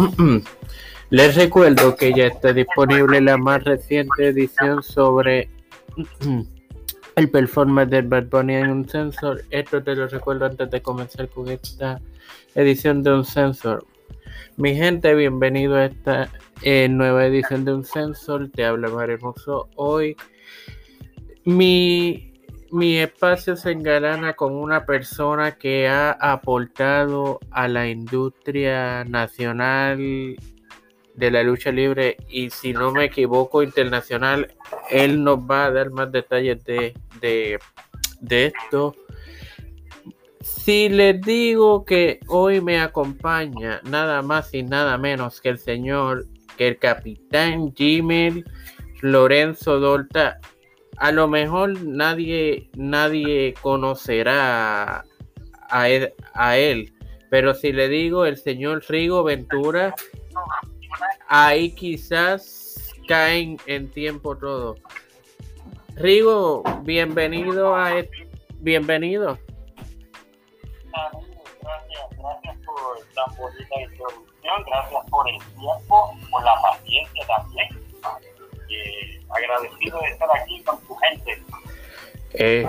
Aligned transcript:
Les 1.10 1.34
recuerdo 1.34 1.96
que 1.96 2.12
ya 2.14 2.26
está 2.26 2.52
disponible 2.52 3.20
la 3.20 3.36
más 3.36 3.64
reciente 3.64 4.28
edición 4.28 4.82
sobre 4.82 5.50
el 7.16 7.30
performance 7.30 7.90
del 7.90 8.06
Bad 8.06 8.26
Bunny 8.26 8.54
en 8.54 8.70
un 8.70 8.88
sensor. 8.88 9.42
Esto 9.50 9.82
te 9.82 9.94
lo 9.94 10.06
recuerdo 10.06 10.46
antes 10.46 10.70
de 10.70 10.80
comenzar 10.80 11.28
con 11.28 11.48
esta 11.48 12.00
edición 12.54 13.02
de 13.02 13.12
un 13.12 13.24
sensor. 13.24 13.84
Mi 14.56 14.74
gente, 14.74 15.14
bienvenido 15.14 15.76
a 15.76 15.86
esta 15.86 16.30
eh, 16.62 16.88
nueva 16.88 17.26
edición 17.26 17.64
de 17.64 17.74
un 17.74 17.84
sensor. 17.84 18.50
Te 18.50 18.64
habla 18.64 18.88
Mario 18.88 19.16
Hermoso. 19.16 19.68
Hoy 19.74 20.16
mi 21.44 22.29
mi 22.70 22.98
espacio 22.98 23.56
se 23.56 23.72
engalana 23.72 24.34
con 24.34 24.54
una 24.54 24.86
persona 24.86 25.52
que 25.56 25.88
ha 25.88 26.12
aportado 26.12 27.40
a 27.50 27.68
la 27.68 27.88
industria 27.88 29.04
nacional 29.04 30.36
de 31.14 31.30
la 31.30 31.42
lucha 31.42 31.72
libre 31.72 32.16
y 32.28 32.50
si 32.50 32.72
no 32.72 32.92
me 32.92 33.04
equivoco 33.04 33.62
internacional. 33.62 34.54
Él 34.88 35.22
nos 35.22 35.38
va 35.38 35.66
a 35.66 35.70
dar 35.70 35.90
más 35.90 36.12
detalles 36.12 36.64
de, 36.64 36.94
de, 37.20 37.58
de 38.20 38.46
esto. 38.46 38.94
Si 40.40 40.88
les 40.88 41.20
digo 41.20 41.84
que 41.84 42.20
hoy 42.28 42.60
me 42.60 42.80
acompaña 42.80 43.80
nada 43.84 44.22
más 44.22 44.54
y 44.54 44.62
nada 44.62 44.96
menos 44.96 45.40
que 45.40 45.48
el 45.50 45.58
señor, 45.58 46.26
que 46.56 46.68
el 46.68 46.78
capitán 46.78 47.74
Jimmy 47.74 48.44
Lorenzo 49.00 49.80
Dolta, 49.80 50.38
a 51.00 51.12
lo 51.12 51.28
mejor 51.28 51.82
nadie, 51.82 52.68
nadie 52.76 53.54
conocerá 53.62 55.02
a 55.70 55.88
él, 55.88 56.12
a 56.34 56.58
él, 56.58 56.92
pero 57.30 57.54
si 57.54 57.72
le 57.72 57.88
digo 57.88 58.26
el 58.26 58.36
señor 58.36 58.84
Rigo 58.86 59.24
Ventura, 59.24 59.94
ahí 61.26 61.74
quizás 61.74 62.92
caen 63.08 63.56
en 63.64 63.90
tiempo 63.90 64.36
todo. 64.36 64.76
Rigo, 65.96 66.62
bienvenido 66.82 67.74
a 67.74 67.92
bienvenido. 68.58 69.38
Gracias, 71.62 72.18
gracias 72.18 72.56
por 72.66 72.98
tan 73.14 73.36
bonita 73.38 73.80
introducción, 73.80 74.64
gracias 74.66 75.10
por 75.10 75.26
el 75.30 75.38
tiempo, 75.38 76.14
por 76.30 76.44
la 76.44 76.54
paciencia 76.60 77.26
también. 77.26 77.68
Eh, 78.68 79.19
agradecido 79.30 79.98
de 80.00 80.08
estar 80.08 80.28
aquí 80.36 80.62
con 80.62 80.80
tu 80.86 80.94
gente. 80.96 81.42
Eh, 82.34 82.66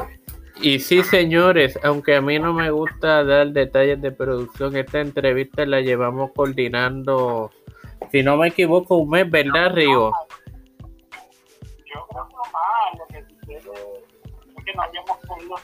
y 0.62 0.80
sí, 0.80 1.04
señores, 1.04 1.80
aunque 1.84 2.16
a 2.16 2.22
mí 2.22 2.38
no 2.40 2.54
me 2.54 2.70
gusta 2.70 3.24
dar 3.24 3.48
detalles 3.48 4.02
de 4.02 4.12
producción, 4.12 4.76
esta 4.76 5.00
entrevista 5.00 5.66
la 5.66 5.82
llevamos 5.82 6.32
coordinando, 6.36 7.52
si 8.12 8.22
no 8.22 8.38
me 8.38 8.50
equivoco, 8.50 8.98
un 8.98 9.10
mes, 9.10 9.30
¿verdad, 9.30 9.74
Río? 9.74 10.12
Yo 11.94 12.08
creo 12.10 12.28
que 12.28 12.36
más, 12.52 13.00
lo 13.00 13.08
que 13.08 13.24
sucede 13.24 13.58
es 14.58 14.66
que 14.66 14.74
no 14.74 14.84
habíamos 14.84 15.18
podido 15.28 15.56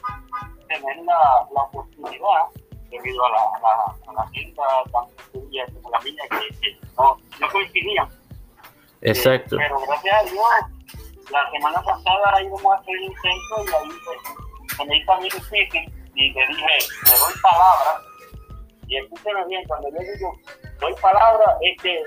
tener 0.68 0.98
la, 1.06 1.48
la 1.54 1.62
oportunidad 1.62 2.46
debido 2.90 3.26
a 3.26 3.30
la, 3.30 3.38
a 3.38 4.14
la, 4.14 4.22
agenda 4.24 4.64
tanto 4.92 5.24
tuya 5.32 5.66
como 5.74 5.92
la 5.92 6.00
mía 6.00 6.24
que, 6.30 6.60
que 6.60 6.78
no, 6.98 7.18
no 7.40 7.50
coincidían. 7.52 8.08
Exacto. 9.02 9.56
Eh, 9.56 9.60
pero 9.62 9.80
gracias 9.82 10.16
a 10.16 10.24
Dios 10.24 10.77
la 11.32 11.52
semana 11.52 11.82
pasada 11.82 12.42
íbamos 12.42 12.74
a 12.74 12.78
hacer 12.78 12.96
el 12.96 13.04
intento 13.04 13.56
y 13.66 13.74
ahí 13.74 14.88
me 14.88 14.98
hizo 14.98 15.12
a 15.12 15.20
mí 15.20 15.30
difícil 15.30 15.94
y 16.16 16.34
le 16.34 16.48
dije, 16.48 16.68
le 17.06 17.12
doy 17.12 17.34
palabra. 17.42 18.02
Y 18.88 18.98
escúcheme 18.98 19.46
bien, 19.48 19.64
cuando 19.68 19.90
yo 19.90 20.00
digo 20.00 20.40
doy 20.80 20.94
palabra, 21.02 21.58
es 21.62 21.82
que 21.82 22.04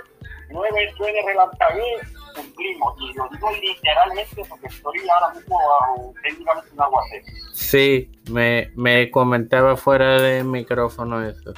nueve 0.50 0.92
suene 0.96 1.20
relampaguee, 1.27 1.98
cumplimos. 2.34 2.94
Y 3.00 3.12
lo 3.14 3.28
digo 3.28 3.50
literalmente 3.61 4.42
porque 4.48 4.67
estoy 4.67 5.08
ahora 5.08 5.34
mismo 5.34 5.58
bajo 5.58 6.14
técnicamente 6.22 6.70
un 6.72 6.80
aguacero. 6.80 7.24
Sí, 7.52 8.11
me, 8.30 8.70
me 8.74 9.11
comentaba 9.11 9.77
fuera 9.77 10.20
del 10.20 10.45
micrófono 10.45 11.24
eso. 11.27 11.52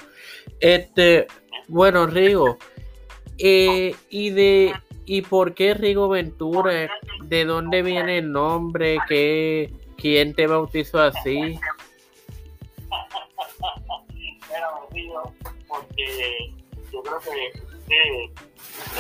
Este, 0.61 1.27
bueno, 1.69 2.07
Rigo, 2.07 2.59
eh, 3.39 3.95
y 4.11 4.31
de 4.31 4.75
¿Y 5.05 5.23
por 5.23 5.55
qué 5.55 5.75
Rigo 5.75 6.09
Ventura? 6.09 6.89
¿De 7.25 7.45
dónde 7.45 7.83
viene 7.83 8.19
el 8.19 8.33
nombre? 8.33 8.99
¿Qué, 9.09 9.73
¿Quién 9.97 10.35
te 10.35 10.47
bautizó 10.47 11.01
así? 11.01 11.59
Era 14.51 14.69
porque 15.69 16.55
yo 16.93 17.03
creo 17.03 17.19
que 17.21 18.33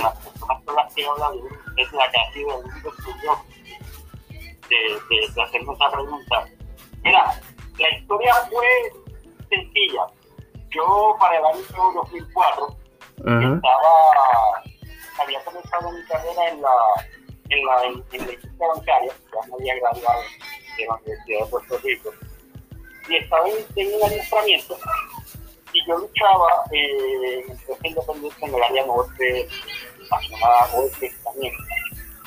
las 0.00 0.16
personas 0.18 0.62
con 0.64 0.74
las 0.76 0.94
que 0.94 1.04
hablan 1.06 1.32
es 1.76 1.92
la 1.92 2.10
que 2.10 2.19
ha 2.19 2.32
sido 2.32 2.60
el 2.60 2.66
único 2.66 3.44
de, 4.69 4.76
de, 5.16 5.32
de 5.34 5.42
hacerme 5.42 5.72
esa 5.74 5.90
pregunta. 5.90 6.48
Mira, 7.02 7.40
la 7.78 7.98
historia 7.98 8.34
fue 8.50 8.66
sencilla. 9.50 10.06
Yo 10.70 11.16
para 11.19 11.38
el 11.38 11.44
año 11.44 11.62
2004 11.94 12.66
uh 12.66 13.24
-huh. 13.24 13.56
estaba 13.56 14.62
había 15.19 15.45
comenzado 15.45 15.91
mi 15.93 16.05
carrera 16.05 16.49
en 16.49 16.62
la, 16.62 16.77
en 17.49 17.67
la, 17.67 17.84
en, 17.84 18.27
la 18.27 18.33
industria 18.33 18.69
bancaria, 18.75 19.12
ya 19.33 19.49
me 19.49 19.55
había 19.55 19.75
graduado 19.77 20.23
de 20.77 20.87
la 20.87 20.95
Universidad 20.95 21.41
de 21.41 21.47
Puerto 21.50 21.78
Rico, 21.78 22.11
y 23.09 23.17
estaba 23.17 23.49
en, 23.49 23.56
en 23.77 23.95
un 23.95 24.05
adiestramiento 24.05 24.78
y 25.73 25.87
yo 25.87 25.97
luchaba 25.97 26.65
eh, 26.71 27.45
en 27.45 27.50
empresa 27.50 27.81
independiente 27.83 28.47
en 28.47 28.55
el 28.55 28.62
área 28.62 28.87
norte, 28.87 29.49
nacional, 30.11 30.69
oeste 30.75 31.12
también. 31.25 31.55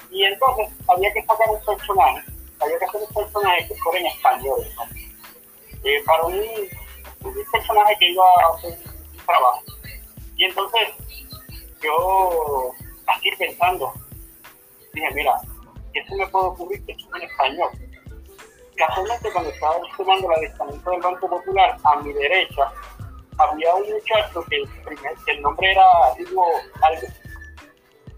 Y 0.09 0.23
entonces 0.23 0.67
había 0.87 1.13
que 1.13 1.21
sacar 1.21 1.49
un 1.49 1.63
personaje, 1.63 2.23
había 2.59 2.79
que 2.79 2.85
hacer 2.85 3.01
un 3.01 3.13
personaje 3.13 3.67
que 3.67 3.75
fuera 3.75 3.99
en 3.99 4.05
español, 4.07 4.59
¿no? 4.75 4.83
eh, 5.83 6.03
para 6.05 6.23
un, 6.23 6.35
un 6.35 7.51
personaje 7.51 7.95
que 7.99 8.11
iba 8.11 8.23
a 8.23 8.55
hacer 8.55 8.79
un 9.13 9.25
trabajo. 9.25 9.63
Y 10.37 10.45
entonces 10.45 10.89
yo 11.85 12.71
aquí 13.07 13.29
pensando, 13.37 13.93
dije, 14.93 15.09
mira, 15.13 15.35
eso 15.93 16.15
me 16.15 16.27
puede 16.27 16.45
ocurrir 16.47 16.85
que 16.85 16.91
esto 16.93 17.15
en 17.15 17.21
español. 17.23 17.69
Casualmente 18.75 19.31
cuando 19.31 19.49
estaba 19.51 19.75
tomando 19.95 20.27
el 20.31 20.37
adiestramiento 20.37 20.91
del 20.91 21.01
Banco 21.01 21.29
Popular, 21.29 21.77
a 21.83 21.95
mi 22.01 22.11
derecha 22.13 22.71
había 23.37 23.73
un 23.75 23.89
muchacho 23.89 24.43
que 24.49 24.63
el, 25.31 25.41
nombre 25.41 25.71
era 25.71 25.85
digo, 26.17 26.45
algo. 26.81 27.07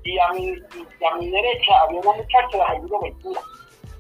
Y 0.04 0.18
a, 0.20 0.30
mi, 0.30 0.54
a 0.54 1.16
mi 1.18 1.30
derecha 1.30 1.82
había 1.82 2.00
una 2.00 2.14
muchacha 2.14 2.58
de 2.58 2.64
Ayudo 2.64 3.02
Ventura. 3.02 3.42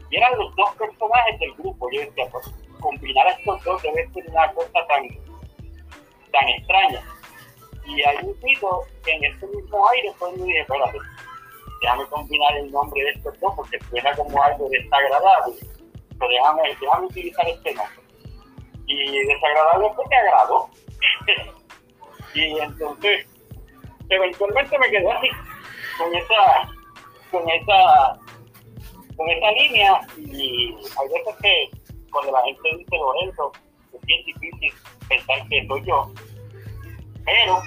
Y 0.10 0.18
eran 0.18 0.38
los 0.38 0.56
dos 0.56 0.74
personajes 0.76 1.40
del 1.40 1.54
grupo. 1.56 1.90
Yo 1.92 2.02
decía, 2.02 2.26
pues, 2.32 2.50
combinar 2.80 3.28
estos 3.28 3.64
dos 3.64 3.84
debe 3.84 4.10
ser 4.14 4.30
una 4.30 4.52
cosa 4.54 4.88
tan, 4.88 5.08
tan 6.32 6.48
extraña. 6.48 7.04
Y 7.88 8.03
ahí 8.03 8.18
un 8.22 8.36
pico, 8.42 8.86
en 9.06 9.24
ese 9.24 9.48
mismo 9.48 9.90
aire, 9.90 10.14
pues 10.20 10.38
me 10.38 10.46
dije, 10.46 10.59
espérate, 10.59 10.98
déjame 11.81 12.06
combinar 12.08 12.58
el 12.58 12.72
nombre 12.72 13.02
de 13.02 13.12
estos 13.12 13.40
dos 13.40 13.53
porque 13.56 13.80
suena 13.90 14.14
como 14.16 14.44
algo 14.44 14.68
desagradable. 14.70 15.56
Pero 16.20 16.31
déjame, 16.31 16.62
déjame 16.81 17.06
utilizar 17.06 17.48
este 17.48 17.74
nombre. 17.75 17.96
Y 18.88 19.25
desagradable 19.25 19.88
porque 19.96 20.16
agradó. 20.16 20.70
y 22.34 22.59
entonces, 22.59 23.25
eventualmente 24.09 24.80
me 24.80 24.90
quedé 24.90 25.12
así, 25.12 25.30
con 25.98 26.14
esa, 26.14 26.69
con 27.31 27.50
esa, 27.50 28.19
con 29.16 29.30
esa 29.30 29.52
línea. 29.52 30.02
Y 30.18 30.75
hay 30.75 31.08
veces 31.08 31.36
que 31.42 31.69
cuando 32.12 32.34
la 32.34 32.44
gente 32.44 32.69
dice 32.78 32.98
Lorenzo, 32.98 33.52
es 33.94 34.02
bien 34.02 34.25
difícil 34.25 34.74
pensar 35.08 35.48
que 35.48 35.66
soy 35.68 35.86
yo 35.86 36.12
pero 37.28 37.62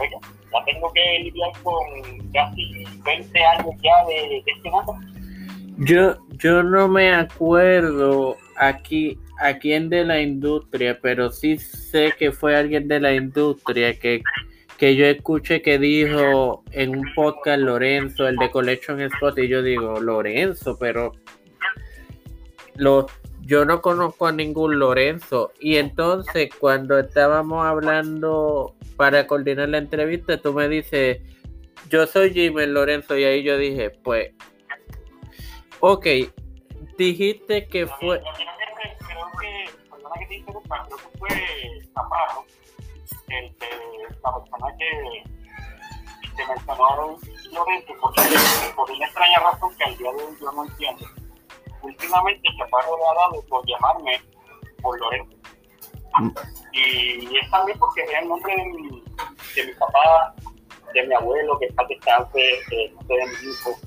oye, 0.00 0.16
ya 0.52 0.64
tengo 0.64 0.92
que 0.92 1.18
lidiar 1.24 1.50
con 1.62 2.30
casi 2.32 2.84
20 3.04 3.44
años 3.44 3.74
ya 3.82 4.04
de, 4.06 4.14
de 4.14 4.44
este 4.46 4.70
mundo. 4.70 4.94
Yo, 5.78 6.16
yo 6.38 6.62
no 6.62 6.88
me 6.88 7.14
acuerdo 7.14 8.36
aquí 8.56 9.18
a 9.38 9.54
quién 9.54 9.88
de 9.88 10.04
la 10.04 10.20
industria, 10.20 10.98
pero 11.00 11.30
sí 11.30 11.56
sé 11.58 12.12
que 12.18 12.30
fue 12.30 12.54
alguien 12.54 12.88
de 12.88 13.00
la 13.00 13.14
industria 13.14 13.98
que, 13.98 14.22
que 14.76 14.96
yo 14.96 15.06
escuché 15.06 15.62
que 15.62 15.78
dijo 15.78 16.62
en 16.72 16.96
un 16.96 17.06
podcast 17.14 17.60
Lorenzo, 17.60 18.28
el 18.28 18.36
de 18.36 18.50
Collection 18.50 19.00
Spot, 19.00 19.38
y 19.38 19.48
yo 19.48 19.62
digo, 19.62 19.98
Lorenzo, 20.00 20.76
pero 20.78 21.12
lo, 22.76 23.06
yo 23.42 23.64
no 23.64 23.80
conozco 23.80 24.26
a 24.26 24.32
ningún 24.32 24.78
Lorenzo. 24.78 25.52
Y 25.58 25.76
entonces, 25.76 26.50
cuando 26.58 26.98
estábamos 26.98 27.64
hablando 27.64 28.74
para 29.00 29.26
coordinar 29.26 29.70
la 29.70 29.78
entrevista, 29.78 30.36
tú 30.36 30.52
me 30.52 30.68
dices, 30.68 31.22
yo 31.88 32.06
soy 32.06 32.34
Jimmy 32.34 32.66
Lorenzo. 32.66 33.16
Y 33.16 33.24
ahí 33.24 33.42
yo 33.42 33.56
dije, 33.56 33.88
pues, 33.88 34.34
ok, 35.80 36.06
dijiste 36.98 37.66
que 37.66 37.86
fue. 37.86 38.20
Fue 41.18 41.28
Amaro, 41.94 42.44
el, 43.28 43.44
el, 43.46 43.52
la 44.22 44.34
persona 44.34 44.66
que, 44.78 45.22
se 46.36 46.46
mencionó 46.46 47.18
Lorenzo 47.52 47.94
porque 48.02 48.22
por 48.76 48.90
una 48.90 49.06
extraña 49.06 49.38
razón 49.38 49.74
que 49.78 49.84
al 49.84 49.96
día 49.96 50.12
de 50.12 50.24
hoy 50.24 50.36
yo 50.38 50.52
no 50.52 50.64
entiendo. 50.66 51.06
Últimamente 51.80 52.48
Chaparro 52.58 52.98
le 52.98 53.04
ha 53.04 53.14
dado 53.14 53.42
por 53.48 53.66
llamarme 53.66 54.20
por 54.82 55.00
Lorenzo. 55.00 55.39
Y 56.72 57.38
es 57.38 57.50
también 57.50 57.78
porque 57.78 58.02
es 58.02 58.10
el 58.20 58.28
nombre 58.28 58.54
de 58.54 58.64
mi, 58.64 59.04
de 59.54 59.66
mi 59.66 59.72
papá, 59.74 60.34
de 60.92 61.06
mi 61.06 61.14
abuelo, 61.14 61.58
que 61.58 61.66
está 61.66 61.84
descanse, 61.88 62.38
de, 62.38 62.94
de 63.06 63.26
mi 63.26 63.50
hijo. 63.50 63.78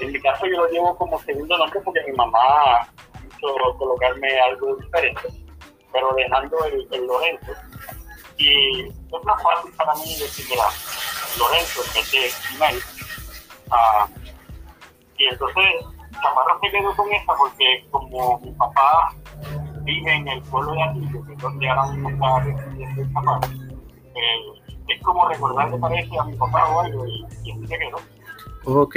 En 0.00 0.12
mi 0.12 0.20
caso 0.20 0.46
yo 0.46 0.58
lo 0.58 0.68
llevo 0.68 0.96
como 0.96 1.18
segundo 1.20 1.56
nombre 1.56 1.80
porque 1.84 2.00
mi 2.06 2.12
mamá 2.12 2.88
quiso 3.22 3.54
colocarme 3.78 4.40
algo 4.40 4.76
diferente, 4.76 5.28
pero 5.92 6.12
dejando 6.14 6.64
el, 6.66 6.86
el 6.90 7.06
Lorenzo. 7.06 7.52
Y 8.36 8.88
es 8.88 9.24
más 9.24 9.42
fácil 9.42 9.72
para 9.76 9.94
mí 9.94 10.16
decir, 10.18 10.46
mira, 10.48 10.64
Lorenzo, 11.38 11.82
de 11.94 12.58
Mel. 12.58 12.82
Ah, 13.70 14.08
y 15.18 15.26
entonces, 15.26 15.64
Chaparro 16.22 16.58
se 16.60 16.70
quedó 16.70 16.96
con 16.96 17.12
esta 17.12 17.34
porque 17.34 17.86
como 17.90 18.38
mi 18.40 18.50
papá 18.52 19.14
vive 19.82 20.12
en 20.12 20.28
el 20.28 20.42
pueblo 20.42 20.72
de 20.72 20.82
Atillo, 20.82 21.24
que 21.24 21.32
es 21.32 21.38
donde 21.38 21.68
ahora 21.68 21.92
mismo 21.92 22.10
está 22.10 22.40
residiendo 22.40 23.02
el 23.02 23.12
Chaparro, 23.12 23.48
eh, 24.14 24.74
es 24.88 25.02
como 25.02 25.28
recordar 25.28 25.70
que 25.70 25.78
parece 25.78 26.18
a 26.18 26.24
mi 26.24 26.36
papá 26.36 26.68
o 26.68 26.80
algo 26.80 27.06
y, 27.06 27.26
y 27.44 27.52
así 27.52 27.66
se 27.66 27.78
quedó. 27.78 27.98
Ok. 28.64 28.96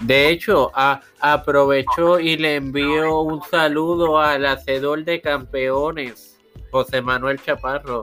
De 0.00 0.30
hecho, 0.30 0.72
a, 0.74 1.00
aprovechó 1.20 2.18
y 2.18 2.36
le 2.36 2.56
envió 2.56 3.20
un 3.20 3.40
saludo 3.42 4.18
al 4.18 4.44
hacedor 4.46 5.04
de 5.04 5.20
campeones, 5.20 6.40
José 6.72 7.00
Manuel 7.00 7.40
Chaparro, 7.40 8.02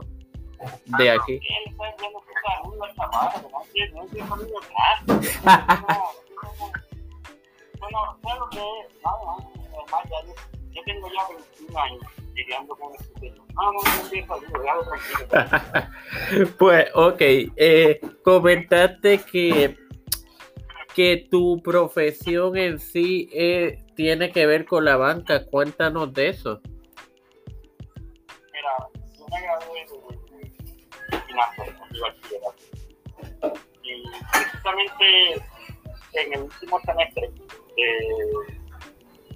de 0.98 1.10
aquí. 1.10 1.40
Yo, 10.72 10.82
tengo 10.84 11.08
ya 11.08 11.26
21 11.58 11.80
años 11.80 12.00
lidiando 12.34 12.76
con 12.76 12.92
este 12.94 13.20
tema. 13.20 13.44
No, 13.54 13.72
no, 13.72 13.80
tranquilo. 14.84 16.52
Pues, 16.58 16.86
ok, 16.94 17.20
eh, 17.20 18.00
comentaste 18.22 19.18
que, 19.18 19.76
que 20.94 21.26
tu 21.30 21.60
profesión 21.62 22.56
en 22.56 22.78
sí 22.78 23.28
eh, 23.32 23.84
tiene 23.96 24.30
que 24.30 24.46
ver 24.46 24.64
con 24.64 24.84
la 24.84 24.96
banca. 24.96 25.44
Cuéntanos 25.46 26.12
de 26.14 26.28
eso. 26.28 26.60
Mira, 28.52 28.70
yo 29.18 29.26
me 29.28 29.42
gradué 29.42 29.86
de 31.10 31.18
finanzas 31.22 31.68
bachillerato. 32.00 32.62
Y 33.82 34.04
precisamente 34.32 35.34
en 36.12 36.32
el 36.34 36.42
último 36.42 36.80
semestre 36.80 37.30
de 37.76 38.59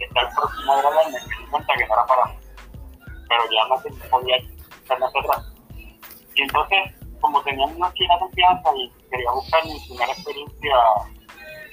está 0.06 0.20
el 0.22 0.28
próximo 0.34 0.76
graduarme, 0.78 1.12
me 1.12 1.36
di 1.44 1.50
cuenta 1.50 1.72
que 1.76 1.86
no 1.86 1.94
para. 2.06 2.36
Pero 3.28 3.42
ya 3.50 3.68
no 3.68 3.80
te- 3.82 4.08
podía 4.08 4.36
echarme 4.84 5.06
atrás. 5.06 5.52
Y 6.34 6.42
entonces, 6.42 6.78
como 7.20 7.42
tenía 7.42 7.64
una 7.64 7.92
china 7.94 8.14
confianza 8.18 8.70
y 8.76 8.92
quería 9.10 9.30
buscar 9.32 9.64
mi 9.64 9.80
primera 9.86 10.12
experiencia 10.12 10.76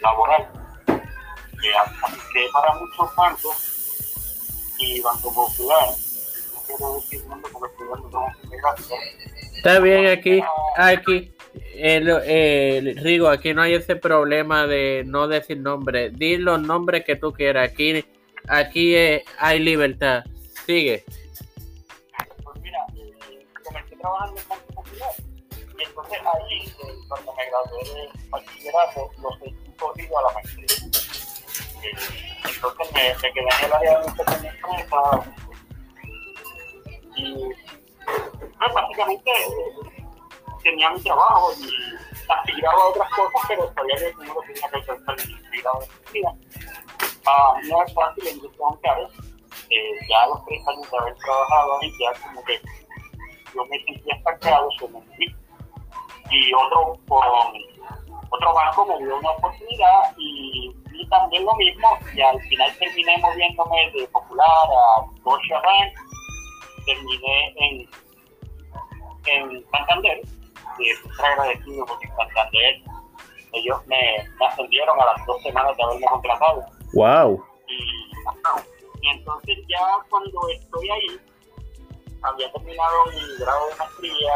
laboral, 0.02 0.48
que 0.86 1.70
apliqué 1.78 2.48
para 2.54 2.74
muchos 2.76 3.16
bancos 3.16 4.76
y 4.80 5.02
Banco 5.02 5.34
Popular, 5.34 5.90
no 6.56 6.62
quiero 6.66 6.96
decir 6.96 7.24
nombre 7.28 7.52
porque 7.52 7.72
estoy 7.74 7.88
dando 7.90 8.10
como 8.10 8.28
gráfica. 8.50 8.96
Está 9.58 9.80
bien 9.80 10.08
aquí, 10.08 10.42
aquí. 10.78 11.32
El, 11.76 12.08
el- 12.10 12.98
Rigo, 13.04 13.28
aquí 13.28 13.54
no 13.54 13.62
hay 13.62 13.74
ese 13.74 13.96
problema 13.96 14.66
de 14.68 15.04
no 15.06 15.28
decir 15.28 15.58
nombre. 15.60 16.10
Di 16.12 16.38
los 16.38 16.60
nombres 16.62 17.04
que 17.06 17.16
tú 17.16 17.34
quieras. 17.34 17.70
Aquí, 17.72 18.04
aquí 18.48 18.96
eh, 18.96 19.24
hay 19.38 19.60
libertad. 19.60 20.24
Sigue. 20.66 21.04
Pues 22.44 22.62
mira, 22.62 22.80
eh, 22.96 23.46
comencé 23.64 23.96
trabajando 23.96 24.42
en 24.42 24.50
Banco 24.50 24.74
Popular. 24.76 25.12
Y 25.78 25.84
entonces 25.84 26.20
ahí, 26.20 26.68
eh, 26.68 26.96
cuando 27.08 27.34
me 27.34 27.46
gradué 27.46 27.84
de 27.94 28.30
bachillerato, 28.30 29.12
lo 29.22 29.38
seguí 29.40 29.74
corrido 29.78 30.20
a 30.20 30.22
la 30.24 30.34
maestría. 30.34 30.68
Entonces 32.44 32.94
me, 32.94 33.14
me 33.16 33.34
quedé 33.34 33.50
en 33.60 33.66
el 33.66 33.74
área 33.74 34.00
de 34.00 34.08
empresa. 34.08 34.52
Y 37.16 37.34
pues, 38.60 38.74
básicamente 38.74 39.32
tenía 40.64 40.90
mi 40.92 41.02
trabajo 41.02 41.54
y 41.60 41.70
aspiraba 42.30 42.82
a 42.82 42.86
otras 42.88 43.10
cosas, 43.12 43.42
pero 43.48 43.74
sabía 43.74 43.96
que 43.98 44.14
uno 44.20 44.34
lo 44.36 44.42
tenía 44.42 44.70
que 44.70 44.76
alcanzar 44.78 45.18
la 45.18 45.52
vida. 45.52 46.34
Ah, 47.26 47.54
no 47.68 47.84
es 47.84 47.94
fácil 47.94 48.28
en 48.28 48.36
industria 48.36 48.68
bancaria. 48.68 49.08
Eh, 49.70 50.08
ya 50.10 50.24
a 50.24 50.28
los 50.28 50.46
tres 50.46 50.68
años 50.68 50.90
de 50.92 50.98
haber 50.98 51.16
trabajado 51.18 51.80
ahí, 51.80 51.92
ya 52.00 52.14
como 52.22 52.44
que 52.44 52.62
yo 53.54 53.66
me 53.66 53.84
sentía 53.84 54.16
estancado, 54.16 54.70
se 54.80 54.88
me. 54.90 55.00
Y 56.32 56.54
otro, 56.54 56.98
con, 57.08 57.24
otro 58.30 58.54
banco 58.54 58.86
me 58.86 58.98
dio 59.00 59.18
una 59.18 59.32
oportunidad 59.32 60.16
y, 60.18 60.74
y 60.94 61.08
también 61.10 61.46
lo 61.46 61.54
mismo. 61.56 61.98
Y 62.14 62.22
al 62.22 62.40
final 62.42 62.78
terminé 62.78 63.18
moviéndome 63.18 63.92
de 63.92 64.08
Popular 64.08 64.48
a 64.48 65.06
Deutsche 65.24 65.54
Bank. 65.54 65.94
Terminé 66.86 67.54
en, 67.58 67.90
en 69.26 69.66
Santander. 69.72 70.22
Y 70.80 70.90
estoy 70.90 71.26
agradecido 71.26 71.86
porque 71.86 72.08
en 72.08 72.16
Santander 72.16 72.82
ellos 73.54 73.86
me, 73.88 74.30
me 74.40 74.46
ascendieron 74.46 75.00
a 75.02 75.06
las 75.06 75.26
dos 75.26 75.42
semanas 75.44 75.76
de 75.76 75.84
haberme 75.84 76.06
contratado 76.08 76.66
Wow. 76.94 77.44
y, 77.68 79.10
entonces 79.10 79.58
ya 79.68 79.80
cuando 80.10 80.40
estoy 80.50 80.90
ahí, 80.90 81.20
había 82.22 82.52
terminado 82.52 83.06
mi 83.08 83.44
grado 83.44 83.70
de 83.70 83.76
maestría 83.76 84.34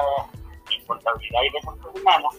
en 0.71 0.85
contabilidad 0.85 1.41
y 1.43 1.49
recursos 1.49 2.01
humanos 2.01 2.35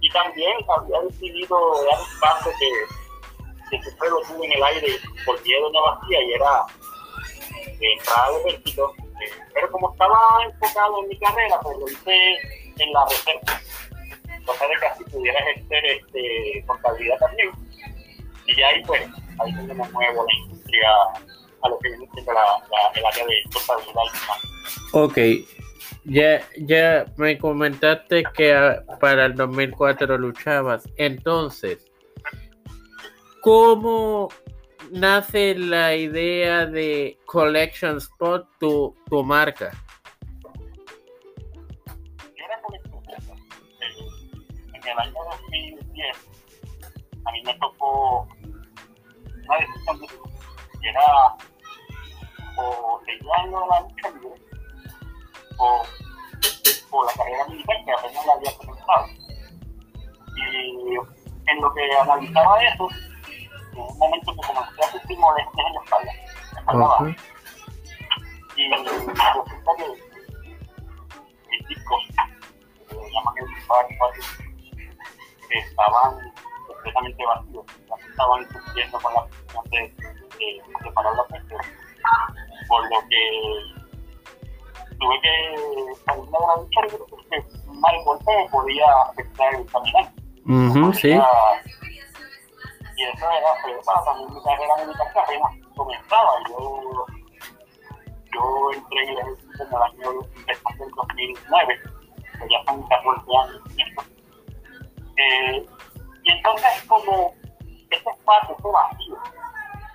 y 0.00 0.10
también 0.10 0.52
había 0.76 1.00
decidido 1.02 1.84
dar 1.84 1.98
un 2.00 2.20
paso 2.20 2.50
que, 2.58 3.78
siempre 3.80 4.08
lo 4.08 4.20
tuve 4.22 4.46
en 4.46 4.52
el 4.52 4.62
aire 4.62 4.96
por 5.26 5.42
miedo 5.42 5.70
no 5.70 5.82
vacía 5.82 6.22
y 6.22 6.32
era 6.32 6.64
entrar 7.80 8.26
al 8.26 8.46
ejército, 8.46 8.94
eh, 8.98 9.30
pero 9.52 9.70
como 9.70 9.92
estaba 9.92 10.18
enfocado 10.44 11.02
en 11.02 11.08
mi 11.08 11.18
carrera, 11.18 11.60
pues 11.62 11.78
lo 11.78 11.88
hice 11.88 12.36
en 12.78 12.92
la 12.92 13.04
reserva, 13.04 13.60
cosa 14.46 14.66
de 14.66 14.74
que 14.80 14.86
así 14.86 15.04
pudiera 15.04 15.38
ejercer 15.40 15.84
este, 15.84 16.64
contabilidad 16.66 17.18
también 17.18 17.50
y 18.58 18.60
ya 18.60 18.68
ahí 18.68 18.82
pues 18.84 19.02
ahí 19.40 19.50
es 19.50 19.56
donde 19.56 19.74
muevo 19.74 20.26
la 20.26 20.34
industria 20.34 20.88
a 21.62 21.68
lo 21.68 21.78
que 21.78 21.88
viene 21.88 22.08
siendo 22.12 22.32
la, 22.32 22.40
la, 22.40 22.92
el 22.94 23.06
área 23.06 23.26
de 23.26 23.42
contabilidad. 23.52 24.02
Ok. 24.92 25.18
Ya, 26.04 26.42
ya 26.56 27.04
me 27.16 27.36
comentaste 27.38 28.22
que 28.34 28.80
para 29.00 29.26
el 29.26 29.34
2004 29.34 30.18
luchabas. 30.18 30.88
Entonces, 30.96 31.90
¿cómo 33.42 34.28
nace 34.90 35.54
la 35.54 35.94
idea 35.94 36.64
de 36.66 37.18
Collection 37.26 37.98
Spot, 37.98 38.48
tu, 38.58 38.96
tu 39.10 39.22
marca? 39.22 39.70
Yo 42.36 42.44
era 42.44 42.60
coleccionista. 42.62 43.34
En 44.72 44.88
el 44.88 44.98
año 44.98 45.14
2010 45.46 46.28
a 47.28 47.32
mí 47.32 47.42
me 47.44 47.54
tocó 47.58 48.26
de 49.56 50.06
que 50.80 50.88
era 50.88 51.36
o 52.56 53.00
año 53.38 53.66
la 53.68 53.80
lucha 53.80 54.10
libre 54.10 54.42
o, 55.58 55.82
o 56.90 57.04
la 57.04 57.12
carrera 57.12 57.46
militar 57.48 57.76
que 57.84 57.92
apenas 57.92 58.26
la 58.26 58.32
había 58.34 58.56
comenzado. 58.56 59.06
Y 60.36 60.96
en 61.50 61.60
lo 61.60 61.72
que 61.72 61.96
analizaba 61.96 62.62
eso, 62.62 62.88
en 63.72 63.80
un 63.80 63.98
momento 63.98 64.32
que 64.34 64.46
comencé 64.46 64.82
a 64.82 64.92
sentir 64.92 65.18
molestias 65.18 65.66
en 65.66 65.74
la 65.74 65.80
espalda, 65.82 66.12
la 66.52 66.60
espalda 66.60 66.86
baja. 66.86 67.16
Y 68.56 68.70
resulta 68.70 69.70
que 69.76 69.86
mis 71.50 71.68
discos, 71.68 72.02
que 72.88 72.94
se 72.94 73.10
llaman 73.10 73.34
el 73.38 73.46
disparo, 73.54 73.88
estaban 75.50 76.32
completamente 76.78 77.26
vacíos, 77.26 77.64
estaban 78.10 78.44
cumpliendo 78.46 78.98
con 79.00 79.14
la 79.14 79.26
función 79.48 79.64
de, 79.70 79.80
de 80.38 80.62
separar 80.82 81.14
la 81.14 81.24
presión, 81.24 81.60
por 82.68 82.82
lo 82.82 83.00
que 83.08 83.78
tuve 84.98 85.20
que 85.20 85.94
salirme 86.04 86.38
de 86.38 86.46
la 86.46 86.56
ducha 86.56 86.80
porque 87.08 87.44
un 87.66 87.80
mal 87.80 88.04
golpe 88.04 88.48
podía 88.50 88.86
afectar 89.10 89.54
el 89.54 89.66
caminar. 89.66 90.12
Ujú, 90.46 90.92
sí. 90.94 91.08
Y 92.96 93.04
eso 93.04 93.30
era, 93.30 93.54
pero 93.64 93.80
para 93.82 94.04
también 94.04 94.34
mi 94.34 94.42
carrera 94.42 94.76
militar 94.84 95.12
que 95.12 95.20
apenas 95.20 95.52
comenzaba. 95.76 96.32
Yo, 96.48 97.06
yo 98.34 98.72
entré 98.74 99.02
en 99.04 99.10
el 99.10 99.18
ejército 99.18 99.62
en 99.62 99.68
el 99.68 99.82
año 99.82 100.20
empezando 100.36 100.84
del 100.84 100.94
2009, 100.94 101.80
que 102.40 102.48
ya 102.50 102.64
son 102.66 102.82
14 102.88 103.36
años 103.36 103.62
en. 103.76 104.18
Eh, 105.20 105.66
y 106.28 106.30
entonces 106.30 106.84
como 106.86 107.34
ese 107.90 108.10
espacio, 108.10 108.56
ese 108.58 108.68
vacío, 108.68 109.16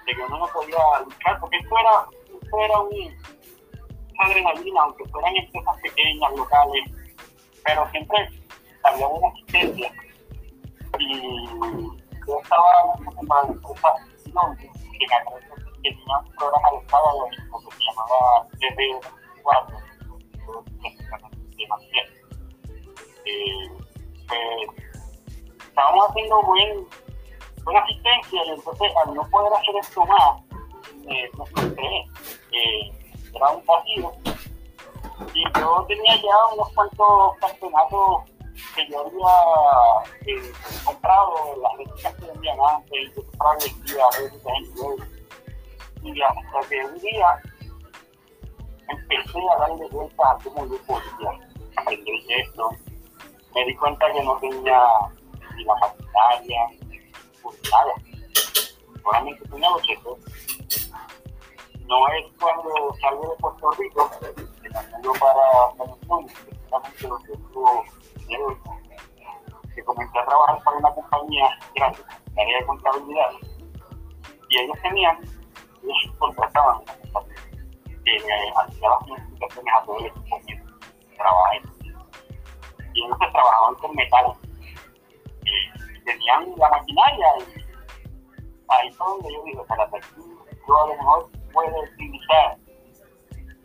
de 0.06 0.16
que 0.16 0.22
uno 0.24 0.40
no 0.40 0.48
podía 0.48 1.00
luchar, 1.06 1.40
porque 1.40 1.58
esto 1.58 1.78
era, 1.78 2.06
esto 2.42 2.60
era 2.60 2.80
un, 2.80 2.90
una 2.90 4.26
adrenalina, 4.26 4.82
aunque 4.82 5.06
fueran 5.10 5.36
empresas 5.36 5.78
pequeñas, 5.82 6.32
locales, 6.36 6.84
pero 7.64 7.88
siempre 7.92 8.30
había 8.84 9.08
una 9.08 9.28
asistencia. 9.28 9.94
Y 10.98 11.36
yo 12.28 12.40
estaba 12.42 12.66
en 12.98 13.06
la 13.06 13.12
empresa 13.22 13.90
que 14.58 14.68
que 15.84 15.90
tenía 15.90 16.18
un 16.18 16.32
programa 16.36 16.70
de 16.72 16.90
sábado 16.90 17.28
que 17.30 17.38
se 17.38 17.84
llamaba 17.84 18.48
TV4, 18.60 19.84
eh, 23.26 23.68
pues, 24.28 24.93
estábamos 25.74 26.08
haciendo 26.08 26.42
buen, 26.44 26.88
buena 27.64 27.80
asistencia 27.80 28.46
y 28.46 28.50
entonces 28.52 28.94
al 29.04 29.16
no 29.16 29.28
poder 29.30 29.54
hacer 29.54 29.76
esto 29.82 30.06
más, 30.06 30.42
me, 31.04 31.30
me 31.38 31.46
frustré. 31.48 32.06
Eh, 32.52 32.92
era 33.34 33.50
un 33.50 33.66
partido 33.66 34.14
y 35.34 35.44
yo 35.60 35.86
tenía 35.88 36.16
ya 36.18 36.54
unos 36.54 36.70
cuantos 36.74 37.38
campeonatos 37.40 38.24
que 38.76 38.88
yo 38.88 39.00
había 39.02 40.12
eh, 40.28 40.54
comprado, 40.86 41.56
las 41.60 41.74
revistas 41.78 42.16
que 42.16 42.26
vendían 42.28 42.58
antes, 42.70 43.16
yo 43.16 43.26
compraba 43.26 43.56
el 43.56 43.84
día, 43.84 44.06
y 46.04 46.22
hasta 46.22 46.70
que 46.70 46.86
un 46.86 47.00
día 47.00 47.42
empecé 48.90 49.40
a 49.56 49.60
darle 49.60 49.88
vueltas 49.90 50.28
a 50.28 50.38
cómo 50.44 50.68
yo 50.68 50.78
podía 50.86 51.32
aprender 51.78 52.16
esto. 52.28 52.70
Me 53.56 53.66
di 53.66 53.76
cuenta 53.76 54.12
que 54.12 54.24
no 54.24 54.38
tenía 54.38 54.80
la 55.64 55.76
maquinaria, 55.76 56.68
ni 56.90 57.00
nada. 57.72 57.94
Solamente 59.04 59.48
tenía 59.50 59.70
los 59.70 59.82
cheques. 59.84 60.90
No 61.88 62.08
es 62.14 62.26
cuando 62.40 62.96
salgo 63.02 63.30
de 63.30 63.36
Puerto 63.38 63.72
Rico, 63.72 64.12
que 64.22 64.70
me 64.70 65.20
para 65.20 65.74
precisamente 65.76 67.08
lo 67.08 67.18
que 67.20 67.34
estuvo 67.34 67.84
que 69.76 69.84
comencé 69.84 70.20
a 70.20 70.26
trabajar 70.26 70.64
para 70.64 70.78
una 70.78 70.92
compañía 70.92 71.60
grande, 71.76 72.00
de 72.34 72.42
área 72.42 72.60
de 72.60 72.66
contabilidad, 72.66 73.30
y 74.50 74.60
ellos 74.60 74.78
tenían, 74.82 75.18
ellos 75.84 76.16
contrataban 76.20 76.78
una 76.82 76.94
compañía 76.94 77.34
que 78.04 78.18
hacía 78.18 78.90
las 78.90 79.08
notificaciones 79.08 79.74
a 79.74 79.86
todo 79.86 80.00
el 80.00 80.06
equipo 80.06 80.40
que 80.48 81.16
trabajaba 81.16 81.56
Y 82.94 83.04
ellos 83.04 83.18
trabajaban 83.18 83.76
con 83.76 83.96
metal. 83.96 84.34
Tenían 86.06 86.54
la 86.58 86.70
maquinaria 86.70 87.28
y 87.40 87.42
ahí 88.70 88.92
fue 88.94 89.08
donde 89.08 89.34
yo 89.34 89.44
dije, 89.44 89.62
para 89.68 89.90
yo 90.68 90.84
a 90.84 90.88
lo 90.88 90.96
mejor 90.96 91.30
puedo 91.54 91.82
utilizar 91.82 92.58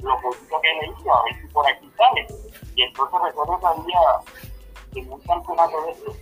lo 0.00 0.20
poquito 0.20 0.61
que 0.61 0.68
leí, 0.75 1.08
a 1.08 1.23
ver 1.25 1.35
si 1.40 1.49
por 1.52 1.66
aquí 1.66 1.90
sale. 1.97 2.26
Y 2.76 2.82
entonces 2.82 3.20
recuerdo 3.25 3.58
que 3.58 3.66
había 3.66 4.00
un 5.11 5.20
campeonato 5.20 5.82
de 5.82 5.90
esto 5.90 6.12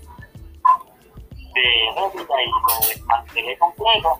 de 1.54 1.66
réplica 1.96 2.42
y 2.42 2.46
lo 2.48 2.88
desmantelé 2.88 3.58
completo, 3.58 4.18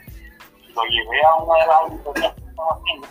lo 0.74 0.84
llevé 0.84 1.22
a 1.24 1.34
una 1.36 1.54
de 1.60 1.66
las 1.66 1.76
auditorías 1.76 2.34
que 2.34 2.44
estaba 2.44 2.72
haciendo 2.74 3.06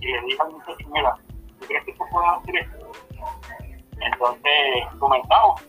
y 0.00 0.06
le 0.06 0.20
dije 0.22 0.42
al 0.42 0.52
muchacho, 0.52 0.88
mira, 0.90 1.16
¿tú 1.60 1.66
crees 1.66 1.84
que 1.84 1.92
tú 1.92 2.04
puedes 2.10 2.30
hacer 2.30 2.56
esto? 2.56 2.92
Entonces 4.00 4.98
comenzamos, 4.98 5.62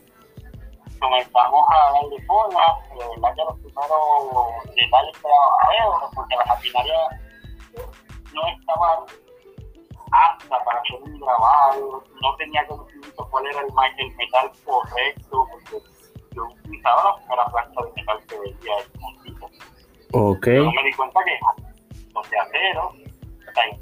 comenzamos 1.03 1.65
a 1.69 1.91
darle 1.91 2.25
forma, 2.25 2.61
de 2.89 3.07
verdad 3.09 3.35
que 3.35 3.43
los 3.43 3.59
primeros 3.59 4.75
detalles 4.75 5.17
quedaban 5.19 6.09
porque 6.15 6.35
la 6.35 6.45
maquinaria 6.45 6.99
no 8.33 8.41
estaba 8.47 9.05
apta 10.11 10.63
para 10.63 10.79
hacer 10.79 11.01
un 11.03 11.19
grabado, 11.19 12.03
no 12.21 12.35
tenía 12.37 12.65
conocimiento 12.67 13.27
cuál 13.29 13.47
era 13.47 13.59
el, 13.59 13.67
el 13.97 14.15
metal 14.15 14.51
correcto, 14.65 15.47
porque 15.51 15.77
yo 16.35 16.43
utilizaba 16.45 17.03
la 17.03 17.15
primera 17.17 17.45
plancha 17.47 17.81
de 17.81 17.91
metal 17.95 18.19
que 18.27 18.39
veía 18.39 18.77
el 18.77 18.99
montito. 18.99 19.45
Ok. 20.13 20.47
Yo 20.47 20.71
me 20.71 20.83
di 20.83 20.93
cuenta 20.93 21.19
que 21.25 21.39
los 22.13 22.29
de 22.29 22.39
acero, 22.39 22.93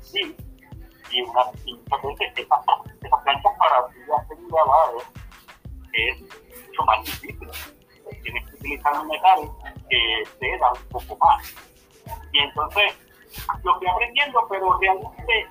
sí, 0.02 0.36
y 1.12 1.22
una 1.22 1.44
veces 1.44 2.32
esas, 2.36 2.60
esas 3.04 3.24
planchas 3.24 3.54
para 3.60 3.78
hacer 3.80 4.38
un 4.38 4.48
grabado 4.48 4.98
es 5.94 6.24
mucho 6.72 6.84
más 6.86 7.06
difícil. 7.06 7.50
Tienes 8.24 8.50
que 8.50 8.56
utilizar 8.56 9.00
un 9.00 9.08
metal 9.08 9.40
que 9.90 10.24
te 10.40 10.58
da 10.58 10.72
un 10.72 10.90
poco 10.90 11.18
más. 11.18 11.54
Y 12.32 12.40
entonces 12.40 12.94
lo 13.64 13.78
fui 13.78 13.88
aprendiendo, 13.88 14.46
pero 14.50 14.78
realmente 14.80 15.48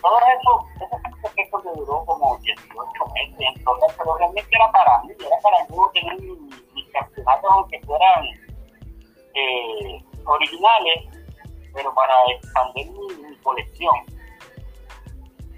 todo 0.00 0.18
eso, 0.18 0.66
ese 0.76 0.96
proceso 1.20 1.62
que 1.62 1.80
duró 1.80 2.04
como 2.04 2.38
18 2.38 2.66
meses, 3.14 3.46
entonces, 3.56 3.94
pero 3.98 4.16
realmente 4.16 4.50
era 4.52 4.70
para 4.70 5.02
mí, 5.02 5.12
era 5.18 5.38
para 5.42 5.66
yo 5.68 5.90
tener 5.92 6.20
mis, 6.20 6.88
campeonatos, 6.92 7.50
aunque 7.50 7.80
fueran 7.86 8.24
eh, 9.34 10.04
originales, 10.24 11.04
pero 11.72 11.94
para 11.94 12.14
expandir 12.34 12.90
mi, 12.90 13.36
colección. 13.36 13.94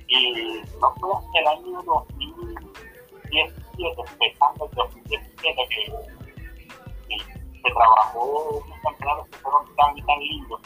Y 0.09 0.62
no 0.81 0.95
fue 1.00 1.11
hasta 1.16 1.38
el 1.40 1.47
año 1.49 1.83
2017, 1.83 3.63
empezando 3.78 4.66
el 4.66 4.76
2017, 4.76 5.69
que, 5.69 7.19
se 7.62 7.71
trabajó 7.71 8.61
unos 8.64 8.78
campeonatos 8.83 9.28
que 9.28 9.38
fueron 9.38 9.76
tan 9.76 9.97
y 9.97 10.02
tan 10.02 10.19
lindos, 10.21 10.61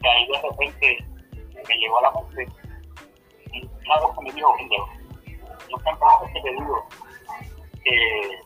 que 0.00 0.08
ahí 0.08 0.26
de 0.26 0.42
repente 0.42 0.98
me 1.68 1.74
llegó 1.76 1.98
a 1.98 2.02
la 2.02 2.12
mente 2.12 2.62
una 3.84 4.00
cosa 4.00 4.14
que 4.14 4.24
me 4.24 4.32
dijo 4.32 4.52
Windows. 4.54 4.90
Los 5.70 5.82
campeonatos 5.82 6.28
que 6.32 6.40
te 6.40 6.50
digo, 6.50 6.88
eh, 7.84 8.40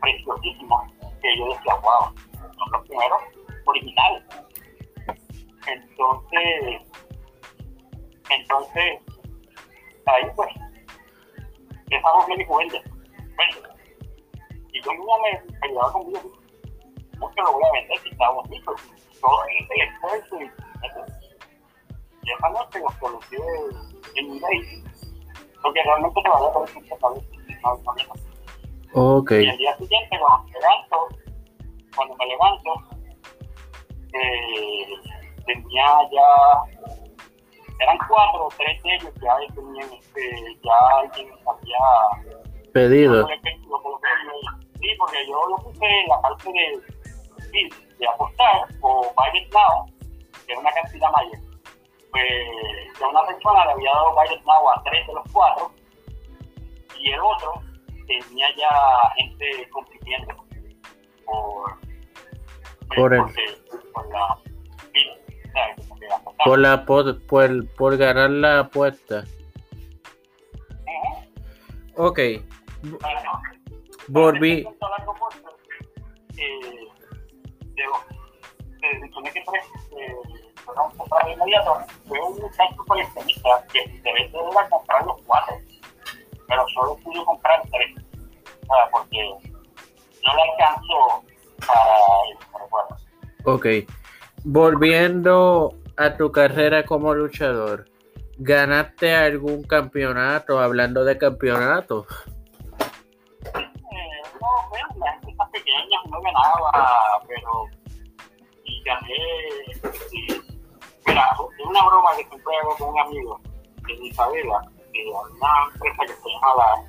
preciosísimos, 0.00 0.92
que 1.22 1.38
yo 1.38 1.48
decía, 1.48 1.74
wow, 1.76 2.14
son 2.32 2.72
los 2.72 2.88
primeros 2.88 3.22
originales. 3.64 4.22
Entonces, 5.66 6.82
entonces, 8.30 9.00
ahí 10.06 10.24
pues, 10.36 10.48
bien 11.86 12.40
y 12.40 12.44
juguete. 12.44 12.82
Bueno, 13.36 13.68
y 14.72 14.82
yo 14.82 14.92
mismo 14.92 15.18
me 15.22 15.66
ayudaba 15.66 15.92
conmigo, 15.92 16.32
mucho 17.18 17.42
lo 17.42 17.52
voy 17.52 17.62
a 17.64 17.72
vender, 17.72 17.98
si 18.00 18.08
está 18.10 18.30
bonito, 18.30 18.74
todo 19.20 19.44
el 19.44 19.80
esfuerzo 19.88 20.40
y 20.40 20.50
y 22.24 22.32
esa 22.32 22.48
noche 22.48 22.78
los 22.80 22.94
conocí 22.96 23.36
en 24.16 24.30
un 24.30 24.40
day, 24.40 24.82
porque 25.62 25.82
realmente 25.82 26.22
se 26.22 26.28
valía 26.28 26.52
por 26.52 26.68
el 26.68 26.74
no, 27.62 27.80
no. 28.94 29.16
Ok. 29.18 29.30
Y 29.32 29.48
el 29.48 29.58
día 29.58 29.76
siguiente, 29.76 30.18
cuando 30.18 30.44
me 30.46 30.60
levanto, 30.60 31.08
cuando 31.94 32.16
me 32.16 32.26
levanto, 32.26 32.74
eh, 34.14 34.86
tenía 35.46 35.86
ya, 36.12 37.03
eran 37.80 37.98
cuatro 38.08 38.46
o 38.46 38.48
tres 38.56 38.82
de 38.82 38.94
ellos 38.94 39.12
que 39.14 39.26
ya 39.26 39.54
tenían, 39.54 39.92
este, 39.92 40.56
ya 40.62 40.98
alguien 41.00 41.28
había 41.46 42.72
pedido. 42.72 43.26
Sí, 44.80 44.90
porque 44.98 45.26
yo 45.26 45.46
lo 45.48 45.56
puse 45.56 45.86
en 45.86 46.08
la 46.08 46.20
parte 46.20 46.50
de, 46.52 47.42
sí, 47.50 47.68
de 47.98 48.08
apostar 48.08 48.68
o 48.82 49.12
buy 49.16 49.48
now, 49.52 49.86
que 50.46 50.52
es 50.52 50.58
una 50.58 50.70
cantidad 50.72 51.10
mayor 51.12 51.54
pues 52.14 52.96
que 52.96 53.04
una 53.04 53.26
persona 53.26 53.64
le 53.66 53.72
había 53.72 53.90
dado 53.90 54.14
varios 54.14 54.44
now 54.44 54.70
a 54.70 54.82
tres 54.84 55.04
de 55.04 55.14
los 55.14 55.24
cuatro 55.32 55.72
y 56.96 57.10
el 57.10 57.20
otro 57.20 57.60
tenía 58.06 58.46
ya 58.56 58.70
gente 59.16 59.68
compitiendo 59.70 60.36
por, 61.26 61.78
pues, 62.86 63.00
por, 63.00 63.14
el, 63.14 63.24
por 63.92 64.08
la 64.12 64.38
por 66.44 66.58
la 66.58 66.84
por, 66.84 67.20
por, 67.26 67.68
por 67.74 67.96
ganar 67.96 68.30
la 68.30 68.60
apuesta. 68.60 69.24
Ok. 71.96 72.18
Bueno, 72.82 73.42
Volví. 74.08 74.66
Eh, 76.36 76.88
se 78.80 79.08
supone 79.08 79.30
que 79.32 79.38
eh, 79.38 79.44
un 80.66 80.98
comprar 80.98 81.30
inmediato, 81.30 81.78
fue 82.06 82.20
un 82.20 82.38
muchacho 82.38 82.84
coleccionista 82.86 83.64
que 83.72 83.80
el 83.80 83.94
interés 83.94 84.30
era 84.34 84.68
comprar 84.68 85.06
los 85.06 85.22
cuatro, 85.22 85.56
pero 86.48 86.68
solo 86.68 86.96
pudo 86.96 87.24
comprar 87.24 87.62
tres, 87.70 87.94
¿sabes? 88.66 88.88
porque 88.90 89.30
no 90.22 90.34
le 90.34 90.42
alcanzó 90.42 91.24
para 91.66 91.96
el 92.30 92.38
recuerdo. 92.60 92.96
Ok. 93.44 93.66
Volviendo 94.44 95.74
a 95.96 96.16
tu 96.16 96.30
carrera 96.30 96.84
como 96.84 97.14
luchador, 97.14 97.86
¿ganaste 98.36 99.14
algún 99.14 99.62
campeonato? 99.62 100.60
Hablando 100.60 101.02
de 101.04 101.16
campeonatos. 101.16 102.06
Eh, 103.54 104.22
no 106.10 106.20
ganaba, 106.20 107.22
pero 107.26 107.66
y 108.64 108.82
gané. 108.82 109.14
Y, 110.12 110.42
mira, 111.06 111.30
es 111.58 111.66
una 111.66 111.86
broma 111.86 112.10
que 112.16 112.24
siempre 112.24 112.56
hago 112.62 112.76
con 112.76 112.88
un 112.90 113.00
amigo 113.00 113.40
de 113.86 113.94
Isabela, 113.94 114.60
de 114.92 115.06
una 115.06 115.72
empresa 115.72 116.02
que 116.06 116.12
se 116.12 116.28
llamaba, 116.28 116.84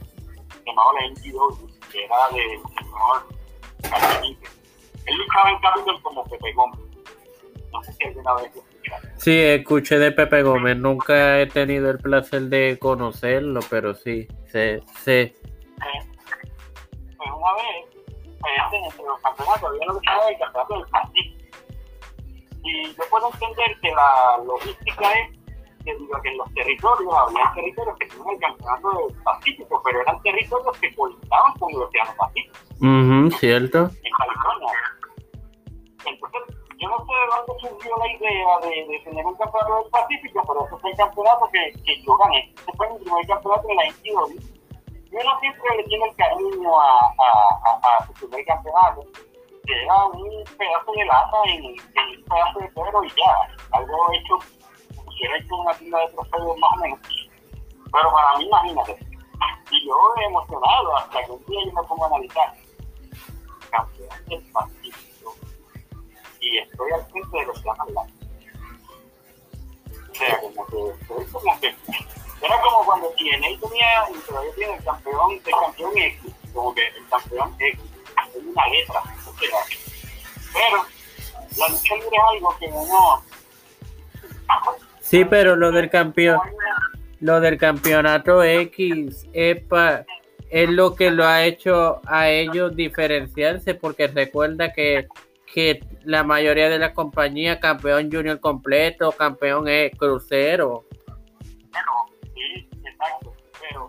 se 0.50 0.64
llamaba 0.66 0.92
la 0.94 1.08
NGW, 1.08 1.68
que 1.92 2.04
era 2.04 2.30
de 2.30 2.62
señor. 2.76 3.28
Él 5.06 5.18
luchaba 5.18 5.52
en 5.52 5.60
Capitol 5.60 6.02
como 6.02 6.24
Pepe 6.26 6.54
Gómez. 6.54 6.85
No 7.75 7.84
sé 7.84 7.94
si 7.94 8.03
alguna 8.05 8.34
vez 8.36 8.55
lo 8.55 8.62
escuchaste. 8.62 9.10
Sí, 9.17 9.38
escuché 9.38 10.00
de 10.00 10.12
Pepe 10.13 10.44
Gómez. 10.44 10.77
Nunca 10.77 11.39
he 11.41 11.48
tenido 11.48 11.89
el 11.91 11.98
placer 12.00 12.44
de 12.44 12.77
conocerlo, 12.79 13.60
pero 13.70 13.94
sí, 13.94 14.27
sé, 14.48 14.82
sé. 15.01 15.22
Eh, 15.22 15.34
pues 17.17 17.29
una 17.29 17.53
vez, 17.53 17.86
pues, 18.39 18.84
entre 18.91 19.03
los 19.05 19.20
campeonatos, 19.22 19.70
había 19.70 19.86
luchado 19.88 20.29
el 20.29 20.38
campeonato 20.39 20.74
del 20.75 20.86
Pacífico. 20.88 21.46
Y 22.63 22.94
yo 22.94 23.03
puedo 23.10 23.29
entender 23.34 23.77
que 23.82 23.89
la 23.91 24.44
logística 24.46 25.13
es 25.13 25.38
que, 25.84 25.94
digo, 25.96 26.20
que 26.24 26.29
en 26.29 26.38
los 26.38 26.53
territorios, 26.53 27.13
había 27.27 27.51
territorios 27.53 27.96
que 28.00 28.08
tenían 28.08 28.29
el 28.29 28.39
campeonato 28.39 28.89
del 29.08 29.22
Pacífico, 29.22 29.82
pero 29.84 30.01
eran 30.01 30.22
territorios 30.24 30.77
que 30.79 30.96
conectaban 30.96 31.53
con 31.60 31.70
el 31.72 31.82
Océano 31.82 32.12
Pacífico, 32.17 32.55
Ujú, 32.79 33.32
¿Cierto? 33.38 33.77
en 34.03 34.12
California. 34.17 34.74
Entonces, 36.05 36.55
yo 36.77 36.89
no 36.89 36.98
sé 36.98 37.13
de 37.13 37.27
dónde 37.32 37.53
surgió 37.62 37.98
la 37.98 38.12
idea 38.12 38.60
de, 38.62 39.00
tener 39.03 39.25
un 39.25 39.36
campeonato 39.36 39.75
del 39.75 39.89
Pacífico, 39.91 40.41
pero 40.48 40.65
ese 40.65 40.77
fue 40.77 40.91
el 40.91 40.98
campeonato 40.98 41.50
que, 41.51 41.72
que 41.84 42.01
yo 42.03 42.17
gané. 42.17 42.53
Ese 42.55 42.72
fue 42.75 42.89
mi 42.89 43.00
primer 43.00 43.27
campeonato 43.27 43.67
de 43.67 43.75
la 43.75 43.84
NCAA. 43.86 44.55
Y 45.12 45.15
uno 45.15 45.39
siempre 45.39 45.77
le 45.77 45.84
tiene 45.86 46.05
el 46.05 46.15
cariño 46.15 46.79
a, 46.79 47.00
a, 47.17 47.29
a, 47.65 47.98
a 47.98 48.08
su 48.08 48.13
primer 48.13 48.46
campeonato, 48.46 49.01
que 49.65 49.84
era 49.84 50.05
un 50.05 50.44
pedazo 50.58 50.91
de 50.91 51.05
lata 51.05 51.38
en, 51.48 51.63
en 51.63 52.20
un 52.20 52.24
pedazo 52.25 52.60
de 52.60 52.74
cuero 52.74 53.03
y 53.03 53.10
ya, 53.10 53.77
algo 53.77 54.13
hecho, 54.13 54.39
hubiera 55.05 55.38
hecho 55.38 55.55
una 55.55 55.74
tienda 55.75 56.00
de 56.00 56.08
trofeos 56.13 56.58
más 56.58 56.72
o 56.74 56.82
menos. 56.82 57.00
Pero 57.91 58.12
para 58.12 58.38
mí, 58.38 58.46
imagínate, 58.46 58.98
y 59.72 59.88
yo 59.88 59.96
emocionado 60.27 60.98
hasta 60.98 61.24
que 61.24 61.32
un 61.32 61.46
día 61.46 61.60
yo 61.65 61.72
me 61.74 61.88
pongo 61.88 62.03
a 62.03 62.08
analizar, 62.08 62.53
campeón 63.72 64.10
del 64.27 64.51
Pacífico, 64.51 65.05
y 66.46 66.60
estoy 66.60 66.92
al 66.92 67.06
frente 67.08 67.38
de 67.38 67.46
los 67.46 67.60
que 67.60 67.66
llaman 67.66 67.94
la. 67.94 68.02
O 70.12 70.16
sea, 70.16 70.40
como 70.40 70.66
que, 70.68 71.02
estoy 71.02 71.25
como 71.25 71.60
que, 71.60 71.75
era 72.42 72.62
como 72.62 72.86
cuando 72.86 73.10
TNA 73.10 73.60
tenía, 73.60 74.10
y 74.14 74.20
todavía 74.28 74.54
tiene 74.56 74.75
el 74.75 74.84
campeón, 74.84 75.32
el 75.32 75.42
campeón 75.42 75.98
X, 75.98 76.34
como 76.54 76.74
que 76.75 76.88
el 76.88 77.08
campeón 77.10 77.56
X, 77.60 77.80
es 78.36 78.44
una 78.44 78.68
letra, 78.68 79.04
pero 80.54 80.86
la 81.58 81.70
lucha 81.70 81.96
libre 81.96 82.10
es 82.14 82.24
algo 82.34 82.58
que 82.58 82.66
uno... 82.68 83.24
Sí, 85.02 85.25
pero 85.25 85.56
lo 85.56 85.72
del 85.72 85.90
campeón, 85.90 86.40
lo 87.20 87.40
del 87.40 87.58
campeonato 87.58 88.44
X 88.44 89.28
es, 89.34 89.64
es 90.50 90.70
lo 90.70 90.96
que 90.96 91.12
lo 91.12 91.25
ha 91.25 91.44
hecho 91.44 92.02
a 92.06 92.30
ellos 92.30 92.75
diferenciarse, 92.75 93.75
porque 93.75 94.08
recuerda 94.08 94.72
que, 94.72 95.08
que 95.56 95.82
la 96.04 96.26
mayoría 96.26 96.68
de 96.68 96.78
las 96.78 96.92
compañías, 96.92 97.60
campeón 97.60 98.12
junior 98.12 98.42
completo, 98.42 99.14
campeón 99.14 99.70
es 99.70 99.98
crucero. 99.98 100.84
Sí, 102.34 102.68
exacto, 102.84 103.34
pero 103.62 103.88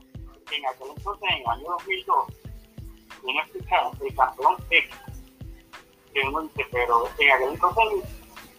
en 0.52 0.66
aquel 0.66 0.86
entonces, 0.96 1.28
en 1.28 1.40
el 1.40 1.46
año 1.48 1.64
2002, 1.70 2.26
uno 3.24 3.42
escuchaba 3.42 3.90
el 4.00 4.14
campeón 4.14 4.56
X, 4.70 4.90
que 6.14 6.20
uno 6.20 6.42
dice, 6.42 6.66
pero 6.70 7.08
en 7.18 7.30
aquel 7.32 7.48
entonces 7.48 7.84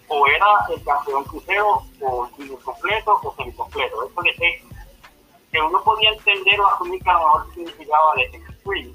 o 0.09 0.27
era 0.27 0.45
el 0.69 0.83
campeón 0.83 1.23
crucero 1.23 1.83
o 2.01 2.27
junior 2.35 2.61
completo 2.61 3.21
o 3.23 3.35
semicompleto, 3.37 4.03
eso 4.03 4.21
de 4.21 4.29
X, 4.31 4.65
que 5.53 5.61
uno 5.61 5.81
podía 5.81 6.09
entender 6.09 6.59
o 6.59 6.67
asumir 6.67 7.01
que 7.01 7.09
mejor 7.09 7.53
significaba 7.53 8.15
de 8.15 8.23
extreme, 8.23 8.93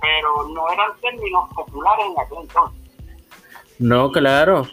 pero 0.00 0.48
no 0.48 0.68
eran 0.68 1.00
términos 1.00 1.48
populares 1.54 2.06
en 2.06 2.20
aquel 2.20 2.38
entonces. 2.38 2.85
No, 3.78 4.10
claro. 4.10 4.66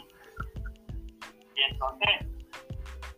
Y 1.55 1.61
entonces, 1.71 2.09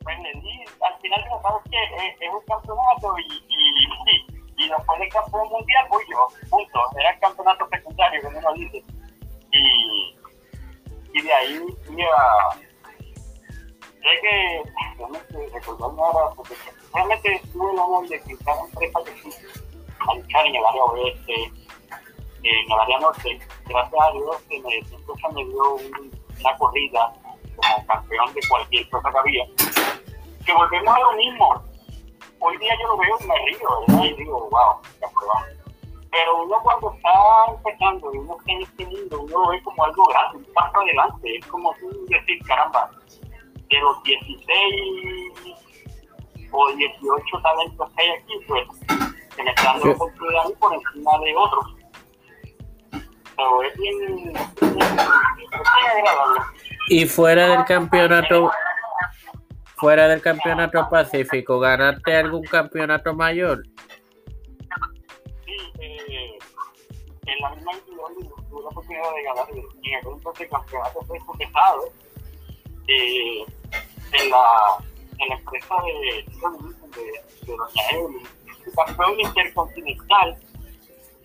pues 0.03 0.17
di, 0.17 0.65
al 0.81 0.99
final 1.01 1.23
digo, 1.23 1.41
¿sabes 1.41 1.61
qué? 1.69 1.83
Es, 2.07 2.21
es 2.21 2.29
un 2.33 2.45
campeonato 2.45 3.15
y, 3.19 3.33
y, 3.49 4.35
y 4.65 4.69
después 4.69 4.99
del 4.99 5.09
campeón 5.09 5.49
mundial 5.49 5.85
voy 5.89 6.03
yo, 6.09 6.27
punto. 6.49 6.79
Era 6.99 7.11
el 7.11 7.19
campeonato 7.19 7.67
secundario, 7.71 8.21
como 8.23 8.39
uno 8.39 8.53
dice. 8.53 8.83
Y, 9.51 10.17
y 11.13 11.21
de 11.21 11.33
ahí 11.33 11.65
fui 11.85 12.01
a... 12.01 12.55
Sé 13.79 14.21
que, 14.21 14.63
realmente, 14.97 15.49
recordarme 15.53 16.01
ahora, 16.01 16.35
porque 16.35 16.53
realmente 16.93 17.41
tuve 17.51 17.71
el 17.71 17.79
honor 17.79 18.07
de 18.07 18.21
que 18.21 18.37
cada 18.37 18.61
empresa 18.61 18.99
que 19.05 19.11
fui 19.11 19.31
a 19.99 20.15
luchar 20.15 20.45
en 20.45 20.55
el 20.55 20.65
área 20.65 20.83
oeste, 20.83 21.51
en 22.49 22.71
el 22.71 22.79
área 22.79 22.99
norte, 22.99 23.39
gracias 23.67 24.01
a 24.01 24.11
Dios 24.11 24.41
que 24.49 24.59
me, 24.61 24.81
me 25.33 25.45
dio 25.45 25.75
un- 25.75 26.11
una 26.39 26.57
corrida 26.57 27.13
como 27.55 27.85
campeón 27.87 28.33
de 28.33 28.41
cualquier 28.49 28.89
cosa 28.89 29.11
que 29.11 29.17
había. 29.17 29.45
Que 30.45 30.53
volvemos 30.53 30.95
a 30.95 30.99
lo 30.99 31.11
mismo. 31.13 31.63
Hoy 32.39 32.57
día 32.57 32.73
yo 32.81 32.87
lo 32.89 32.97
veo 32.97 33.17
y 33.19 33.25
me 33.27 33.35
río, 33.45 33.69
¿verdad? 33.87 34.03
Y 34.03 34.13
digo, 34.13 34.49
wow, 34.51 34.81
campeón. 34.99 35.43
Pero 36.11 36.43
uno 36.43 36.59
cuando 36.63 36.93
está 36.93 37.11
empezando 37.49 38.13
y 38.13 38.17
uno 38.19 38.37
está 38.39 38.51
en 38.51 38.61
este 38.61 38.85
mundo, 38.85 39.21
uno 39.21 39.39
lo 39.43 39.49
ve 39.49 39.63
como 39.63 39.83
algo 39.83 40.05
grande, 40.05 40.37
un 40.37 40.53
paso 40.53 40.79
adelante. 40.79 41.37
Es 41.37 41.45
como 41.47 41.73
tú 41.79 42.05
decir, 42.07 42.39
caramba, 42.45 42.89
de 43.69 43.79
los 43.79 44.03
16 44.03 45.33
o 46.51 46.67
18 46.73 47.41
talentos 47.41 47.89
que 47.95 48.01
hay 48.03 48.09
aquí, 48.11 48.33
pues 48.47 48.67
se 49.35 49.43
me 49.43 49.49
está 49.49 49.63
dando 49.73 49.91
oportunidad 49.91 50.43
por 50.59 50.73
encima 50.73 51.19
de 51.19 51.35
otros. 51.35 51.74
Es 53.37 53.77
bien. 53.77 54.33
Y 56.89 57.05
fuera 57.05 57.49
del 57.49 57.65
campeonato, 57.65 58.51
fuera 59.75 60.07
del 60.07 60.21
campeonato 60.21 60.87
pacífico, 60.89 61.59
¿ganaste 61.59 62.15
algún 62.15 62.43
campeonato 62.43 63.13
mayor? 63.13 63.63
Sí, 65.45 65.57
eh, 65.79 66.37
en 67.25 67.39
la 67.41 67.49
misma 67.55 67.71
entidad 67.73 68.03
tuve 68.49 68.61
la 68.63 68.69
oportunidad 68.69 69.15
de 69.15 69.23
ganar 69.23 69.45
en 69.51 69.57
el 69.57 70.07
entonces 70.15 70.49
campeonato 70.49 70.99
peso 70.99 71.31
pesado 71.37 71.89
eh, 72.87 73.43
en, 74.13 74.29
la, 74.29 74.77
en 75.19 75.29
la 75.29 75.35
empresa 75.35 75.75
de, 75.83 75.93
de, 75.93 76.23
de 76.23 77.55
Doña 77.57 77.83
Evelyn, 77.91 78.27
el 78.65 78.73
campeón 78.73 79.19
intercontinental 79.19 80.37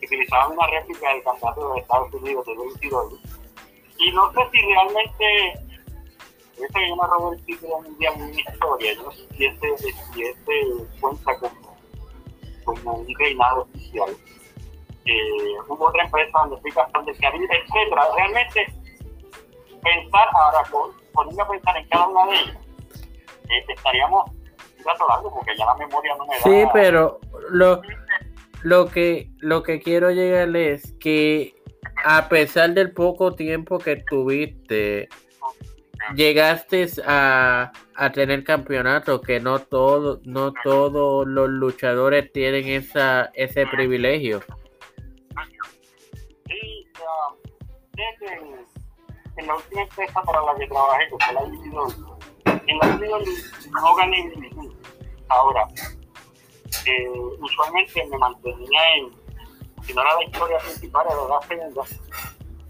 que 0.00 0.06
utilizaba 0.06 0.48
una 0.48 0.66
réplica 0.66 1.12
del 1.12 1.22
campeonato 1.22 1.74
de 1.74 1.80
Estados 1.80 2.14
Unidos 2.14 2.46
de 2.46 2.56
22 2.56 3.14
y 3.98 4.12
no 4.12 4.32
sé 4.32 4.40
si 4.50 4.62
realmente 4.62 5.52
ese 6.56 6.72
que 6.72 6.88
yo 6.88 6.96
me 6.96 7.06
robé 7.06 7.36
el 7.36 7.44
título 7.44 7.80
mundial 7.80 8.14
en 8.16 8.30
mi 8.30 8.40
historia, 8.40 8.94
no 8.96 9.10
sé 9.12 9.26
si 9.36 9.46
ese, 9.46 9.76
si 10.12 10.22
ese 10.22 10.86
cuenta 11.00 11.38
como 11.38 11.70
como 12.64 12.92
un 12.94 13.06
reinado 13.18 13.62
oficial. 13.62 14.10
Eh, 15.06 15.54
hubo 15.68 15.88
otra 15.88 16.04
empresa 16.04 16.38
donde 16.40 16.56
fui 16.58 16.70
campeón 16.72 17.04
del 17.06 17.18
Caribe, 17.18 17.46
etcétera. 17.46 18.02
Realmente, 18.14 18.66
pensar 19.82 20.28
ahora, 20.32 20.62
ponerme 21.12 21.42
a 21.42 21.48
pensar 21.48 21.76
en 21.76 21.88
cada 21.88 22.06
una 22.06 22.26
de 22.26 22.38
ellas, 22.38 22.56
eh, 23.48 23.64
estaríamos 23.68 24.30
un 24.30 25.30
porque 25.34 25.56
ya 25.56 25.66
la 25.66 25.74
memoria 25.74 26.16
no 26.16 26.26
me 26.26 26.34
da. 26.36 26.42
Sí, 26.42 26.64
pero 26.72 27.18
lo, 27.50 27.82
lo 28.62 28.86
que 28.86 29.30
lo 29.38 29.62
que 29.62 29.80
quiero 29.80 30.10
llegar 30.10 30.54
es 30.56 30.92
que 31.00 31.54
a 32.04 32.28
pesar 32.28 32.74
del 32.74 32.92
poco 32.92 33.34
tiempo 33.34 33.78
que 33.78 33.96
tuviste, 33.96 35.08
llegaste 36.14 36.86
a, 37.06 37.72
a 37.94 38.12
tener 38.12 38.44
campeonato, 38.44 39.20
que 39.20 39.40
no 39.40 39.58
todo, 39.58 40.20
no 40.24 40.52
todos 40.64 41.26
los 41.26 41.48
luchadores 41.50 42.32
tienen 42.32 42.66
esa, 42.68 43.30
ese 43.34 43.66
privilegio. 43.66 44.42
Ya, 46.46 47.14
desde 47.92 48.34
en, 49.36 49.46
la 49.46 49.54
última 49.54 49.82
empresa 49.82 50.22
para 50.22 50.42
la 50.42 50.54
que 50.58 50.66
trabajé, 50.66 51.04
que 51.08 51.24
fue 51.24 51.34
la 51.34 51.44
Dividon, 51.44 52.18
en 52.66 52.78
la 52.78 52.86
Dividon 52.96 53.22
no 53.82 53.94
gané 53.96 54.24
ningún. 54.36 54.78
Ahora, 55.28 55.68
eh, 56.86 57.10
usualmente 57.40 58.06
me 58.06 58.18
mantenía 58.18 58.96
en, 58.96 59.10
si 59.82 59.94
no 59.94 60.02
era 60.02 60.14
la 60.14 60.24
historia 60.24 60.58
principal, 60.58 61.06
era 61.06 61.28
la 61.28 61.42
segunda. 61.46 61.82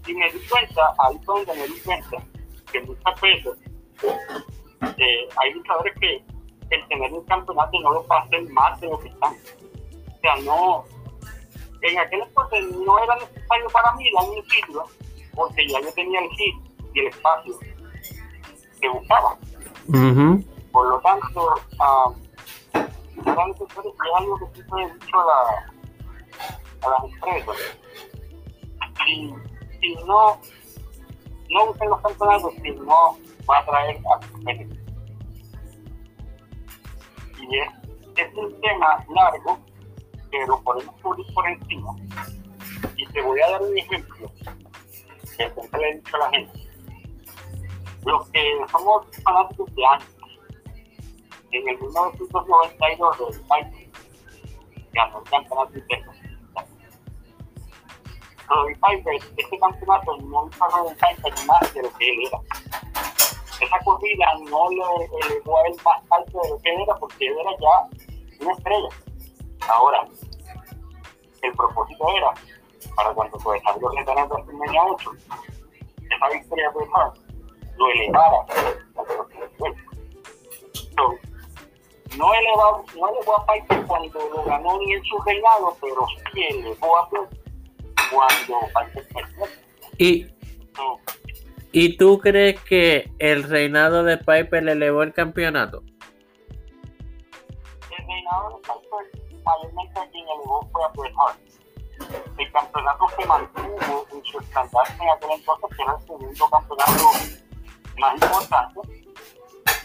Y 0.07 0.13
me 0.13 0.31
di 0.31 0.39
cuenta, 0.47 0.93
ahí 0.99 1.19
fue 1.25 1.45
donde 1.45 1.61
me 1.61 1.67
di 1.67 1.79
cuenta, 1.81 2.17
que 2.71 2.81
muchas 2.81 3.21
veces 3.21 3.57
eh, 4.97 5.29
hay 5.37 5.53
luchadores 5.53 5.93
que 5.99 6.23
el 6.71 6.87
tener 6.87 7.13
un 7.13 7.23
campeonato 7.25 7.79
no 7.81 8.05
a 8.09 8.19
hacer 8.19 8.49
más 8.49 8.79
de 8.79 8.87
lo 8.87 8.99
que 8.99 9.09
están. 9.09 9.33
O 9.33 10.19
sea, 10.21 10.35
no, 10.43 10.85
en 11.81 11.99
aquel 11.99 12.21
entonces 12.21 12.65
no 12.77 13.03
era 13.03 13.15
necesario 13.15 13.67
para 13.69 13.93
mí 13.93 14.05
darme 14.13 14.39
un 14.39 14.47
título, 14.47 14.85
porque 15.35 15.67
ya 15.67 15.81
yo 15.81 15.91
tenía 15.93 16.19
el 16.19 16.29
hit 16.29 16.55
y 16.93 16.99
el 16.99 17.07
espacio 17.07 17.59
que 18.79 18.89
buscaba. 18.89 19.37
Ujú. 19.87 20.43
Por 20.71 20.87
lo 20.87 20.99
tanto, 21.01 21.53
ah, 21.79 22.09
realmente 23.23 23.63
es 23.63 23.75
algo 24.17 24.39
que 24.39 24.53
siempre 24.53 24.83
he 24.83 24.93
dicho 24.93 25.19
a, 25.19 25.25
la, 25.25 25.39
a 26.81 26.89
las 26.89 27.03
empresas. 27.13 27.55
Si, 29.05 29.33
si 29.79 29.95
no, 30.05 30.39
no 31.49 31.71
usen 31.71 31.89
los 31.89 32.01
campeonatos, 32.01 32.53
si 32.61 32.71
no 32.71 33.17
va 33.49 33.57
a 33.59 33.65
traer 33.65 33.97
a 33.97 34.21
sus. 34.27 34.41
Y 37.41 37.57
es, 37.57 37.69
es 38.17 38.33
un 38.35 38.61
tema 38.61 39.03
largo, 39.09 39.59
pero 40.29 40.61
podemos 40.61 40.95
cubrir 41.01 41.25
por 41.33 41.47
encima. 41.47 41.95
Y 42.95 43.05
te 43.07 43.21
voy 43.21 43.39
a 43.41 43.51
dar 43.51 43.61
un 43.61 43.77
ejemplo 43.77 44.31
que 45.37 45.49
siempre 45.49 45.79
le 45.79 45.89
he 45.89 45.95
dicho 45.95 46.15
a 46.15 46.19
la 46.19 46.29
gente. 46.29 46.69
Los 48.05 48.29
que 48.29 48.57
somos 48.71 49.05
fanáticos 49.23 49.75
de 49.75 49.85
años, 49.85 50.15
en 51.51 51.67
el 51.67 51.79
1992 51.79 53.17
del 53.19 53.41
país 53.47 53.89
ganó 54.93 55.19
el 55.19 55.29
campeonato 55.29 55.77
interno. 55.77 56.11
Roddy 58.47 58.75
Piper, 58.75 59.15
este 59.37 59.59
campeonato 59.59 60.17
no 60.17 60.47
hizo 60.47 60.63
a 60.63 60.69
Roddy 60.69 60.95
Piper 60.95 61.33
más 61.45 61.73
de 61.73 61.83
lo 61.83 61.93
que 61.93 62.09
él 62.09 62.27
era. 62.27 62.39
Esa 63.61 63.79
corrida 63.85 64.25
no 64.49 64.69
le 64.69 65.05
elevó 65.27 65.57
a 65.57 65.67
él 65.67 65.75
más 65.85 66.01
alto 66.09 66.41
de 66.41 66.49
lo 66.49 66.57
que 66.59 66.73
él 66.73 66.81
era 66.81 66.95
porque 66.95 67.27
él 67.27 67.35
era 67.39 67.51
ya 67.59 68.45
una 68.45 68.53
estrella. 68.53 68.89
Ahora, 69.69 70.07
el 71.41 71.53
propósito 71.53 72.05
era, 72.17 72.33
para 72.95 73.13
cuando 73.13 73.39
se 73.39 73.49
desarrolló 73.51 73.91
el 73.91 74.05
campeonato 74.05 74.35
de 74.35 74.41
WrestleMania 74.41 74.83
8, 74.83 75.11
esa 76.09 76.29
victoria 76.29 76.71
de 76.71 76.85
Hart 76.93 77.17
lo 77.77 77.89
elevara 77.89 78.45
a 78.97 79.13
lo 79.13 79.27
que. 79.27 79.41
So, 80.95 81.30
no 82.17 82.33
elevó, 82.33 82.83
no 82.95 83.09
elevó 83.09 83.39
a 83.39 83.45
Piper 83.45 83.85
cuando 83.85 84.19
lo 84.29 84.43
ganó 84.43 84.79
ni 84.79 84.93
en 84.93 85.03
su 85.05 85.17
reinado, 85.23 85.75
pero 85.81 86.05
sí 86.33 86.43
elevó 86.43 86.97
a 86.97 87.09
Flair 87.09 87.29
cuando 88.11 88.59
Piper 88.67 89.07
perdió. 89.13 89.45
¿Y, 89.97 90.27
So, 90.75 90.99
¿Y 91.73 91.97
tú 91.97 92.19
crees 92.19 92.59
que 92.61 93.11
el 93.19 93.43
reinado 93.43 94.03
de 94.03 94.17
Piper 94.17 94.63
le 94.63 94.71
elevó 94.73 95.03
el 95.03 95.13
campeonato? 95.13 95.83
el 97.97 98.07
reinado 98.07 98.49
de 98.49 98.55
Piper 98.61 99.21
mayormente 99.43 99.99
quien 100.11 100.25
elevó 100.27 100.67
fue 100.71 100.83
a 100.83 100.87
Bret 100.89 101.13
Hart. 101.17 101.39
El 102.37 102.51
campeonato 102.51 103.05
se 103.17 103.25
mantuvo 103.25 104.05
en 104.11 104.23
su 104.23 104.39
estandarte 104.39 105.03
en 105.03 105.09
aquel 105.09 105.31
entonces, 105.31 105.77
que 105.77 105.83
era 105.83 105.93
el 105.93 106.01
segundo 106.01 106.49
campeonato 106.49 107.03
más 107.97 108.13
importante. 108.13 108.79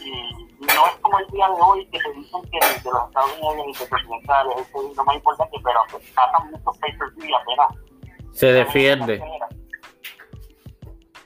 Y 0.00 0.45
no 0.60 0.86
es 0.86 0.96
como 1.02 1.18
el 1.18 1.26
día 1.28 1.46
de 1.48 1.60
hoy 1.60 1.86
que 1.88 2.00
se 2.00 2.12
dicen 2.12 2.42
que 2.50 2.58
de 2.58 2.90
los 2.90 3.06
Estados 3.08 3.32
Unidos 3.34 3.54
el 3.64 3.68
intercontinental 3.70 4.46
es 4.58 4.66
segundo 4.68 5.04
más 5.04 5.16
importante, 5.16 5.56
pero 5.64 5.80
pasan 6.14 6.50
muchos 6.50 6.78
pay-per-view 6.78 7.26
y 7.28 7.34
apenas 7.34 7.68
Se 8.32 8.46
defiende. 8.52 9.14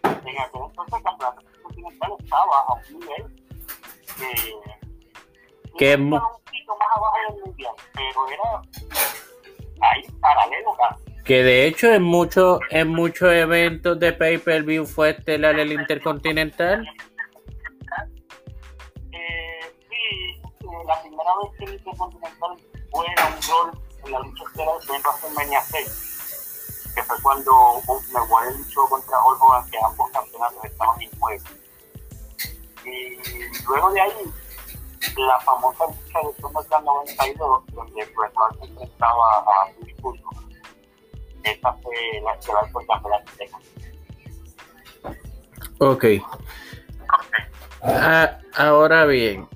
En 0.03 0.39
aquel 0.39 0.61
entonces 0.63 0.95
el 0.97 1.03
campeonato 1.03 1.43
continental 1.63 2.11
estaba 2.21 2.59
a 2.69 2.75
un 2.75 2.99
nivel 3.01 3.25
que, 4.19 5.79
Que 5.79 5.93
es 5.93 5.99
no 5.99 6.05
mu- 6.05 6.17
estaba 6.17 6.37
un 6.37 6.43
poquito 6.45 6.77
más 6.77 6.89
abajo 6.97 7.17
del 7.35 7.45
mundial, 7.45 7.73
pero 7.95 8.29
era 8.29 8.63
ahí 9.91 10.03
paralelo 10.21 10.73
casi. 10.77 11.05
Que 11.25 11.43
de 11.45 11.67
hecho 11.67 11.93
en 11.93 12.03
muchos 12.03 12.61
en 12.71 12.89
muchos 12.89 13.33
eventos 13.33 13.99
de 14.01 14.13
pay-per-view 14.13 14.85
fue 14.87 15.11
estelar 15.11 15.59
el 15.59 15.73
Intercontinental. 15.73 16.85
Que 21.59 21.65
el 21.65 21.75
Intercontinental 21.75 22.57
fue 22.91 23.07
a 23.19 23.27
un 23.27 23.43
rol 23.43 23.83
en 24.05 24.13
la 24.13 24.19
lucha 24.21 24.45
estelar 24.45 24.75
fue 24.87 24.97
en 24.97 25.03
WrestleMania 25.03 25.63
6, 25.63 26.93
que 26.95 27.03
fue 27.03 27.17
cuando 27.23 27.53
Warrior 28.29 28.59
luchó 28.59 28.87
contra 28.89 29.25
Hulk 29.25 29.43
Hogan, 29.43 29.71
que 29.71 29.79
ambos 29.85 30.11
campeonatos 30.11 30.65
estaban 30.65 31.01
juego. 31.19 31.45
Y 32.85 33.65
luego 33.67 33.91
de 33.93 34.01
ahí, 34.01 34.33
la 35.17 35.41
famosa 35.41 35.85
lucha 35.87 36.19
de 36.27 36.41
SummerSlam 36.41 36.85
92, 36.85 37.67
donde 37.73 38.05
Bret 38.05 38.33
Hart 38.37 38.59
se 38.59 38.67
enfrentaba 38.67 39.39
a 39.39 39.73
Billy 39.79 39.95
Kudlow. 39.97 40.31
Esa 41.45 41.73
fue 41.75 41.95
la 42.25 42.33
estelar 42.35 42.73
por 42.73 42.87
campeonato 42.87 43.33
de 43.39 43.51
Ok. 45.83 46.05
Ah, 47.83 48.39
ahora 48.55 49.07
bien, 49.07 49.49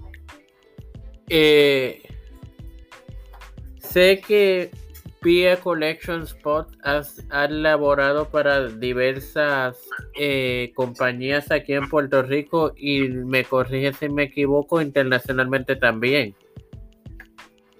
eh, 1.28 2.02
sé 3.78 4.20
que 4.20 4.70
Pia 5.24 5.58
Collection 5.58 6.22
Spot 6.24 6.68
has, 6.82 7.24
ha 7.30 7.46
elaborado 7.46 8.28
para 8.28 8.68
diversas 8.68 9.78
eh, 10.14 10.70
compañías 10.74 11.50
aquí 11.50 11.72
en 11.72 11.88
Puerto 11.88 12.22
Rico 12.22 12.72
y 12.76 13.08
me 13.08 13.42
corrige 13.42 13.94
si 13.94 14.10
me 14.10 14.24
equivoco 14.24 14.82
internacionalmente 14.82 15.76
también. 15.76 16.36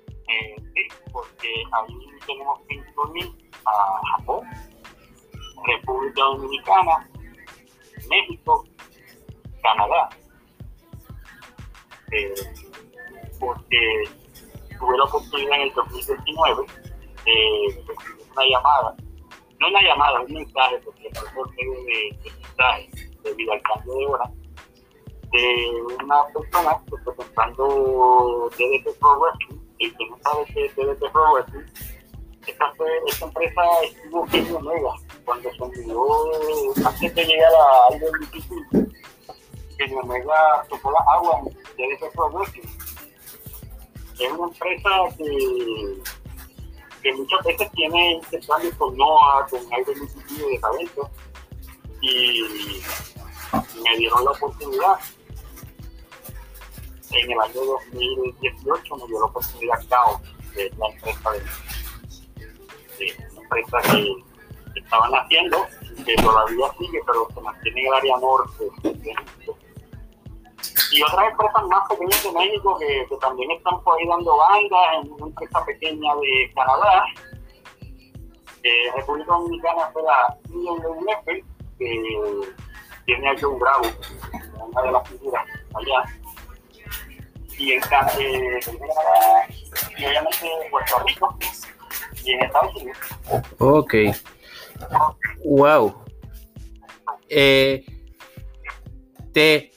Eh, 0.08 0.56
sí, 0.74 0.88
porque 1.12 1.48
ahí 1.72 1.94
tenemos 2.26 2.60
incluir 2.70 3.30
a 3.66 4.16
Japón, 4.16 4.46
República 5.66 6.22
Dominicana, 6.22 7.10
México, 8.08 8.64
Canadá. 9.62 10.08
Eh, 12.10 12.34
porque 13.44 14.04
tuve 14.78 14.98
la 14.98 15.04
oportunidad 15.04 15.56
en 15.56 15.62
el 15.62 15.74
2019 15.74 16.66
de 17.24 17.84
recibir 17.86 18.26
una 18.32 18.46
llamada, 18.46 18.96
no 19.60 19.68
una 19.68 19.82
llamada, 19.82 20.20
un 20.20 20.32
mensaje, 20.32 20.78
porque 20.84 21.10
fue 21.14 21.28
por 21.34 21.50
medio 21.54 21.72
de, 21.84 22.18
mensaje 22.24 22.88
debido 23.22 23.52
al 23.52 23.62
cambio 23.62 23.94
de 23.94 24.06
hora, 24.06 24.30
de 25.32 26.04
una 26.04 26.24
persona 26.26 26.82
representando 26.90 28.50
DDT 28.50 28.98
Pro 28.98 29.18
Wrestling, 29.20 29.60
y 29.78 29.90
que 29.90 30.10
no 30.10 30.18
sabe 30.22 30.44
qué 30.52 30.66
es 30.66 30.76
DDT 30.76 31.12
Pro 31.12 31.38
esta, 32.46 32.70
fue, 32.76 32.86
esta 33.06 33.24
empresa 33.24 33.62
estuvo 33.84 34.26
en 34.32 34.54
Omega 34.54 34.90
cuando 35.24 35.50
se 35.50 35.64
envió 35.64 36.86
antes 36.86 37.14
de 37.14 37.24
llegar 37.24 37.52
a 37.54 37.86
algo 37.90 38.06
difícil 38.20 38.92
que 39.78 39.94
Omega 39.94 40.64
tocó 40.68 40.92
la 40.92 41.14
agua 41.14 41.40
de 41.76 41.84
DDT 41.84 42.12
Pro 42.14 42.30
Wrestling. 42.30 42.68
Es 44.18 44.32
una 44.32 44.46
empresa 44.46 44.90
que, 45.18 46.02
que 47.02 47.12
muchas 47.14 47.44
veces 47.44 47.70
tiene 47.72 48.12
intercambios 48.12 48.74
con 48.76 48.96
NOAA, 48.96 49.46
con 49.48 49.60
algo 49.72 49.92
multitud 49.96 50.50
de 50.50 50.58
talento, 50.58 51.10
y 52.00 52.42
me 53.82 53.96
dieron 53.98 54.24
la 54.24 54.30
oportunidad 54.30 54.98
en 57.16 57.30
el 57.30 57.40
año 57.40 57.60
2018 57.92 58.96
me 58.96 59.06
dio 59.06 59.20
la 59.20 59.26
oportunidad 59.26 59.88
CAO, 59.88 60.20
que 60.52 60.66
es 60.66 60.78
la 60.78 60.86
empresa 60.88 61.30
de, 61.32 61.38
de 62.98 63.28
una 63.32 63.42
empresa 63.42 63.78
que, 63.82 64.14
que 64.74 64.80
estaban 64.80 65.12
haciendo, 65.12 65.66
que 66.04 66.14
todavía 66.16 66.66
sigue, 66.78 67.00
pero 67.06 67.28
se 67.32 67.40
mantiene 67.40 67.80
en 67.80 67.86
el 67.86 67.94
área 67.94 68.16
norte. 68.18 68.64
Y 70.94 71.02
otras 71.02 71.30
empresas 71.30 71.62
más 71.68 71.88
pequeñas 71.88 72.22
de 72.22 72.32
México 72.32 72.78
que, 72.78 73.16
también 73.20 73.50
están 73.50 73.82
por 73.82 73.98
ahí 73.98 74.06
dando 74.06 74.36
banda, 74.36 74.94
en 74.94 75.12
una 75.12 75.26
empresa 75.26 75.64
pequeña 75.64 76.14
de 76.16 76.52
Canadá, 76.54 77.04
República 78.96 79.32
Dominicana 79.32 79.90
fue 79.92 80.02
la 80.02 80.36
INWF, 80.48 81.24
que 81.78 82.52
tiene 83.06 83.28
a 83.28 83.34
Joe 83.38 83.58
Bravo, 83.58 83.84
una 84.68 84.82
de 84.82 84.92
las 84.92 85.08
figuras 85.08 85.44
allá 85.74 86.04
y 87.58 87.72
en 87.72 87.82
eh, 88.18 88.60
y 89.96 90.04
obviamente 90.04 90.38
en 90.42 90.70
Puerto 90.70 90.98
Rico 91.06 91.38
y 92.24 92.32
en 92.32 92.40
Estados 92.42 92.74
Unidos. 92.76 92.98
Ok. 93.58 93.94
Wow. 95.44 95.94
Eh, 97.28 97.84
te, 99.32 99.70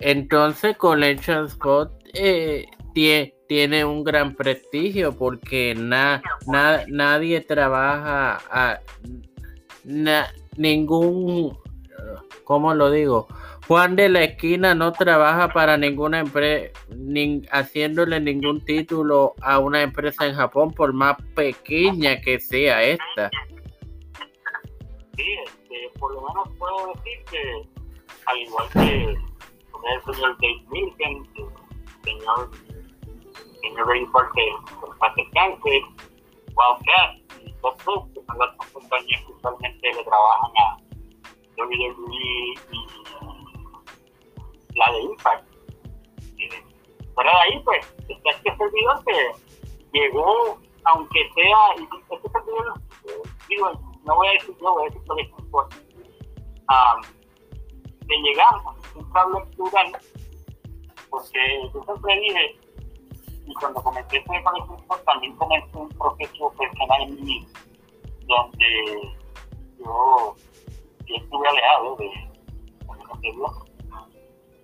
entonces 0.00 0.76
Collection 0.76 1.46
Spot 1.46 1.90
eh, 2.14 2.66
tie- 2.94 3.34
tiene 3.48 3.84
un 3.84 4.02
gran 4.04 4.34
prestigio 4.34 5.16
porque 5.16 5.74
na, 5.76 6.22
na- 6.46 6.84
nadie 6.88 7.40
trabaja 7.40 8.38
a 8.50 8.80
na- 9.84 10.32
ningún 10.56 11.56
¿cómo 12.44 12.74
lo 12.74 12.90
digo? 12.90 13.28
Juan 13.68 13.94
de 13.94 14.08
la 14.08 14.24
esquina 14.24 14.74
no 14.74 14.90
trabaja 14.92 15.52
para 15.52 15.76
ninguna 15.76 16.18
empresa 16.18 16.72
ni 16.96 17.42
haciéndole 17.52 18.18
ningún 18.18 18.64
título 18.64 19.34
a 19.42 19.60
una 19.60 19.82
empresa 19.82 20.26
en 20.26 20.34
Japón 20.34 20.72
por 20.72 20.92
más 20.92 21.16
pequeña 21.36 22.20
que 22.20 22.40
sea 22.40 22.82
esta. 22.82 23.30
Sí, 25.16 25.24
este, 25.46 25.98
por 26.00 26.12
lo 26.14 26.22
menos 26.22 26.48
puedo 26.58 26.94
decir 26.94 27.24
que, 27.30 27.68
al 28.26 28.38
igual 28.38 28.68
que 28.72 29.16
el 29.84 30.14
señor 30.14 30.36
Dave 30.40 30.64
Milken, 30.70 31.28
el 31.36 31.48
señor, 32.04 32.50
señor 33.60 33.86
con 34.80 34.98
Patrick 34.98 35.32
Cáncer, 35.32 35.82
Wildcat 36.54 37.16
y 37.44 37.52
Top 37.60 37.76
que 37.78 38.20
son 38.26 38.38
las 38.38 38.56
compañías 38.72 39.20
que 39.24 39.32
usualmente 39.32 39.92
le 39.92 40.04
trabajan 40.04 40.52
a 40.58 40.76
WWE 41.56 42.54
y 42.72 42.80
la 44.76 44.92
de 44.92 45.00
Impact. 45.02 45.44
Eh, 46.38 46.64
fuera 47.14 47.32
de 47.32 47.38
ahí, 47.40 47.62
pues, 47.64 47.94
está 48.08 48.30
este 48.30 48.56
servidor 48.56 49.04
que 49.04 49.32
llegó, 49.92 50.58
aunque 50.84 51.30
sea, 51.34 51.58
y 51.78 51.82
este 52.14 52.28
servidor, 52.30 52.74
digo, 53.48 53.72
no 54.04 54.14
voy 54.16 54.28
a 54.28 54.32
decir 54.32 54.56
yo, 54.60 54.72
voy 54.72 54.82
a 54.82 54.86
decir 54.86 55.02
que 55.02 55.22
es 55.22 55.28
importa. 55.28 55.76
De 58.10 58.16
llegar 58.18 58.54
a 58.54 58.98
un 58.98 59.12
cable 59.12 59.40
plural, 59.54 59.92
porque 61.10 61.70
yo 61.72 61.84
siempre 61.84 62.20
dije, 62.20 62.58
y 63.46 63.54
cuando 63.54 63.80
comencé 63.82 64.16
este 64.16 64.40
proceso 64.42 65.00
también 65.06 65.36
comencé 65.36 65.76
un 65.76 65.88
proceso 65.90 66.52
personal 66.58 67.02
en 67.02 67.24
mí, 67.24 67.46
donde 68.26 69.14
yo, 69.78 70.34
yo 71.06 71.16
estuve 71.16 71.48
alejado 71.48 71.96
de, 71.96 72.06
de. 72.06 73.28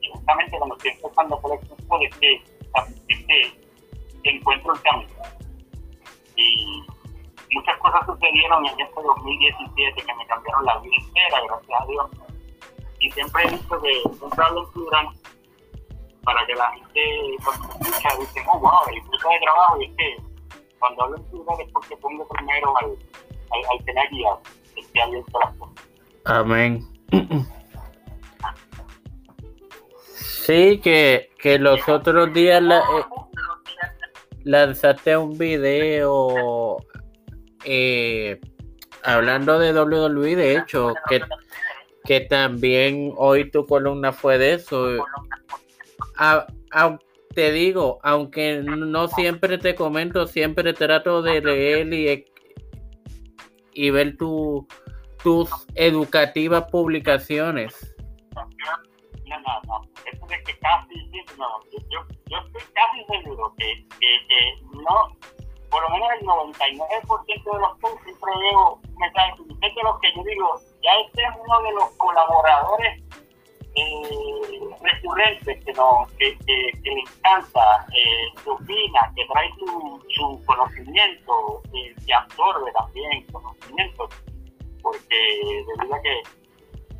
Y 0.00 0.10
justamente 0.10 0.58
cuando 0.58 0.76
estoy 0.76 0.90
empezando 0.90 1.40
por 1.40 2.02
el 2.02 2.10
que, 2.18 2.34
es 3.08 3.26
que 3.26 4.30
encuentro 4.30 4.74
el 4.74 4.82
camino. 4.82 5.12
Y 6.36 6.84
muchas 7.52 7.78
cosas 7.78 8.06
sucedieron 8.06 8.66
en 8.66 8.80
este 8.80 9.02
2017 9.02 10.02
que 10.02 10.14
me 10.14 10.26
cambiaron 10.26 10.64
la 10.64 10.78
vida 10.80 10.94
entera, 10.98 11.40
gracias 11.46 11.80
a 11.80 11.86
Dios. 11.86 12.25
Y 13.06 13.10
siempre 13.12 13.44
he 13.44 13.50
dicho 13.52 13.80
que 13.80 14.24
un 14.24 14.40
hablo 14.40 14.64
en 14.64 14.72
plural 14.72 15.06
para 16.24 16.44
que 16.44 16.54
la 16.56 16.72
gente 16.72 17.36
cuando 17.44 17.68
escucha 17.68 18.08
dice, 18.18 18.44
oh 18.52 18.58
wow, 18.58 18.72
el 18.92 19.00
grupo 19.02 19.28
de 19.30 19.38
trabajo 19.40 19.80
y 19.80 19.84
es 19.84 19.96
que 19.96 20.16
cuando 20.80 21.04
hablo 21.04 21.16
en 21.18 21.24
plural 21.26 21.60
es 21.60 21.72
porque 21.72 21.96
pongo 21.98 22.26
primero 22.26 22.76
al, 22.78 22.86
al, 23.52 23.64
al 23.70 23.98
ha 23.98 24.10
guiado, 24.10 24.40
el 24.74 24.86
que 24.90 25.00
abierto 25.00 25.38
las 25.38 25.54
cosas. 25.56 25.86
Amén. 26.24 26.84
Sí, 30.16 30.80
que, 30.82 31.30
que 31.38 31.60
los 31.60 31.88
otros 31.88 32.32
días 32.32 32.60
la, 32.60 32.78
eh, 32.78 32.82
lanzaste 34.42 35.16
un 35.16 35.38
video 35.38 36.78
eh, 37.64 38.40
hablando 39.04 39.60
de 39.60 39.72
WWE, 39.80 40.34
de 40.34 40.56
hecho, 40.56 40.92
que, 41.08 41.20
que 42.06 42.20
también 42.20 43.12
hoy 43.16 43.50
tu 43.50 43.66
columna 43.66 44.12
fue 44.12 44.38
de 44.38 44.54
eso. 44.54 45.04
A, 46.16 46.46
a, 46.72 46.98
te 47.34 47.52
digo, 47.52 47.98
aunque 48.02 48.62
no 48.62 49.08
siempre 49.08 49.58
te 49.58 49.74
comento, 49.74 50.26
siempre 50.26 50.72
trato 50.72 51.22
de 51.22 51.40
leer 51.40 51.92
y, 51.92 52.24
y 53.74 53.90
ver 53.90 54.16
tu, 54.16 54.66
tus 55.22 55.50
educativas 55.74 56.64
publicaciones. 56.70 57.94
No, 58.34 59.40
no, 59.40 59.60
no. 59.66 59.82
Eso 60.10 60.26
de 60.26 60.42
que 60.44 60.58
casi, 60.58 60.94
no, 61.36 61.46
yo, 61.90 62.06
yo 62.26 62.38
estoy 62.38 62.62
casi 62.72 63.22
seguro 63.22 63.52
que, 63.58 63.86
que, 63.98 64.06
que 64.28 64.66
no 64.72 65.16
por 65.70 65.82
lo 65.82 65.90
menos 65.90 66.08
el 66.20 66.26
99% 66.26 67.26
de 67.26 67.60
los 67.60 67.78
posts 67.80 68.04
siempre 68.04 68.30
veo 68.38 68.80
mensajes 68.98 69.36
de 69.36 69.82
los 69.82 70.00
que 70.00 70.08
yo 70.14 70.22
digo, 70.24 70.60
ya 70.86 70.92
este 71.04 71.22
es 71.22 71.30
uno 71.44 71.62
de 71.62 71.72
los 71.72 71.90
colaboradores 71.96 73.02
eh, 73.74 74.60
recurrentes 74.80 75.64
que, 75.64 75.72
no, 75.72 76.06
que, 76.18 76.38
que, 76.46 76.80
que 76.82 76.92
encanta, 76.92 77.86
eh, 77.92 78.28
que 78.42 78.50
opina, 78.50 79.12
que 79.16 79.26
trae 79.26 79.50
su, 79.58 80.00
su 80.10 80.42
conocimiento, 80.46 81.60
eh, 81.74 81.94
que 82.06 82.14
absorbe 82.14 82.70
también 82.72 83.26
conocimiento, 83.32 84.08
porque 84.80 85.64
debido 85.76 85.94
a 85.94 86.00
que 86.02 86.22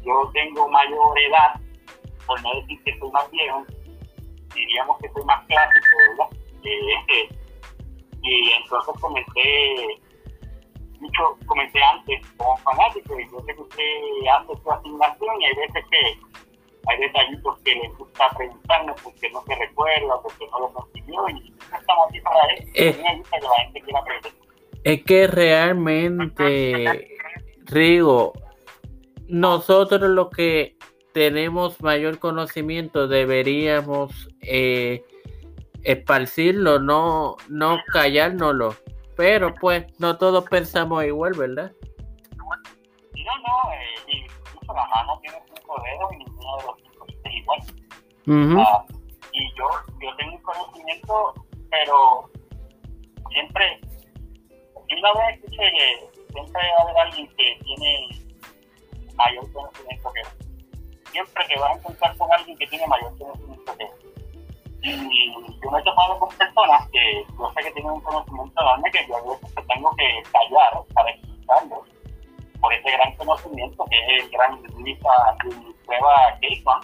yo 0.02 0.30
tengo 0.34 0.68
mayor 0.68 1.18
edad, 1.20 1.60
por 2.26 2.42
no 2.42 2.54
decir 2.56 2.82
que 2.82 2.98
soy 2.98 3.10
más 3.12 3.30
viejo, 3.30 3.64
diríamos 4.52 4.98
que 4.98 5.08
soy 5.12 5.24
más 5.24 5.46
clásico, 5.46 5.86
¿verdad? 6.10 6.38
Eh, 6.64 7.28
y 8.22 8.50
entonces 8.50 9.00
comencé 9.00 10.00
mucho 11.00 11.38
comencé 11.46 11.78
antes 11.82 12.26
como 12.36 12.56
fanático 12.58 13.18
y 13.18 13.28
yo 13.30 13.40
sé 13.46 13.54
que 13.54 13.60
usted 13.60 13.82
hace 14.32 14.62
su 14.62 14.70
asignación 14.70 15.40
y 15.40 15.44
hay 15.44 15.54
veces 15.54 15.84
que 15.90 15.98
hay 16.88 16.98
detallitos 17.00 17.58
que 17.64 17.74
le 17.74 17.88
gusta 17.88 18.30
preguntarnos 18.36 19.00
porque 19.02 19.30
no 19.30 19.42
se 19.44 19.54
recuerda, 19.56 20.20
porque 20.22 20.46
no 20.52 20.60
lo 20.60 20.72
consiguió 20.72 21.28
y 21.30 21.52
estamos 21.62 22.08
aquí 22.08 22.20
para 22.20 22.54
eso. 22.54 22.68
Eh, 22.74 23.00
me 23.02 23.18
gusta 23.18 23.38
que 23.38 23.46
la 23.46 23.64
gente 23.64 23.80
quiera 23.80 24.00
aprender. 24.00 24.32
Es 24.84 25.02
que 25.02 25.26
realmente, 25.26 27.18
Rigo, 27.64 28.34
nosotros 29.26 30.02
los 30.02 30.30
que 30.30 30.76
tenemos 31.12 31.80
mayor 31.80 32.18
conocimiento 32.18 33.08
deberíamos 33.08 34.28
eh, 34.42 35.04
esparcirlo, 35.82 36.78
no, 36.78 37.36
no 37.48 37.78
callárnoslo. 37.92 38.76
Pero 39.16 39.54
pues 39.54 39.86
no 39.98 40.18
todos 40.18 40.44
pensamos 40.48 41.04
igual, 41.04 41.32
¿verdad? 41.34 41.72
No, 42.36 43.32
no, 43.38 43.72
eh, 43.72 44.28
incluso 44.44 44.74
la 44.74 44.86
mano 44.86 45.18
tiene 45.20 45.38
cinco 45.54 45.82
dedos 45.82 46.12
y 46.12 46.16
ninguno 46.18 46.56
de 46.58 46.64
los 46.64 46.76
cinco 46.82 47.06
es 47.24 47.34
igual. 47.34 47.60
Uh 48.26 48.32
-huh. 48.32 48.62
uh, 48.62 49.00
y 49.32 49.54
yo, 49.54 49.68
yo 50.00 50.16
tengo 50.16 50.36
un 50.36 50.42
conocimiento, 50.42 51.34
pero 51.70 52.30
siempre, 53.30 53.80
yo 54.88 54.96
una 54.98 55.12
vez 55.14 55.36
escuché 55.36 55.72
que 55.72 56.22
siempre 56.32 56.62
va 56.62 56.78
a 56.78 56.82
haber 56.82 56.96
alguien 56.98 57.28
que 57.36 57.58
tiene 57.64 58.08
mayor 59.16 59.52
conocimiento 59.52 60.12
que 60.12 60.46
Siempre 61.16 61.44
que 61.48 61.58
vas 61.58 61.70
a 61.70 61.78
encontrar 61.78 62.16
con 62.18 62.32
alguien 62.32 62.58
que 62.58 62.66
tiene 62.66 62.86
mayor 62.88 63.16
conocimiento 63.16 63.76
que 63.78 63.86
y 64.92 65.60
yo 65.62 65.70
me 65.70 65.78
he 65.80 65.82
topado 65.82 66.18
con 66.18 66.28
personas 66.36 66.88
que 66.90 67.24
yo 67.38 67.52
sé 67.54 67.62
que 67.62 67.72
tienen 67.72 67.92
un 67.92 68.00
conocimiento 68.00 68.60
enorme 68.60 68.90
que 68.90 69.06
yo 69.08 69.38
tengo 69.68 69.90
que 69.96 70.22
callar 70.30 70.84
para 70.94 71.10
explicarlo 71.10 71.84
por 72.60 72.72
ese 72.72 72.90
gran 72.90 73.16
conocimiento 73.16 73.84
que 73.90 73.98
es 73.98 74.24
el 74.24 74.30
gran 74.30 74.62
Lisa 74.84 75.36
Prueba 75.84 76.38
Gateman. 76.40 76.80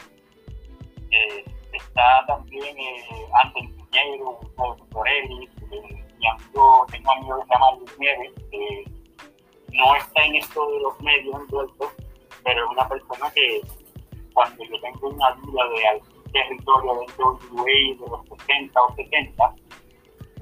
Eh, 1.10 1.44
está 1.72 2.24
también 2.26 2.78
eh, 2.78 3.04
Anton 3.42 3.68
Piñeiro, 3.90 4.40
Torelli, 4.90 5.48
eh, 5.70 6.04
mi 6.18 6.28
amigo, 6.28 6.86
tengo 6.90 7.10
un 7.12 7.18
amigo 7.18 7.38
que 7.38 7.46
se 7.46 7.52
llama 7.52 7.72
Luis 7.78 7.98
Nieves, 7.98 8.32
que 8.50 8.84
no 9.72 9.96
está 9.96 10.24
en 10.24 10.36
esto 10.36 10.70
de 10.70 10.80
los 10.80 11.00
medios 11.00 11.40
envueltos, 11.40 11.88
pero 12.44 12.64
es 12.64 12.70
una 12.70 12.88
persona 12.88 13.30
que 13.32 13.60
cuando 14.32 14.64
yo 14.64 14.80
tengo 14.80 15.08
una 15.08 15.30
duda 15.32 15.68
de 15.68 15.86
algo 15.88 16.11
territorio 16.32 17.00
dentro 17.06 17.38
de 17.38 17.46
UA 17.52 17.64
de 17.64 18.10
los 18.10 18.38
60 18.46 18.80
o 18.80 18.94
70, 18.94 19.54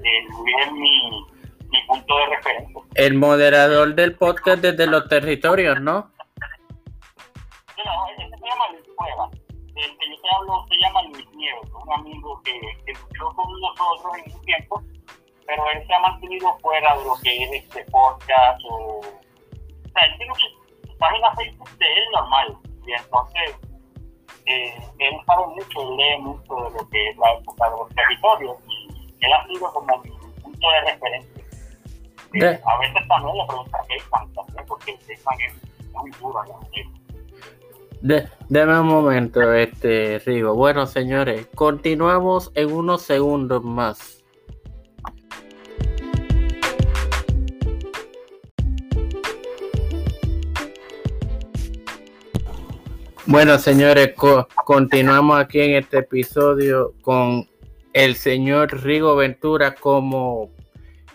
eh, 0.03 0.27
es 0.61 0.71
mi, 0.71 1.25
mi 1.69 1.81
punto 1.87 2.17
de 2.17 2.25
referencia. 2.35 2.81
El 2.95 3.13
moderador 3.15 3.95
del 3.95 4.15
podcast 4.15 4.61
desde 4.61 4.87
los 4.87 5.07
territorios, 5.07 5.79
¿no? 5.81 6.11
No, 7.85 8.07
ese 8.17 8.29
se 8.29 8.47
llama 8.47 8.71
Luis 8.71 8.87
Cueva. 8.95 9.29
El 9.75 9.97
que 9.97 10.09
yo 10.09 10.21
te 10.21 10.35
hablo 10.35 10.65
se 10.69 10.75
llama 10.77 11.01
Luis 11.03 11.31
Nieves, 11.33 11.71
un 11.73 11.93
amigo 11.93 12.41
que, 12.43 12.59
que 12.85 12.93
luchó 12.93 13.35
con 13.35 13.61
nosotros 13.61 14.17
en 14.25 14.33
un 14.33 14.41
tiempo, 14.41 14.83
pero 15.45 15.63
él 15.71 15.87
se 15.87 15.93
ha 15.93 15.99
mantenido 15.99 16.57
fuera 16.59 16.97
de 16.97 17.05
lo 17.05 17.15
que 17.23 17.43
es 17.43 17.51
este 17.63 17.83
podcast 17.91 18.61
o... 18.69 18.99
O 18.99 19.93
sea, 19.93 20.07
él 20.07 20.17
tiene 20.17 20.33
su 20.35 20.97
página 20.97 21.35
Facebook 21.35 21.69
de 21.77 21.85
él 21.85 22.03
normal, 22.13 22.57
y 22.87 22.93
entonces 22.93 23.70
eh, 24.45 24.73
él 24.99 25.15
sabe 25.25 25.47
mucho, 25.47 25.95
lee 25.95 26.17
mucho 26.19 26.55
de 26.55 26.71
lo 26.71 26.89
que 26.89 27.09
es 27.09 27.17
la 27.17 27.33
época 27.33 27.69
de 27.69 27.77
los 27.77 27.89
territorios 27.95 28.57
él 29.21 29.31
ha 29.33 29.47
sido 29.47 29.71
como 29.71 30.01
mi 30.03 30.09
punto 30.41 30.67
de 30.69 30.91
referencia. 30.91 31.43
Eh, 32.33 32.61
a 32.65 32.79
veces 32.79 33.07
también 33.07 33.37
le 33.37 33.45
pregunto 33.45 33.77
a 33.77 33.87
Keisman 33.87 34.33
también, 34.33 34.65
porque 34.67 34.97
Keisman 35.05 35.35
es 35.41 35.53
muy 35.93 36.11
duro 36.11 36.41
de, 38.01 38.27
deme 38.49 38.79
un 38.79 38.87
momento, 38.87 39.53
este 39.53 40.17
Rigo. 40.25 40.55
Bueno, 40.55 40.87
señores, 40.87 41.47
continuamos 41.53 42.51
en 42.55 42.73
unos 42.73 43.03
segundos 43.03 43.63
más. 43.63 44.20
Bueno, 53.31 53.57
señores, 53.59 54.11
co 54.13 54.45
continuamos 54.65 55.39
aquí 55.39 55.61
en 55.61 55.75
este 55.75 55.99
episodio 55.99 56.93
con 57.01 57.47
el 57.93 58.15
señor 58.15 58.83
Rigo 58.83 59.15
Ventura 59.15 59.73
como 59.73 60.51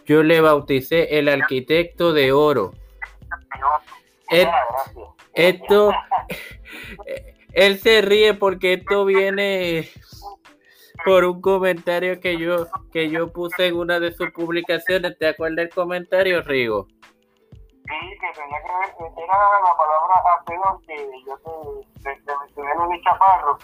yo 0.06 0.22
le 0.22 0.40
bauticé 0.40 1.18
el 1.18 1.28
arquitecto 1.28 2.14
de 2.14 2.32
oro. 2.32 2.72
El, 4.30 4.48
Esto, 5.34 5.92
él 7.52 7.78
se 7.80 8.00
ríe 8.00 8.32
porque 8.32 8.72
esto 8.72 9.04
viene 9.04 9.90
por 11.04 11.26
un 11.26 11.42
comentario 11.42 12.18
que 12.18 12.38
yo 12.38 12.66
que 12.94 13.10
yo 13.10 13.30
puse 13.30 13.66
en 13.66 13.76
una 13.76 14.00
de 14.00 14.12
sus 14.12 14.30
publicaciones. 14.30 15.18
¿Te 15.18 15.26
acuerdas 15.28 15.56
del 15.56 15.68
comentario, 15.68 16.40
Rigo? 16.40 16.88
Sí, 17.88 18.18
que 18.20 18.32
tenía 18.40 18.60
que 18.62 18.72
ver, 18.72 19.12
era 19.16 19.38
la 19.62 19.76
palabra 19.76 20.22
apelón 20.38 20.80
que 20.82 20.96
yo 21.26 21.36
te, 21.38 22.02
te, 22.02 22.20
te 22.22 22.36
mencioné 22.38 22.94
de 22.96 23.02
chaparro. 23.02 23.58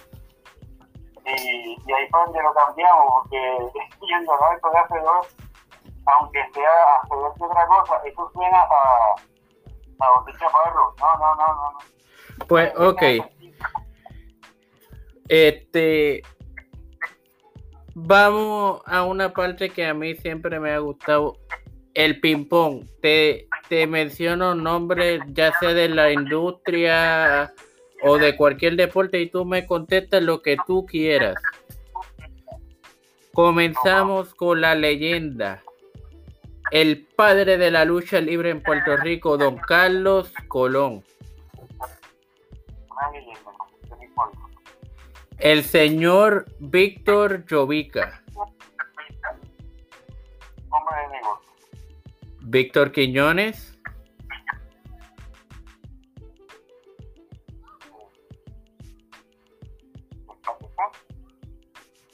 Y, 1.25 1.93
ahí 1.93 2.09
fue 2.11 2.21
donde 2.25 2.43
lo 2.43 2.55
cambiamos, 2.55 3.07
porque 3.23 3.39
a 3.39 4.55
esto 4.55 4.71
de 4.71 4.79
hacedor, 4.79 5.27
aunque 6.07 6.41
sea 6.53 6.97
hacedor 7.03 7.35
de 7.35 7.45
otra 7.45 7.67
cosa, 7.67 8.01
eso 8.05 8.31
suena 8.33 8.59
a, 8.59 9.15
a 10.01 10.09
donde 10.17 10.33
chaparro. 10.39 10.95
No, 10.99 11.15
no, 11.15 11.35
no, 11.35 11.47
no. 11.47 11.73
no. 11.73 12.47
Pues, 12.49 12.73
ok. 12.77 13.03
Este. 15.29 16.23
Vamos 17.95 18.83
a 18.87 19.05
una 19.05 19.33
parte 19.33 19.71
que 19.71 19.87
a 19.87 19.95
mí 19.95 20.15
siempre 20.17 20.59
me 20.59 20.73
ha 20.73 20.79
gustado. 20.79 21.37
El 21.95 22.21
ping-pong. 22.21 22.87
Te, 23.01 23.49
te 23.69 23.87
menciono 23.87 24.55
nombres, 24.55 25.21
ya 25.29 25.53
sea 25.59 25.75
de 25.75 25.89
la 25.89 26.11
industria 26.13 27.53
o 28.03 28.19
de 28.19 28.37
cualquier 28.37 28.77
deporte, 28.77 29.21
y 29.21 29.29
tú 29.29 29.45
me 29.45 29.67
contestas 29.67 30.23
lo 30.23 30.43
que 30.43 30.57
tú 30.67 30.87
quieras. 30.87 31.37
Comenzamos 33.33 34.35
con 34.35 34.61
la 34.61 34.75
leyenda. 34.75 35.63
El 36.71 37.05
padre 37.05 37.59
de 37.59 37.71
la 37.71 37.85
lucha 37.85 38.21
libre 38.21 38.51
en 38.51 38.63
Puerto 38.63 38.97
Rico, 38.97 39.37
don 39.37 39.57
Carlos 39.57 40.33
Colón. 40.49 41.05
El 45.39 45.65
señor 45.65 46.47
Víctor 46.61 47.45
Jovica. 47.49 48.22
Víctor 52.53 52.93
Quiñones. 52.93 53.81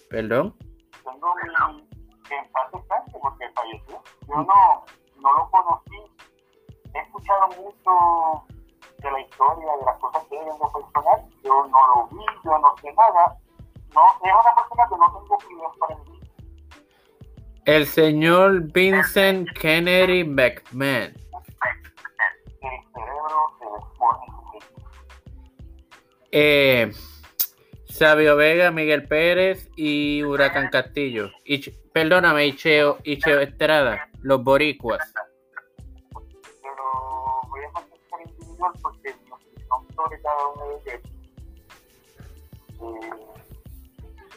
Perdón. 0.09 0.55
tengo 1.03 1.35
mi 1.35 1.83
descanse 2.31 3.18
porque 3.20 3.51
falleció. 3.53 4.01
Yo 4.29 4.37
no, 4.37 4.85
no 5.16 5.33
lo 5.33 5.51
conocí. 5.51 5.96
He 6.94 6.98
escuchado 7.01 7.48
mucho 7.48 8.44
de 9.03 9.11
la 9.11 9.20
historia, 9.20 9.77
de 9.77 9.85
las 9.87 9.98
cosas 9.98 10.24
que 10.29 10.37
él 10.37 10.46
en 10.46 10.59
lo 10.61 10.72
personal. 10.72 11.29
Yo 11.42 11.66
no 11.66 11.79
lo 11.96 12.07
vi, 12.12 12.24
yo 12.44 12.59
no 12.59 12.77
sé 12.81 12.92
nada. 12.92 13.37
No, 13.92 14.03
es 14.22 14.33
una 14.33 14.55
persona 14.55 14.88
que 14.88 14.98
no 14.98 15.20
tengo 15.20 15.35
opinión 15.35 15.72
para 15.81 15.96
mí. 15.96 16.18
El 17.69 17.87
señor 17.87 18.73
Vincent 18.73 19.47
Kennedy 19.51 20.25
McMahon. 20.25 21.13
Eh, 26.33 26.91
Sabio 27.85 28.37
Vega, 28.37 28.71
Miguel 28.71 29.07
Pérez 29.07 29.69
y 29.77 30.23
Huracán 30.23 30.71
Castillo. 30.71 31.31
Y, 31.45 31.71
perdóname, 31.93 32.47
y 32.47 32.57
Cheo, 32.57 33.01
y 33.05 33.19
Cheo 33.19 33.39
Estrada, 33.39 34.09
los 34.23 34.43
boricuas. 34.43 35.13
Pero 36.15 36.85
voy 37.51 37.61
a 37.65 37.73
contestar 37.75 38.21
individual 38.25 38.73
porque 38.81 39.11
opinión 39.11 39.87
sobre 39.95 40.23
cada 40.23 40.47
uno 40.55 40.65
de 40.69 40.75
ellos. 40.91 41.03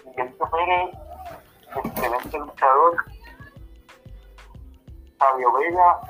Miguelito 0.06 0.50
Pérez, 0.52 0.89
excelente 1.78 2.38
luchador. 2.38 3.20
Fabio 5.21 5.53
Vega, 5.53 6.01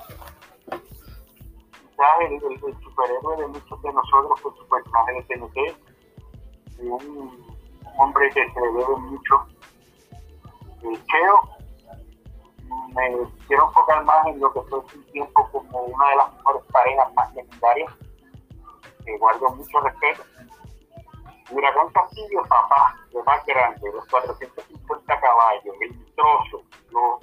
quizás 0.69 2.07
el, 2.21 2.39
superhéroe 2.81 3.35
de 3.35 3.47
muchos 3.47 3.81
de 3.81 3.91
nosotros 3.91 4.39
por 4.41 4.57
su 4.57 4.67
personaje 4.69 5.13
de 5.13 5.23
TNT. 5.23 5.57
Y 6.79 6.87
un, 6.87 7.45
hombre 7.97 8.29
que 8.29 8.49
se 8.49 8.59
debe 8.61 8.95
mucho. 8.95 9.45
El 10.83 11.05
Cheo, 11.07 11.39
me 12.95 13.27
quiero 13.47 13.67
enfocar 13.67 14.01
más 14.05 14.25
en 14.27 14.39
lo 14.39 14.53
que 14.53 14.61
fue 14.61 14.79
un 14.79 15.03
tiempo 15.11 15.49
como 15.51 15.81
una 15.81 16.09
de 16.09 16.15
las 16.15 16.33
mejores 16.35 16.63
parejas 16.71 17.13
más 17.13 17.35
legendarias, 17.35 17.93
que 19.05 19.17
guardo 19.17 19.49
mucho 19.55 19.79
respeto. 19.81 20.23
Huracán 21.49 21.89
Castillo, 21.89 22.43
papá, 22.47 22.95
lo 23.11 23.21
más 23.25 23.45
grande, 23.45 23.91
los 23.93 24.07
450 24.07 25.19
caballos, 25.19 25.75
el 25.81 26.15
trozo, 26.15 26.63
lo, 26.91 27.19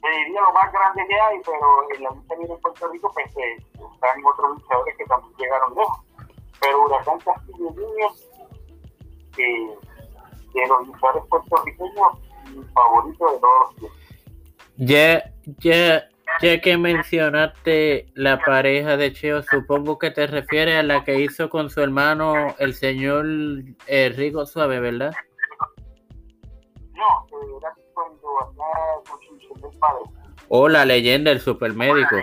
te 0.00 0.08
diría 0.08 0.40
lo 0.40 0.52
más 0.52 0.72
grande 0.72 1.06
que 1.08 1.20
hay, 1.20 1.38
pero 1.44 1.94
en 1.94 2.02
la 2.02 2.10
lucha 2.10 2.34
libre 2.36 2.54
en 2.54 2.60
Puerto 2.60 2.88
Rico 2.88 3.10
pues, 3.12 3.36
eh, 3.36 3.56
están 3.74 4.24
otros 4.24 4.58
luchadores 4.58 4.96
que 4.96 5.04
también 5.04 5.34
llegaron 5.38 5.74
lejos. 5.74 5.98
Pero 6.60 6.84
Huracán 6.84 7.18
Castillo 7.20 7.68
Junior, 7.68 8.12
eh, 9.38 9.76
de 10.54 10.66
los 10.66 10.86
luchadores 10.86 11.24
puertorriqueños, 11.28 12.12
mi 12.54 12.64
favorito 12.72 13.32
de 13.32 13.38
todos 13.38 13.60
los 13.60 13.76
tiempos. 13.76 13.98
Ya, 14.76 15.30
ya, 15.58 16.08
ya 16.40 16.60
que 16.60 16.76
mencionaste 16.78 18.06
la 18.14 18.38
pareja 18.38 18.96
de 18.96 19.12
Cheo, 19.12 19.42
supongo 19.42 19.98
que 19.98 20.10
te 20.10 20.26
refieres 20.26 20.78
a 20.78 20.82
la 20.82 21.04
que 21.04 21.20
hizo 21.20 21.50
con 21.50 21.68
su 21.68 21.82
hermano, 21.82 22.54
el 22.58 22.74
señor 22.74 23.26
eh, 23.86 24.08
Rigo 24.16 24.46
Suave, 24.46 24.80
¿verdad? 24.80 25.12
No, 26.94 27.26
eh, 27.38 27.56
era 27.58 27.74
cuando 27.92 28.28
hacía 28.40 29.29
construcción 29.60 29.70
del 29.70 29.78
padre. 29.78 30.02
O 30.48 30.68
la 30.68 30.84
leyenda 30.84 31.30
del 31.30 31.40
supermédico. 31.40 32.16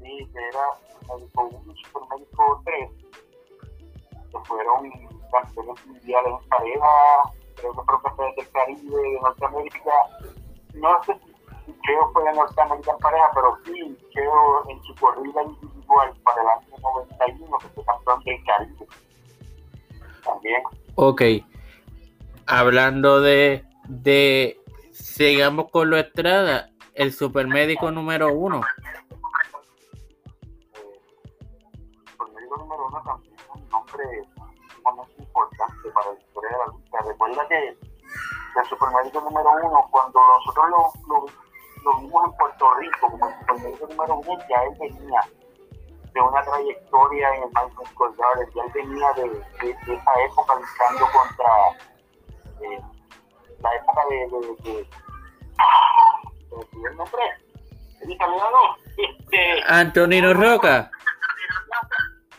Sí, 0.00 0.28
que 0.32 0.38
era 0.38 1.16
médico 1.16 1.50
1 1.64 1.72
y 1.72 1.84
supermédico 1.84 2.62
3, 2.64 2.90
que 4.30 4.38
fueron 4.44 4.90
campeones 5.32 5.86
mundiales 5.86 6.32
en 6.42 6.48
pareja, 6.48 6.86
creo 7.56 7.72
que 7.72 8.10
fueron 8.16 8.36
del 8.36 8.50
Caribe, 8.50 8.96
de 8.96 9.20
Norteamérica. 9.20 9.92
No 10.74 11.02
sé 11.04 11.14
si 11.66 11.72
Cheo 11.82 12.10
fue 12.12 12.24
de 12.24 12.32
Norteamérica 12.34 12.92
en 12.92 12.98
pareja, 12.98 13.30
pero 13.34 13.58
sí, 13.64 13.98
Cheo 14.12 14.68
en 14.68 14.82
su 14.82 14.94
corrida 14.94 15.42
individual 15.42 16.12
para 16.24 16.42
el 16.42 16.48
año 16.48 16.76
91, 17.18 17.58
que 17.58 17.68
fue 17.68 17.84
campeón 17.84 18.22
del 18.24 18.44
Caribe. 18.44 18.86
También. 20.24 20.62
Ok. 20.94 21.22
Hablando 22.46 23.20
de, 23.20 23.64
de, 23.88 24.59
sigamos 25.20 25.70
con 25.70 25.90
lo 25.90 25.98
Estrada, 25.98 26.70
el 26.94 27.12
supermédico 27.12 27.90
número 27.90 28.32
uno. 28.32 28.62
el 32.26 32.32
médico 32.32 32.56
número 32.56 32.86
uno 32.86 33.02
también 33.04 33.34
es 33.34 33.44
un 33.54 33.68
nombre 33.68 34.04
importante 35.18 35.90
para 35.92 36.12
la 36.12 36.18
historia 36.18 36.50
de 36.52 36.56
la 36.56 36.66
lucha. 36.68 36.98
Recuerda 37.06 37.48
que 37.48 37.68
el 37.68 38.66
supermédico 38.66 39.20
número 39.20 39.50
uno, 39.62 39.86
cuando 39.90 40.20
nosotros 40.20 40.64
lo, 41.06 42.00
vimos 42.00 42.24
en 42.24 42.36
Puerto 42.38 42.74
Rico 42.76 43.10
como 43.10 43.28
el 43.28 43.34
supermédico 43.40 43.86
número 43.88 44.14
uno, 44.26 44.42
ya 44.48 44.62
él 44.62 44.74
venía 44.80 45.20
de 46.14 46.20
una 46.22 46.42
trayectoria 46.44 47.34
en 47.34 47.42
el 47.42 47.50
Square 47.88 48.14
Garden, 48.16 48.48
ya 48.54 48.62
él 48.62 48.72
venía 48.72 49.12
de 49.12 49.94
esa 49.94 50.12
época 50.24 50.54
luchando 50.54 51.06
contra 51.12 51.52
eh, 52.62 52.80
la 53.62 53.74
época 53.74 54.00
de, 54.08 54.16
de, 54.72 54.88
el 56.90 56.96
nombre, 56.96 57.22
el 58.02 58.10
italiano, 58.10 58.76
este, 58.96 59.62
Antonino 59.66 60.34
Roca. 60.34 60.90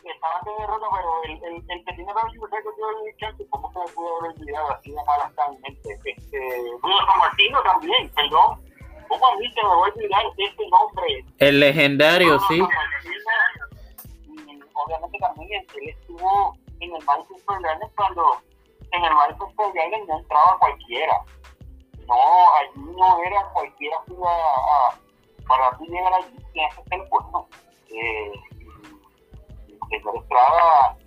estaban 0.04 0.44
de 0.44 0.52
derrota, 0.60 0.88
pero 0.92 1.24
el, 1.24 1.44
el, 1.44 1.56
el 1.70 1.86
que 1.86 1.94
tiene 1.94 2.14
la 2.14 2.30
libertad 2.32 2.58
que 2.58 2.80
yo 2.80 2.92
le 2.92 3.12
dije, 3.12 3.48
¿cómo 3.50 3.72
se 3.72 3.80
me 3.80 3.86
pudo 3.94 4.20
haber 4.20 4.32
olvidado 4.32 4.72
así 4.72 4.90
de 4.92 5.04
mal 5.06 5.22
hasta 5.22 5.46
en 5.48 5.62
mente? 5.62 6.00
Este, 6.06 6.40
Bruno 6.82 7.06
San 7.06 7.20
Martino 7.20 7.62
también, 7.64 8.10
perdón. 8.10 8.60
¿Cómo 9.08 9.28
a 9.28 9.36
mí 9.38 9.52
se 9.52 9.62
me 9.62 9.68
va 9.68 9.74
a 9.74 9.78
olvidar 9.78 10.24
este 10.38 10.64
nombre? 10.70 11.26
El 11.40 11.60
legendario, 11.60 12.40
sí. 12.48 12.56
Y 14.26 14.60
obviamente 14.74 15.18
también 15.20 15.66
él 15.76 15.90
estuvo 15.90 16.56
en 16.80 16.96
el 16.96 17.04
Madison 17.06 17.38
Square 17.40 17.62
Garden 17.62 17.90
cuando 17.96 18.42
en 18.92 19.04
el 19.04 19.14
Madison 19.14 19.52
Square 19.52 19.72
Garden 19.76 20.08
no 20.08 20.18
entraba 20.18 20.58
cualquiera. 20.60 21.14
No, 22.12 22.56
allí 22.58 22.92
no 22.98 23.24
era 23.24 23.42
cualquiera 23.54 23.98
para 25.48 25.78
ti 25.78 25.86
llegar 25.88 26.14
allí 26.14 26.36
tienes 26.52 26.76
que 26.76 26.84
ser 26.90 27.08
bueno. 27.10 27.48
Eh, 27.88 28.34
señor 29.90 30.18
Estrada, 30.18 30.98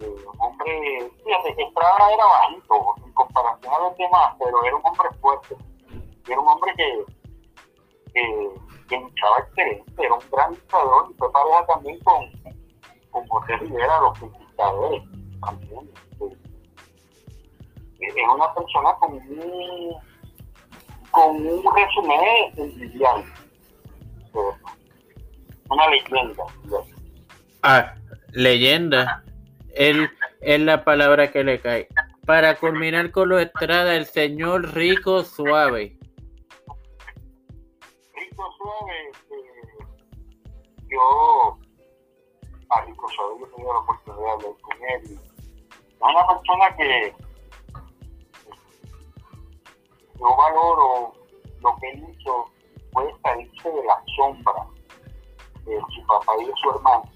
eh, 0.00 0.06
un 0.32 0.40
hombre, 0.40 1.10
fíjate, 1.22 1.62
Estrada 1.62 2.12
era 2.14 2.24
bajito 2.24 2.94
en 3.04 3.12
comparación 3.12 3.74
a 3.74 3.78
los 3.80 3.98
demás, 3.98 4.34
pero 4.38 4.64
era 4.64 4.76
un 4.76 4.86
hombre 4.86 5.08
fuerte. 5.20 5.56
Era 6.26 6.40
un 6.40 6.48
hombre 6.48 6.72
que, 6.76 7.04
que, 8.14 8.50
que 8.88 9.00
luchaba 9.00 9.38
excelente, 9.38 10.02
era 10.02 10.14
un 10.14 10.30
gran 10.30 10.50
luchador 10.50 11.10
y 11.10 11.14
fue 11.14 11.30
pareja 11.30 11.66
también 11.66 12.00
con, 12.04 12.24
con 13.10 13.28
José 13.28 13.56
Rivera, 13.58 14.00
los 14.00 14.18
conquistadores, 14.18 15.02
también. 15.44 15.92
Es 18.00 18.28
una 18.34 18.52
persona 18.54 18.94
con 18.94 19.12
un, 19.12 19.96
con 21.12 21.36
un 21.46 21.62
resumen 21.76 22.52
mundial. 22.56 23.24
Una 25.70 25.88
leyenda. 25.88 26.44
Ah, 27.62 27.94
leyenda. 28.32 29.22
Él 29.74 30.10
es 30.40 30.60
la 30.60 30.84
palabra 30.84 31.30
que 31.30 31.44
le 31.44 31.60
cae. 31.60 31.88
Para 32.26 32.56
culminar 32.56 33.10
con 33.10 33.28
lo 33.28 33.38
Estrada, 33.38 33.94
el 33.94 34.06
señor 34.06 34.74
Rico 34.74 35.22
Suave. 35.22 35.96
Rico 38.14 38.54
Suave, 38.58 39.10
eh, 39.30 39.84
yo 40.88 41.58
a 42.70 42.84
Rico 42.84 43.08
Suave 43.08 43.40
yo 43.40 43.46
tenía 43.48 43.72
la 43.72 43.78
oportunidad 43.78 44.22
de 44.22 44.30
hablar 44.30 44.60
con 44.62 44.76
él. 44.82 45.02
Es 45.04 46.00
una 46.00 46.26
persona 46.26 46.76
que 46.76 47.14
yo 50.22 50.36
valoro 50.36 51.12
lo 51.60 51.76
que 51.80 51.90
él 51.90 52.08
hizo, 52.08 52.46
fue 52.92 53.14
salirse 53.22 53.70
de 53.70 53.84
la 53.84 54.02
sombra 54.16 54.66
de 55.64 55.80
su 55.94 56.06
papá 56.06 56.32
y 56.40 56.46
de 56.46 56.52
su 56.62 56.70
hermano 56.70 57.12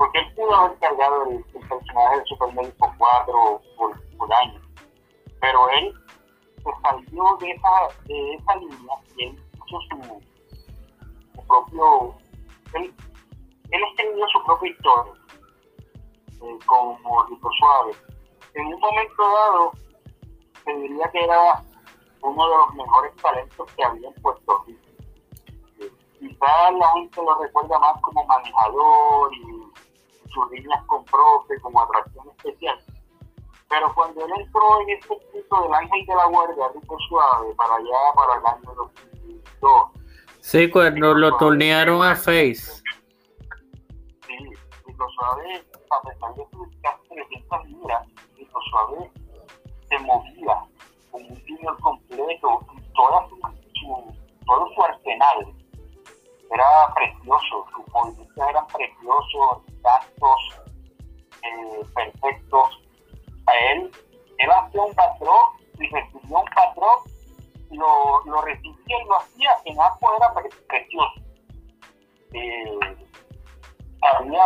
porque 0.00 0.18
él 0.18 0.32
pudo 0.34 0.54
haber 0.54 0.78
cargado 0.78 1.30
el, 1.30 1.44
personaje 1.44 2.20
de 2.20 2.24
Supermédico 2.24 2.90
4 2.96 3.60
por, 3.76 4.16
por 4.16 4.32
años, 4.32 4.62
pero 5.42 5.68
él 5.68 5.94
se 6.56 6.70
salió 6.82 7.36
de 7.38 7.50
esa, 7.50 8.04
de 8.06 8.34
esa 8.34 8.56
línea 8.56 8.94
y 9.14 9.24
él 9.26 9.44
hizo 9.54 9.78
su, 9.90 10.22
su 11.34 11.46
propio, 11.46 12.14
él, 12.72 12.94
él 13.72 13.80
escribió 13.90 14.26
su 14.28 14.42
propia 14.46 14.70
historia, 14.70 15.12
eh, 16.40 16.58
como 16.64 17.26
Rico 17.26 17.50
Suave. 17.58 17.92
En 18.54 18.66
un 18.72 18.80
momento 18.80 19.22
dado, 19.22 19.72
se 20.64 20.74
diría 20.76 21.10
que 21.12 21.24
era 21.24 21.62
uno 22.22 22.48
de 22.48 22.56
los 22.56 22.74
mejores 22.74 23.16
talentos 23.16 23.72
que 23.72 23.84
había 23.84 24.08
en 24.08 24.14
Puerto 24.22 24.64
Rico. 24.66 24.80
Quizás 26.18 26.74
la 26.78 26.92
gente 26.92 27.22
lo 27.22 27.38
recuerda 27.40 27.78
más 27.78 28.00
como 28.02 28.24
manejador 28.26 29.34
y 29.34 30.28
sus 30.30 30.50
líneas 30.50 30.84
con 30.86 31.04
profe 31.04 31.58
como 31.60 31.80
atracción 31.80 32.28
especial. 32.36 32.78
Pero 33.68 33.94
cuando 33.94 34.24
él 34.26 34.32
entró 34.36 34.80
en 34.82 34.90
este 34.90 35.16
punto 35.32 35.62
del 35.62 35.74
Ángel 35.74 36.06
de 36.06 36.14
la 36.14 36.26
Guardia, 36.26 36.68
Rico 36.74 36.96
Suave, 37.08 37.54
para 37.54 37.76
allá, 37.76 38.14
para 38.14 38.40
el 38.40 38.46
año 38.46 38.74
2002. 38.74 39.88
Sí, 40.40 40.70
cuando 40.70 41.14
lo 41.14 41.36
tornearon 41.36 42.02
a 42.02 42.16
Face. 42.16 42.82
Sí, 44.26 44.36
Rico 44.86 45.08
Suave, 45.10 45.64
a 45.90 46.08
pesar 46.08 46.34
de 46.34 46.46
sus 46.50 46.68
casi 46.82 47.08
300 47.08 47.66
libras, 47.66 48.06
Rico 48.36 48.60
Suave 48.70 49.10
se 49.88 49.98
movía 50.00 50.69
junior 51.60 51.80
completo 51.80 52.60
y 52.76 52.92
toda 52.92 53.28
su, 53.28 53.36
todo 54.46 54.68
su 54.74 54.82
arsenal 54.82 55.54
era 56.50 56.94
precioso, 56.94 57.64
sus 57.76 57.92
movimientos 57.92 58.48
eran 58.48 58.66
preciosos, 58.66 59.58
actos 59.84 60.60
eh, 61.42 61.86
perfectos. 61.94 62.82
A 63.46 63.56
él, 63.72 63.90
él 64.38 64.50
hacía 64.50 64.82
un 64.82 64.94
patrón 64.94 65.46
y 65.78 65.88
recibió 65.88 66.38
un 66.38 66.44
patrón, 66.54 66.98
lo, 67.70 68.24
lo 68.24 68.42
recibía 68.42 69.02
y 69.02 69.04
lo 69.06 69.16
hacía, 69.16 69.50
en 69.64 69.80
ambos 69.80 70.10
era 70.16 70.32
precioso. 70.66 71.20
Eh, 72.32 72.78
sabía, 74.00 74.42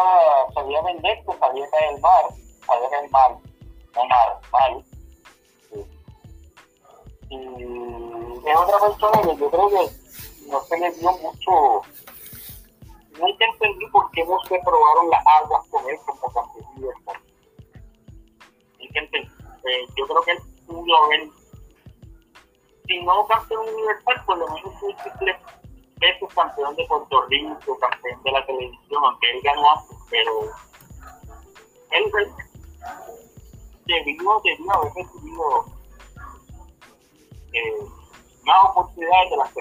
sabía 0.55 0.83
vender, 0.83 1.23
pues 1.25 1.39
sabía 1.39 1.71
caer 1.71 2.01
mar, 2.01 2.25
sabía 2.67 2.91
caer 2.91 3.11
mar, 3.11 3.31
no 3.95 4.05
mar, 4.07 4.41
mal. 4.53 4.85
Es 8.47 8.57
otra 8.57 8.79
persona 8.79 9.23
que 9.23 9.37
yo 9.37 9.51
creo 9.51 9.69
que 9.69 10.49
no 10.49 10.61
se 10.63 10.79
le 10.79 10.93
dio 10.93 11.13
mucho 11.19 11.83
nunca 13.19 13.45
entendí 13.45 13.87
por 13.89 14.11
qué 14.11 14.25
no 14.25 14.39
se 14.49 14.59
probaron 14.65 15.09
las 15.11 15.25
aguas 15.27 15.67
con 15.71 15.89
él 15.89 15.97
como 16.05 16.33
campeón 16.33 16.65
entendí. 18.95 19.29
Eh, 19.65 19.87
yo 19.97 20.07
creo 20.07 20.23
que 20.23 20.31
él 20.33 20.39
pudo 20.67 21.05
haber, 21.05 21.29
si 22.87 23.03
no 23.03 23.27
campeón 23.27 23.69
universal, 23.69 24.25
por 24.27 24.39
lo 24.39 24.49
menos 24.49 24.75
triple 25.03 25.37
veces 26.01 26.35
campeón 26.35 26.77
de 26.77 26.85
Puerto 26.87 27.23
Rico, 27.29 27.79
campeón 27.79 28.23
de 28.23 28.33
la 28.33 28.47
televisión, 28.47 29.05
aunque 29.05 29.31
él 29.31 29.41
ganó 29.43 29.73
antes, 29.73 29.97
pero 30.11 30.31
él 31.93 32.13
debió, 33.87 34.41
debió 34.45 34.73
haber 34.73 34.93
recibido 34.95 35.65
eh, 37.55 37.75
más 38.45 38.57
oportunidades 38.71 39.31
de 39.31 39.37
las 39.37 39.53
que 39.55 39.61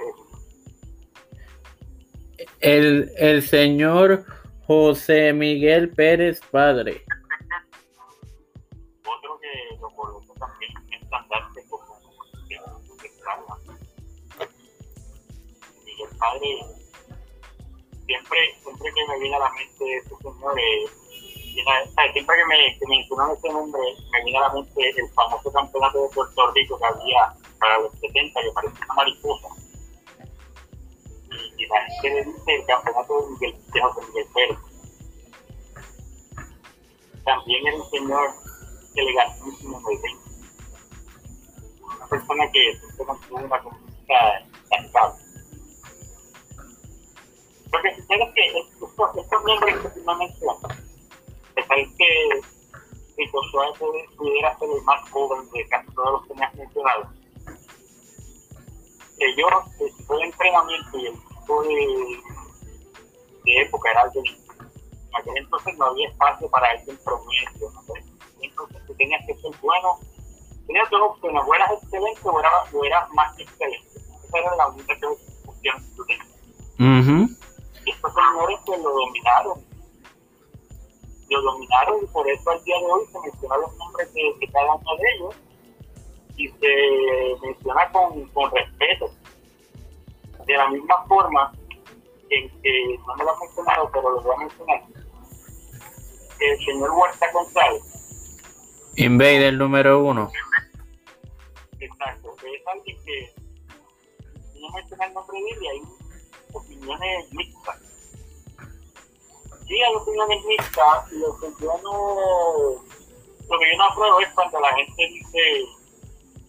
el, 2.60 3.12
el 3.18 3.42
señor 3.44 4.26
José 4.66 5.34
Miguel 5.34 5.90
Pérez 5.90 6.42
Padre. 6.52 7.04
Otro 9.06 9.40
que 9.40 9.78
lo 9.80 9.90
coloco 9.92 10.34
también 10.40 10.72
en 10.88 11.04
estandarte 11.04 11.64
como 11.70 11.84
Miguel 15.86 16.10
Padre, 16.18 16.50
siempre, 18.06 18.40
siempre 18.64 18.94
que 18.94 19.08
me 19.08 19.20
viene 19.20 19.36
a 19.36 19.40
la 19.40 19.52
mente 19.52 19.98
ese 19.98 20.16
señor, 20.16 20.60
eh, 20.60 20.86
siempre 22.14 22.38
que 22.38 22.46
me, 22.46 22.80
que 22.80 22.88
mencionan 22.88 23.32
ese 23.32 23.50
nombre, 23.50 23.82
me 24.12 24.24
viene 24.24 24.38
a 24.40 24.42
la 24.42 24.54
mente 24.54 24.90
el 24.90 25.10
famoso 25.14 25.52
campeonato 25.52 26.04
de 26.04 26.10
Puerto 26.16 26.52
Rico 26.52 26.80
que 26.80 26.86
había 26.86 27.43
para 27.64 27.80
los 27.80 27.94
70, 27.94 28.42
que 28.42 28.52
parecía 28.54 28.86
una 28.86 28.94
mariposa 28.94 29.48
y 31.58 31.66
la 31.66 31.82
gente 31.82 32.10
le 32.10 32.26
dice 32.26 32.56
el 32.56 32.66
campeonato 32.66 33.22
de 33.22 33.30
Miguel, 33.32 33.56
de 33.74 33.82
José 33.82 34.02
Miguel 34.08 34.28
Pérez. 34.34 34.58
También 37.24 37.68
era 37.68 37.78
un 37.78 37.90
señor 37.90 38.30
elegantísimo, 38.96 39.82
bien. 39.88 40.18
Una 41.96 42.08
persona 42.08 42.52
que 42.52 42.78
siempre 42.80 43.06
mantuvo 43.06 43.38
una 43.40 43.64
conducta 43.64 44.40
estable. 44.72 45.24
Lo 47.72 47.82
que 47.82 47.96
sucede 47.96 48.24
es 48.24 48.34
que 48.36 48.60
estos, 48.60 49.44
miembros 49.46 49.82
que 49.82 49.90
tú 49.90 50.06
me 50.06 50.16
me 51.56 51.64
parece 51.64 51.96
que 51.96 52.42
Rico 53.18 53.42
Suárez 53.52 53.78
pudiera 54.18 54.60
ser 54.60 54.70
el 54.70 54.84
más 54.84 55.10
joven 55.12 55.50
de 55.52 55.68
casi 55.70 55.92
todos 55.94 56.12
los 56.12 56.28
que 56.28 56.34
me 56.34 56.46
has 56.46 56.56
mencionado. 56.56 57.23
Que 59.18 59.36
yo, 59.36 59.48
después 59.80 60.20
del 60.20 60.30
entrenamiento 60.30 60.98
y 60.98 61.08
el 61.08 61.14
de, 61.14 62.20
de 63.46 63.62
época, 63.62 63.92
era 63.92 64.02
algo 64.02 64.22
en 64.22 64.44
aquel 65.16 65.38
entonces 65.38 65.78
no 65.78 65.86
había 65.86 66.10
espacio 66.10 66.50
para 66.50 66.70
alguien 66.72 66.98
promedio, 67.04 67.72
¿no? 67.74 67.82
entonces 68.42 68.78
tú 68.88 68.96
tenías 68.96 69.26
que 69.26 69.36
ser 69.36 69.52
bueno, 69.62 70.00
tenías 70.68 70.90
dos 70.90 71.02
opciones, 71.12 71.44
o 71.46 71.56
eras 71.56 71.72
excelente 71.72 72.22
o 72.24 72.40
eras, 72.40 72.74
o 72.74 72.84
eras 72.84 73.10
más 73.14 73.40
excelente. 73.40 74.00
Esa 74.24 74.38
era 74.38 74.56
la 74.56 74.68
única 74.68 74.94
opción 75.46 75.76
que 75.78 75.96
tú 75.96 76.06
tenías. 76.06 76.28
Uh 76.80 77.28
Y 77.86 77.92
estos 77.92 78.14
señores 78.14 78.60
pues 78.66 78.82
lo 78.82 78.90
dominaron, 78.90 79.66
lo 81.30 81.42
dominaron 81.42 82.04
y 82.04 82.08
por 82.08 82.28
eso 82.30 82.50
al 82.50 82.64
día 82.64 82.78
de 82.80 82.86
hoy 82.86 83.06
se 83.12 83.20
mencionan 83.20 83.62
los 83.62 83.78
nombres 83.78 84.14
de, 84.14 84.22
de 84.40 84.52
cada 84.52 84.76
uno 84.76 84.96
de 84.98 85.16
ellos 85.16 85.36
y 86.36 86.48
se 86.50 87.36
menciona 87.42 87.90
con, 87.92 88.28
con 88.30 88.52
respeto 88.52 89.12
de 90.46 90.54
la 90.58 90.68
misma 90.70 91.06
forma 91.08 91.54
en 92.30 92.50
que, 92.62 93.00
no 93.06 93.16
me 93.16 93.24
lo 93.24 93.32
ha 93.32 93.40
mencionado, 93.40 93.90
pero 93.94 94.10
lo 94.10 94.22
voy 94.22 94.36
a 94.36 94.40
mencionar, 94.40 94.84
el 96.40 96.66
señor 96.66 96.92
Huerta 96.92 97.32
González. 97.32 97.84
Invader 98.96 99.54
número 99.54 100.04
uno. 100.04 100.32
Exacto, 101.80 102.36
es 102.44 102.68
alguien 102.68 102.98
que 103.06 103.34
no 104.60 104.70
menciona 104.70 105.06
el 105.06 105.14
nombre 105.14 105.38
de 105.42 105.50
él 105.50 105.58
y 105.62 105.68
hay 105.68 105.82
opiniones 106.54 107.34
mixtas. 107.34 107.80
Sí, 109.68 109.82
hay 109.82 109.96
opiniones 109.96 110.46
mixtas 110.46 111.12
y 111.12 111.20
lo 111.20 111.38
que 111.40 111.48
yo 111.62 111.80
no, 111.84 112.84
lo 113.50 113.60
que 113.60 113.72
yo 113.72 113.78
no 113.78 113.84
apruebo 113.86 114.20
es 114.20 114.30
cuando 114.34 114.60
la 114.60 114.74
gente 114.76 115.08
dice, 115.08 115.66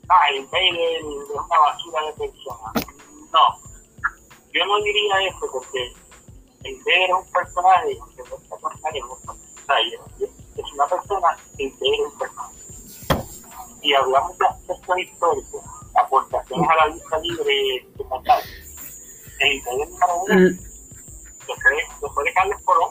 ah, 0.09 0.29
el 0.31 0.37
Invader 0.37 0.75
es 0.75 1.03
una 1.05 1.59
basura 1.59 2.07
de 2.07 2.13
personas. 2.13 2.87
No, 3.33 3.41
yo 4.53 4.65
no 4.67 4.83
diría 4.83 5.29
eso 5.29 5.47
porque 5.53 5.93
el 6.65 6.83
ver 6.85 7.01
era 7.03 7.17
un 7.17 7.27
personaje, 7.31 7.99
aunque 8.01 8.23
no 8.31 8.37
está 8.37 9.81
es 10.57 10.73
una 10.73 10.87
persona, 10.87 11.37
el 11.59 11.71
ver 11.71 11.95
es 11.95 12.13
un 12.13 12.19
personaje. 12.19 12.55
Y 13.83 13.95
hablamos 13.95 14.39
de 14.39 14.47
aspectos 14.47 14.99
históricos, 14.99 15.65
aportaciones 15.95 16.71
a 16.71 16.75
la 16.77 16.87
lista 16.87 17.19
libre 17.19 17.89
como 17.97 18.23
tal. 18.23 18.43
El 19.41 19.63
ver 19.63 19.89
número 19.89 20.17
uno, 20.23 20.35
mm. 20.35 20.59
después, 22.01 22.25
de 22.25 22.33
Carlos 22.33 22.61
Colón, 22.65 22.91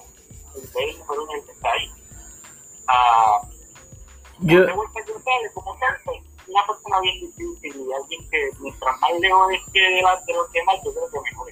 el 0.56 0.64
Invader 0.64 0.98
número 1.00 1.24
uno 1.24 1.34
está 1.34 1.72
ahí. 1.72 1.92
Ah, 2.88 3.42
Yo, 4.42 4.66
que 4.66 5.52
como 5.54 5.78
una 6.48 6.62
persona 6.68 7.00
bien 7.02 7.20
difícil 7.22 7.82
y 7.82 7.94
alguien 7.94 8.30
que 8.30 8.50
mientras 8.62 9.00
más 9.00 9.20
lejos 9.20 9.54
esté 9.54 9.80
de 9.80 10.02
los 10.02 10.52
demás, 10.52 10.76
yo 10.86 10.94
creo 10.94 11.12
que 11.12 11.32
mejor 11.32 11.48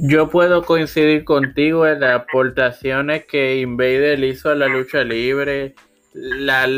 yo 0.00 0.30
puedo 0.30 0.64
coincidir 0.64 1.24
contigo 1.24 1.84
en 1.84 1.98
las 1.98 2.20
aportaciones 2.20 3.26
que 3.26 3.56
Invader 3.56 4.22
hizo 4.22 4.48
a 4.48 4.54
la 4.54 4.68
lucha 4.68 5.02
libre, 5.02 5.74
la, 6.12 6.68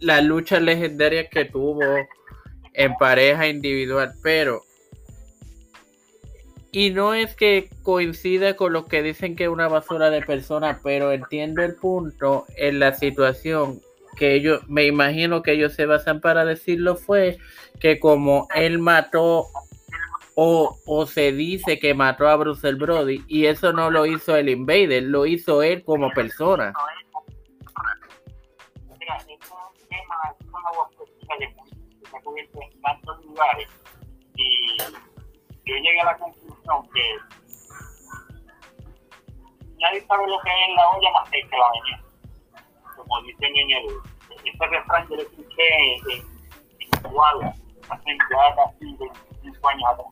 la 0.00 0.20
lucha 0.22 0.58
legendaria 0.58 1.28
que 1.28 1.44
tuvo 1.44 1.82
en 2.72 2.94
pareja 2.94 3.46
individual, 3.48 4.14
pero 4.22 4.62
y 6.72 6.90
no 6.90 7.12
es 7.12 7.34
que 7.36 7.68
coincida 7.82 8.56
con 8.56 8.72
lo 8.72 8.86
que 8.86 9.02
dicen 9.02 9.36
que 9.36 9.44
es 9.44 9.50
una 9.50 9.68
basura 9.68 10.08
de 10.08 10.22
persona, 10.22 10.80
pero 10.82 11.12
entiendo 11.12 11.62
el 11.62 11.74
punto 11.74 12.46
en 12.56 12.78
la 12.78 12.94
situación 12.94 13.82
que 14.18 14.34
ellos, 14.34 14.68
me 14.68 14.84
imagino 14.84 15.42
que 15.42 15.52
ellos 15.52 15.74
se 15.74 15.86
basan 15.86 16.20
para 16.20 16.44
decirlo 16.44 16.96
fue 16.96 17.38
que 17.80 17.98
como 17.98 18.48
él 18.54 18.78
mató 18.78 19.46
o, 20.34 20.78
o 20.86 21.06
se 21.06 21.32
dice 21.32 21.78
que 21.78 21.94
mató 21.94 22.28
a 22.28 22.36
Bruce 22.36 22.72
Brody 22.74 23.24
y 23.28 23.46
eso 23.46 23.72
no 23.72 23.90
lo 23.90 24.06
hizo 24.06 24.36
el 24.36 24.48
Invader, 24.48 25.04
lo 25.04 25.26
hizo 25.26 25.62
él 25.62 25.82
como 25.84 26.10
persona. 26.10 26.72
Tema, 28.98 29.18
que 31.38 32.08
se 32.08 32.16
ha 32.16 32.20
cubierto 32.20 32.58
en 32.62 32.80
tantos 32.82 33.24
lugares 33.24 33.68
y 34.36 34.76
yo 34.78 35.74
llegué 35.74 36.00
a 36.00 36.04
la 36.04 36.18
conclusión 36.18 36.88
que 36.94 37.16
nadie 39.80 40.00
sabe 40.06 40.26
lo 40.26 40.38
que 40.40 40.50
es 40.50 40.76
la 40.76 40.90
olla 40.90 41.10
más 41.12 41.30
que 41.30 41.38
la 41.50 41.70
venía. 41.72 42.07
Como 43.08 43.22
dicen 43.22 43.56
en 43.56 43.70
el, 43.70 43.84
este 44.44 44.66
refrán 44.66 45.08
yo 45.08 45.16
lo 45.16 45.22
escuché 45.22 45.94
en, 45.94 46.10
en, 46.10 46.26
en 46.80 47.12
Guadalajara, 47.12 47.54
hace 47.88 48.18
ya 48.30 48.54
casi 48.54 48.84
25 48.84 49.68
años 49.68 49.84
atrás. 49.92 50.06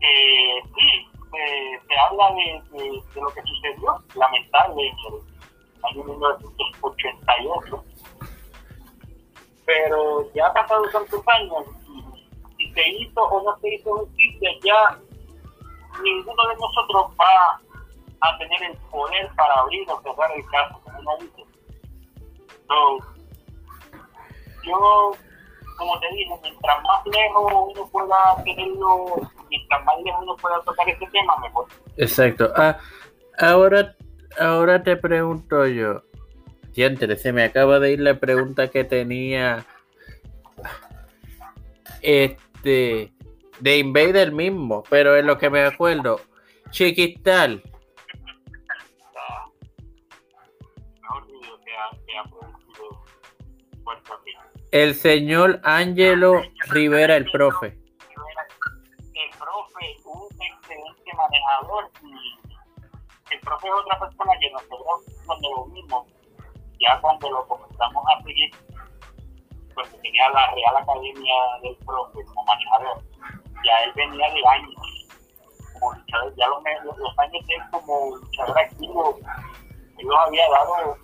Eh, 0.00 0.60
sí, 0.74 1.08
eh, 1.38 1.80
se 1.86 1.98
habla 1.98 2.32
de, 2.34 2.62
de, 2.70 2.84
de, 3.14 3.20
lo 3.20 3.28
que 3.28 3.42
sucedió, 3.42 3.98
lamentable, 4.14 4.88
en 4.88 4.96
el 5.06 6.02
año 6.02 6.04
1988. 6.04 7.84
Pero 9.64 10.32
ya 10.32 10.46
ha 10.46 10.54
pasado 10.54 10.82
tantos 10.92 11.22
años 11.28 11.64
y 12.58 12.66
si 12.66 12.72
se 12.72 12.88
hizo 12.88 13.20
o 13.20 13.42
no 13.42 13.58
se 13.58 13.74
hizo 13.74 13.90
justicia, 13.96 14.50
ya 14.62 14.98
ninguno 16.02 16.48
de 16.48 16.54
nosotros 16.56 17.06
va 17.18 17.60
a 18.20 18.38
tener 18.38 18.62
el 18.62 18.76
poder 18.90 19.28
para 19.36 19.54
abrir 19.54 19.88
o 19.90 20.00
cerrar 20.02 20.30
el 20.36 20.46
caso, 20.46 20.80
como 20.84 20.98
uno 20.98 21.10
dice. 21.20 21.44
So, 22.68 22.98
yo, 24.64 25.12
como 25.76 26.00
te 26.00 26.06
dije, 26.12 26.34
mientras 26.42 26.82
más 26.82 27.06
lejos 27.06 27.52
uno 27.74 27.88
pueda 27.88 28.42
tenerlo, 28.44 29.30
mientras 29.50 29.84
más 29.84 29.94
lejos 30.04 30.22
uno 30.22 30.36
pueda 30.36 30.60
tocar 30.62 30.88
este 30.88 31.06
tema, 31.06 31.36
mejor. 31.38 31.66
Exacto. 31.96 32.52
Ah, 32.56 32.78
ahora, 33.38 33.94
ahora 34.38 34.82
te 34.82 34.96
pregunto 34.96 35.66
yo. 35.66 36.02
Se 36.74 37.32
me 37.32 37.44
acaba 37.44 37.78
de 37.78 37.92
ir 37.92 38.00
la 38.00 38.20
pregunta 38.20 38.68
que 38.68 38.84
tenía. 38.84 39.64
Este. 42.02 43.12
De 43.60 43.78
Invader 43.78 44.32
mismo, 44.32 44.82
pero 44.90 45.16
en 45.16 45.26
lo 45.26 45.38
que 45.38 45.48
me 45.48 45.64
acuerdo. 45.64 46.20
Chiquistal. 46.70 47.62
El 54.76 54.94
señor 54.94 55.58
Ángelo 55.64 56.42
Rivera, 56.68 57.16
el 57.16 57.24
profe. 57.30 57.68
El 57.68 59.30
profe, 59.38 59.96
un 60.04 60.28
excelente 60.30 61.12
manejador. 61.16 61.90
Y 62.02 63.32
el 63.32 63.40
profe 63.40 63.68
es 63.68 63.72
otra 63.72 63.98
persona 64.00 64.32
que 64.38 64.50
nosotros 64.50 65.00
cuando 65.24 65.48
lo 65.48 65.64
vimos, 65.72 66.06
ya 66.78 67.00
cuando 67.00 67.30
lo 67.30 67.48
comenzamos 67.48 68.04
a 68.06 68.22
seguir, 68.22 68.50
pues 69.74 70.02
tenía 70.02 70.28
la 70.28 70.50
Real 70.52 70.76
Academia 70.76 71.34
del 71.62 71.76
Profe 71.76 72.22
como 72.26 72.44
manejador. 72.44 73.02
Ya 73.64 73.82
él 73.82 73.92
venía 73.96 74.28
de 74.28 74.46
años 74.46 75.08
como 75.72 75.94
luchador, 75.94 76.34
ya 76.36 76.48
los, 76.48 76.98
los 76.98 77.18
años 77.18 77.46
de 77.46 77.54
él 77.54 77.62
como 77.70 78.16
luchador 78.16 78.58
activo, 78.58 79.18
él 79.96 80.06
los 80.06 80.18
había 80.18 80.46
dado 80.50 80.98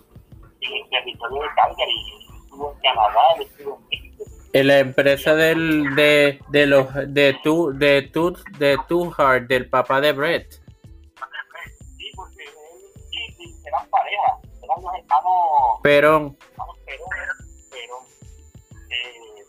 en 0.61 0.73
el 0.73 0.89
territorio 0.91 1.41
de 1.41 1.49
Calgary 1.55 2.22
estuvo 2.53 2.73
en 2.73 2.79
Canadá, 2.81 3.21
estuvo 3.39 3.75
en 3.77 3.87
México. 3.87 4.23
En 4.53 4.67
la 4.67 4.79
empresa 4.79 5.35
del, 5.35 5.95
de, 5.95 6.39
de 6.49 6.67
los 6.67 6.87
de 7.07 7.35
tu 7.43 7.73
de 7.77 8.03
tu 8.03 8.37
de 8.59 8.77
tu 8.87 9.11
Heart, 9.11 9.47
del 9.47 9.67
papá 9.69 9.99
de 9.99 10.13
Brett. 10.13 10.51
Sí, 11.97 12.11
porque 12.15 12.43
él 12.43 12.49
sí, 13.09 13.35
sí, 13.37 13.55
eran 13.65 13.89
pareja, 13.89 14.39
eran 14.61 14.83
los 14.83 14.93
hermanos 14.93 15.79
Perón. 15.81 16.37
hermanos 16.51 16.77
Perón, 16.85 17.09
Perón. 17.71 18.03
Eh, 18.91 19.43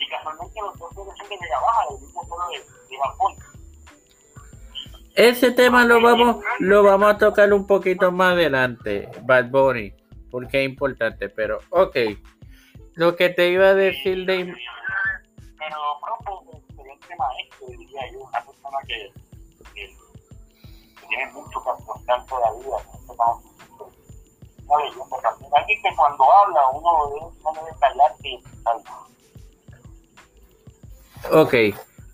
y 0.00 0.08
casualmente 0.08 0.60
los 0.60 0.78
dos 0.78 0.92
son 0.94 1.28
de 1.28 1.36
Vega 1.40 1.60
Baja, 1.60 1.82
del 1.90 2.00
mismo 2.00 2.28
pueblo 2.28 2.46
de, 2.50 2.58
de 2.58 2.98
Japón. 3.02 3.34
Ese 5.14 5.50
tema 5.52 5.84
lo 5.84 6.00
vamos 6.00 6.36
lo 6.58 6.82
vamos 6.82 7.14
a 7.14 7.18
tocar 7.18 7.52
un 7.52 7.66
poquito 7.66 8.10
más 8.10 8.32
adelante, 8.32 9.08
Bad 9.22 9.50
Bunny, 9.50 9.92
porque 10.30 10.64
es 10.64 10.70
importante, 10.70 11.28
pero 11.28 11.60
ok. 11.70 11.96
Lo 12.94 13.16
que 13.16 13.30
te 13.30 13.48
iba 13.50 13.68
a 13.68 13.74
decir 13.74 14.26
de 14.26 14.54
Pero 15.58 15.76
excelente 16.52 17.16
maestro, 17.16 17.66
diría 17.68 18.12
yo, 18.12 18.20
una 18.20 18.44
persona 18.44 18.78
que, 18.86 19.12
que, 19.74 19.86
que 21.00 21.06
tiene 21.08 21.32
mucho 21.32 21.62
que 21.62 21.70
aportar 21.70 22.26
todavía. 22.26 22.76
No 23.06 23.42
una 24.66 24.84
leyenda 24.84 25.16
también. 25.22 25.50
Alguien 25.56 25.82
que 25.82 25.96
cuando 25.96 26.24
habla 26.32 26.68
uno 26.70 27.32
no 27.42 27.52
debe 27.52 27.76
callarse. 27.80 28.38
Ok. 31.32 31.54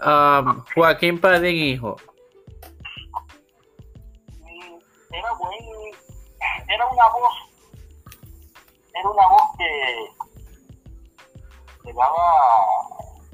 Um, 0.04 0.64
Joaquín 0.74 1.20
Padín, 1.20 1.56
hijo. 1.56 1.96
Era 5.10 5.32
buen, 5.38 5.58
era 6.68 6.86
una 6.86 7.08
voz, 7.08 7.34
era 8.98 9.10
una 9.10 9.28
voz 9.28 9.42
que 9.58 10.10
le 11.84 11.92
daba, 11.92 12.22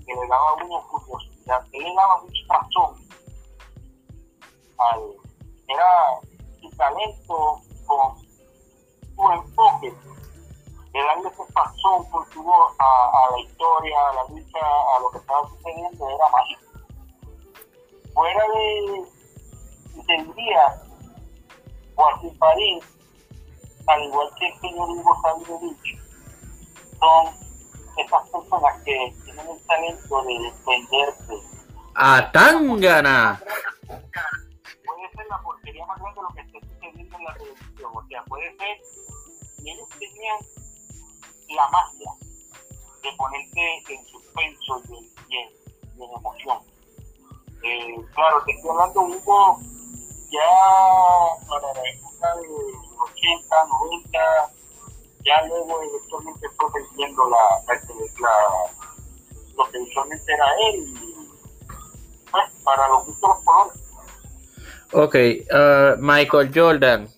que 0.05 0.15
le 0.15 0.29
daba 0.29 0.55
una 0.55 0.81
curiosidad, 0.89 1.65
que 1.71 1.79
le 1.79 1.95
daba 1.95 2.23
mucha 2.23 2.43
razón 2.49 3.03
era 5.69 6.21
su 6.61 6.71
talento 6.77 7.61
con 7.87 8.19
su 8.19 9.33
enfoque 9.33 9.95
de 10.93 11.03
darle 11.03 11.29
ese 11.29 11.53
pasón 11.53 12.11
por 12.11 12.27
a, 12.79 13.31
la 13.31 13.41
historia, 13.41 13.97
a 14.09 14.15
la 14.15 14.25
lucha, 14.29 14.59
a 14.59 15.01
lo 15.01 15.11
que 15.11 15.19
estaba 15.19 15.49
sucediendo, 15.49 16.11
era 16.11 16.29
mágico. 16.29 16.63
Fuera 18.13 18.45
de, 18.55 19.05
del 20.07 20.35
día, 20.35 20.83
Joaquín 21.95 22.39
Parín, 22.39 22.81
al 23.87 24.03
igual 24.05 24.29
que 24.39 24.49
el 24.49 24.61
señor 24.61 24.89
Hugo 24.91 25.17
Sabinovich, 25.23 25.99
son 26.99 27.35
esas 27.97 28.29
personas 28.31 28.83
que 28.85 29.15
tienen 29.25 29.47
el 29.49 29.67
talento 29.67 30.23
de 30.23 30.39
defenderse. 30.39 31.35
A 31.95 32.31
Tangana. 32.33 33.43
Puede 33.87 35.11
ser 35.15 35.27
la 35.29 35.43
porquería 35.43 35.87
más 35.87 35.99
grande 36.01 36.21
de 36.21 36.23
lo 36.23 36.35
que 36.35 36.41
esté 36.41 36.61
sucediendo 36.61 37.19
en 37.19 37.25
la 37.25 37.35
televisión, 37.35 37.91
o 37.95 38.07
sea, 38.09 38.25
puede 38.25 38.57
ser, 38.57 38.77
y 39.63 39.71
ellos 39.71 39.89
tenían 39.99 40.39
la 41.51 41.69
magia 41.69 42.11
de 43.03 43.13
ponerte 43.17 43.83
en 43.91 44.07
suspenso 44.07 44.83
y 44.89 44.97
en, 44.97 45.05
y 45.29 45.37
en, 45.37 45.49
y 45.99 46.05
en 46.05 46.11
emoción. 46.13 46.59
Eh, 47.65 47.95
claro, 48.15 48.43
te 48.45 48.53
estoy 48.53 48.71
hablando 48.71 49.01
un 49.03 49.25
poco 49.25 49.61
ya 50.31 51.47
para 51.49 51.75
la 51.75 51.91
época 51.91 52.37
de 52.37 52.82
80, 53.03 53.57
90, 53.67 54.19
ya 55.25 55.47
luego 55.47 55.83
eventualmente 55.83 56.49
fue 56.57 56.73
perdiendo 56.73 57.29
la, 57.29 57.39
la, 57.67 57.75
la, 58.21 58.35
lo 59.57 59.71
que 59.71 59.79
usualmente 59.79 60.33
era 60.33 60.47
él 60.69 60.85
y 61.01 61.13
pues, 62.31 62.45
para 62.65 62.89
los 62.89 63.07
gustos 63.07 63.31
colores. 63.45 63.83
Ok, 64.95 65.15
uh, 65.15 66.01
Michael 66.01 66.51
Jordan. 66.55 67.09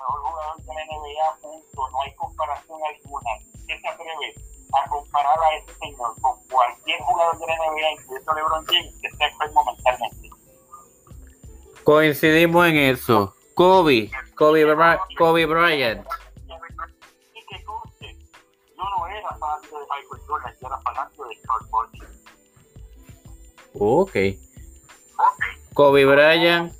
mejor 0.00 0.20
jugador 0.22 0.56
de 0.56 0.74
la 0.74 0.84
NBA, 0.84 1.36
punto, 1.42 1.90
no 1.90 2.02
hay 2.02 2.14
comparación 2.14 2.78
alguna. 2.88 3.30
¿Qué 3.66 3.78
se 3.78 3.88
atreve 3.88 4.34
a 4.72 4.88
comparar 4.88 5.38
a 5.38 5.56
ese 5.56 5.74
señor 5.78 6.14
con 6.20 6.32
cualquier 6.48 7.00
jugador 7.02 7.38
de 7.38 7.46
la 7.46 7.56
NBA, 7.56 7.92
incluyendo 7.92 8.34
LeBron 8.34 8.66
James, 8.66 8.94
que 9.00 9.08
esté 9.08 9.24
enfermo 9.24 9.64
mentalmente? 9.64 10.30
Coincidimos 11.84 12.66
en 12.66 12.76
eso. 12.76 13.34
Kobe, 13.54 14.10
Kobe, 14.36 14.64
Bra- 14.64 15.00
Kobe 15.18 15.46
Bryant. 15.46 16.06
Y 17.34 17.46
que 17.46 17.64
conste, 17.64 18.16
yo 18.76 18.82
no 18.84 19.06
era 19.06 19.28
fanático 19.36 19.78
de 19.78 19.84
Michael 19.84 20.22
Jordan, 20.26 20.54
yo 20.60 20.66
era 20.66 20.80
fanático 20.80 21.24
de 21.28 21.34
Charles 21.42 21.70
Barkley. 21.70 22.08
Ok. 23.74 24.16
Kobe 25.74 26.04
Bryant. 26.06 26.72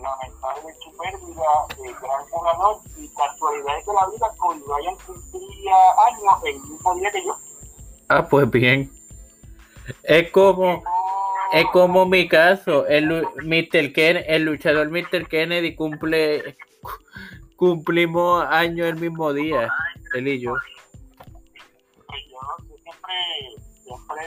Lamentable 0.00 0.74
su 0.82 0.96
pérdida, 0.96 1.50
eh, 1.70 1.94
gran 2.00 2.26
jugador 2.30 2.76
y 2.96 3.08
casualidades 3.14 3.86
de 3.86 3.92
la 3.92 4.06
vida, 4.08 4.26
Kobe 4.38 4.60
Bryant 4.66 5.00
cumplía 5.04 5.76
años 6.06 6.44
el 6.46 6.54
mismo 6.62 6.94
día 6.94 7.10
que 7.12 7.24
yo. 7.26 7.36
Ah, 8.08 8.26
pues 8.26 8.50
bien. 8.50 8.90
Es 10.04 10.30
como, 10.30 10.82
es 11.52 11.64
como 11.72 12.06
mi 12.06 12.28
caso. 12.28 12.86
El, 12.86 13.08
Mr. 13.08 13.92
Ken, 13.92 14.22
el 14.26 14.44
luchador 14.44 14.90
Mr. 14.90 15.26
Kennedy 15.28 15.74
cumple, 15.74 16.56
cumplimos 17.56 18.44
años 18.48 18.88
el 18.88 18.96
mismo 18.96 19.32
día, 19.32 19.68
él 20.14 20.28
y 20.28 20.40
yo. 20.40 20.54
Yo, 22.08 22.38
siempre, 22.82 23.14
siempre, 23.84 24.24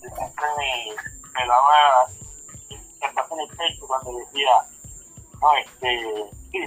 siempre 0.00 0.46
me, 0.58 1.40
me 1.40 1.46
daba 1.46 2.06
en 3.32 3.40
el 3.40 3.48
pecho 3.56 3.86
cuando 3.86 4.18
decía, 4.18 4.50
no, 5.40 5.56
este, 5.56 6.30
sí, 6.50 6.58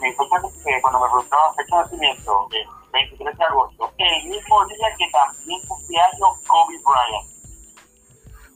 me, 0.00 0.08
importa 0.08 0.40
que 0.64 0.80
cuando 0.80 1.00
me 1.00 1.06
preguntaba 1.06 1.52
fecha 1.54 1.76
de 1.76 1.82
nacimiento, 1.82 2.48
el 2.52 2.66
23 2.92 3.38
de 3.38 3.44
agosto, 3.44 3.92
el 3.98 4.28
mismo 4.28 4.64
día 4.66 4.88
que 4.98 5.10
también 5.10 5.60
cumplía 5.68 6.04
años 6.06 6.38
Kobe 6.46 6.78
Bryant. 6.84 7.35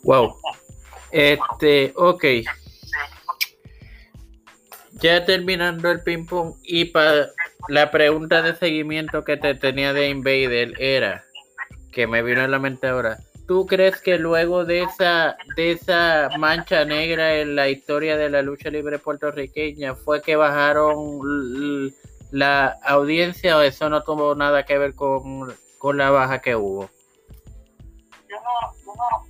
Wow. 0.03 0.37
Este, 1.11 1.93
ok. 1.97 2.25
Ya 5.01 5.25
terminando 5.25 5.91
el 5.91 6.03
ping 6.03 6.27
pong 6.27 6.55
y 6.63 6.87
para 6.87 7.29
la 7.69 7.91
pregunta 7.91 8.43
de 8.43 8.55
seguimiento 8.55 9.25
que 9.25 9.37
te 9.37 9.55
tenía 9.55 9.93
de 9.93 10.09
Invader 10.09 10.75
era 10.79 11.25
que 11.93 12.07
me 12.07 12.23
vino 12.23 12.43
a 12.43 12.49
la 12.49 12.59
mente 12.59 12.87
ahora. 12.87 13.19
¿Tú 13.47 13.67
crees 13.67 14.01
que 14.01 14.19
luego 14.19 14.65
de 14.65 14.83
esa 14.83 15.37
de 15.57 15.73
esa 15.73 16.29
mancha 16.39 16.85
negra 16.85 17.37
en 17.39 17.57
la 17.57 17.69
historia 17.69 18.17
de 18.17 18.31
la 18.31 18.43
lucha 18.43 18.71
libre 18.71 18.99
puertorriqueña 18.99 19.95
fue 19.95 20.23
que 20.23 20.37
bajaron 20.37 21.93
la 22.31 22.79
audiencia 22.85 23.57
o 23.57 23.63
eso 23.63 23.89
no 23.89 24.03
tuvo 24.03 24.35
nada 24.35 24.65
que 24.65 24.79
ver 24.79 24.95
con, 24.95 25.53
con 25.79 25.97
la 25.97 26.11
baja 26.11 26.41
que 26.41 26.55
hubo? 26.55 26.89
Yo 28.29 28.37
no, 28.37 28.73
yo 28.85 28.95
no 28.95 29.30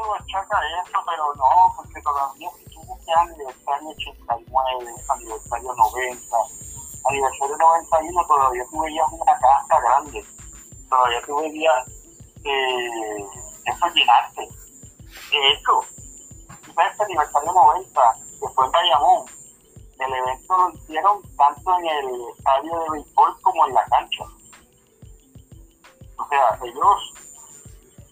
tengo 0.00 0.14
achaca 0.14 0.58
a 0.58 0.82
eso, 0.82 0.98
pero 1.06 1.34
no, 1.34 1.74
porque 1.76 2.00
todavía 2.02 2.48
si 2.58 2.64
tuvo 2.74 2.98
que 3.04 3.12
aniversario 3.12 3.88
89, 3.90 4.94
aniversario 5.08 5.74
90, 5.74 6.36
aniversario 7.04 7.56
91, 7.56 8.26
todavía 8.26 8.64
tú 8.70 8.80
veías 8.80 9.06
una 9.12 9.38
casa 9.38 9.80
grande, 9.80 10.24
todavía 10.88 11.22
tú 11.26 11.36
veías 11.40 11.88
eh, 12.44 13.26
eso 13.66 13.86
llenarse. 13.94 14.48
De 15.30 15.52
hecho, 15.52 15.80
que 16.64 17.04
aniversario 17.04 17.52
90, 17.52 18.00
que 18.40 18.48
fue 18.54 18.66
en 18.66 18.72
Bayamón, 18.72 19.26
el 19.98 20.14
evento 20.14 20.56
lo 20.56 20.70
hicieron 20.70 21.22
tanto 21.36 21.78
en 21.78 21.86
el 21.86 22.28
estadio 22.38 22.78
de 22.80 22.90
béisbol 22.90 23.40
como 23.42 23.66
en 23.66 23.74
la 23.74 23.84
cancha. 23.84 24.24
O 26.16 26.28
sea, 26.28 26.58
ellos 26.62 27.12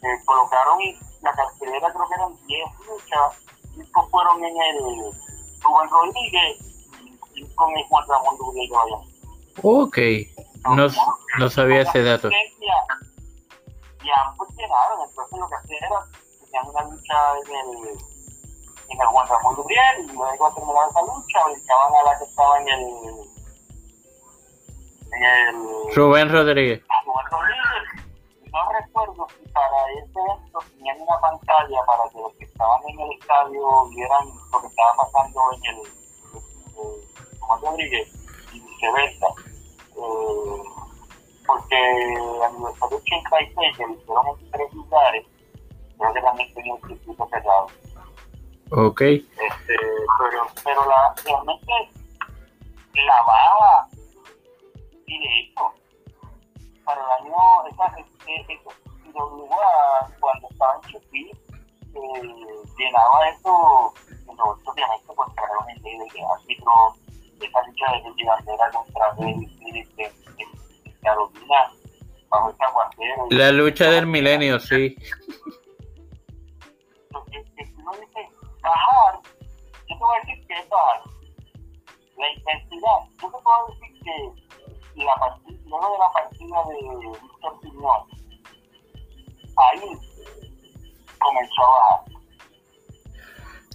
eh, 0.03 0.25
colocaron 0.27 0.81
la 1.23 1.33
cartelera, 1.33 1.93
creo 1.93 2.09
que 2.09 2.15
eran 2.15 2.47
10 2.47 2.69
luchas, 2.87 3.45
cinco 3.75 4.09
fueron 4.11 4.45
en 4.45 4.57
el 4.63 4.79
Rubén 5.63 5.91
Rodríguez 5.91 6.57
y 7.35 7.41
cinco 7.41 7.69
en 7.71 7.79
el 7.79 7.85
Juan 7.85 8.05
Ramón 8.09 8.37
Bayamón. 8.71 9.19
Ok. 9.63 9.99
No, 10.65 10.89
no 11.39 11.51
sabía 11.51 11.83
ese 11.83 12.03
dato. 12.03 12.29
Y 12.31 14.11
ambos 14.27 14.49
llenaron, 14.57 15.09
entonces 15.09 15.39
lo 15.39 15.49
que 15.49 15.55
hacían 15.57 15.85
era, 15.85 16.05
tenían 16.41 16.69
una 16.69 16.83
lucha 16.85 17.15
en 17.45 17.55
el, 17.57 17.89
en 18.89 19.01
el 19.01 19.07
Juan 19.07 19.29
Ramón 19.29 19.57
Dubriel 19.57 20.05
y 20.05 20.13
luego 20.13 20.55
terminaron 20.55 20.91
esa 20.91 21.01
lucha, 21.03 21.45
brincaban 21.45 21.95
a 21.95 22.03
la 22.05 22.19
que 22.19 22.25
estaba 22.25 22.59
en 22.59 22.69
el, 22.69 22.83
en 25.13 25.25
el 25.25 25.95
Rubén 25.95 26.31
Rodríguez. 26.31 26.83
Rubén 27.05 27.27
Rodríguez. 27.31 28.09
No 28.53 28.73
recuerdo 28.73 29.27
si 29.37 29.48
para 29.59 29.93
ese 29.93 30.19
evento 30.21 30.59
tenían 30.71 31.01
una 31.01 31.19
pantalla 31.21 31.81
para 31.87 32.09
que 32.11 32.19
los 32.21 32.33
que 32.35 32.45
estaban 32.45 32.81
en 32.89 33.01
el 33.01 33.13
estadio 33.19 33.89
vieran 33.91 34.27
lo 34.53 34.61
que 34.61 34.67
estaba 34.69 34.93
pasando 34.97 35.41
en 35.53 35.65
el 35.65 35.79
eh, 35.79 37.09
Rubén 37.41 37.63
Rodríguez 37.63 38.09
y 38.53 38.61
viceversa. 38.61 39.27
Eh, 39.97 40.63
porque 41.47 41.77
el 41.77 42.43
aniversario 42.43 42.99
86 42.99 43.77
que 43.77 43.87
lo 43.87 43.95
hicieron 43.95 44.27
en 44.39 44.51
tres 44.51 44.73
lugares, 44.75 45.27
creo 45.99 46.13
que 46.13 46.21
también 46.21 46.55
tenía 46.55 46.75
un 46.75 46.89
circuito 46.89 47.29
cerrado. 47.31 47.67
Ok. 48.71 49.01
Este, 49.01 49.77
pero, 50.19 50.47
pero 50.63 50.87
la, 50.87 51.15
realmente 51.25 51.73
la 52.95 53.23
baja 53.23 53.89
tiene 55.07 55.51
eso. 55.51 55.73
Para 56.85 57.01
el 57.01 57.25
año, 57.25 57.37
esa, 57.71 57.87
esa, 57.87 58.53
esa, 58.53 58.88
esa 59.15 60.11
cuando 60.21 60.49
estaba 60.51 60.75
en 60.83 60.93
Chupí, 60.93 61.31
eh, 61.95 62.23
llenaba 62.79 63.29
eso, 63.29 63.95
pero 64.27 64.45
obviamente 64.65 65.13
pues 65.15 65.35
trajeron 65.35 65.71
el 65.71 65.83
ley 65.83 65.99
de 65.99 66.21
árbitro, 66.25 66.73
esa 67.41 67.63
lucha 67.67 67.93
de 67.93 68.11
Luis 68.11 68.27
Bandera 68.27 68.71
contra 68.71 69.15
de 69.15 70.93
Carolina, 71.03 71.73
bajo 72.29 72.51
ese 72.51 72.65
aguacero. 72.65 73.27
La 73.31 73.53
lucha 73.53 73.91
del 73.91 74.07
milenio, 74.07 74.59
sí. 74.61 74.97
Si 77.11 77.75
uno 77.77 77.93
dice 77.93 78.29
bajar, 78.63 79.21
yo 79.89 79.97
te 79.97 79.99
voy 79.99 80.17
a 80.17 80.21
decir 80.21 80.47
que 80.47 80.55
es 80.55 80.69
bajar. 80.69 81.01
La 82.17 82.33
intensidad, 82.33 82.99
yo 83.23 83.31
te 83.31 83.39
puedo 83.43 83.67
decir 83.69 84.01
que 84.05 85.05
la 85.05 85.15
partida, 85.15 85.59
luego 85.67 85.93
de 85.93 85.99
la 85.99 86.13
partida 86.13 86.65
de 86.65 86.75
Víctor 87.23 87.61
Piñón, 87.61 88.19
ahí 89.59 89.99
comenzó 91.19 91.63
a 91.63 91.71
bajar. 91.71 92.05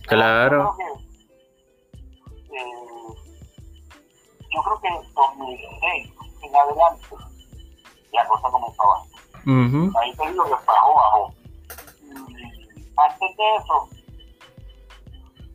Claro. 0.07 0.57
Yo 0.57 0.75
creo 0.75 0.97
que, 2.49 2.57
eh, 2.57 2.73
yo 4.53 4.61
creo 4.63 4.81
que 4.81 4.87
en 4.87 5.13
2006 5.13 6.13
en 6.41 6.55
adelante 6.55 7.07
la 8.11 8.27
cosa 8.27 8.49
comenzó 8.49 8.83
a 8.83 8.87
bajar. 8.87 9.07
Ujú. 9.45 9.99
Ahí 9.99 10.15
te 10.15 10.29
digo 10.29 10.43
que 10.45 10.51
bajó, 10.51 10.95
bajó. 10.95 11.33
Y 12.01 12.93
antes 12.97 13.37
de 13.37 13.55
eso, 13.55 13.89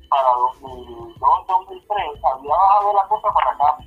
para 0.08 0.30
2002, 0.30 1.46
2003, 1.46 2.24
había 2.24 2.50
bajado 2.50 2.92
la 2.94 3.08
cosa 3.08 3.32
para 3.32 3.50
acá, 3.52 3.78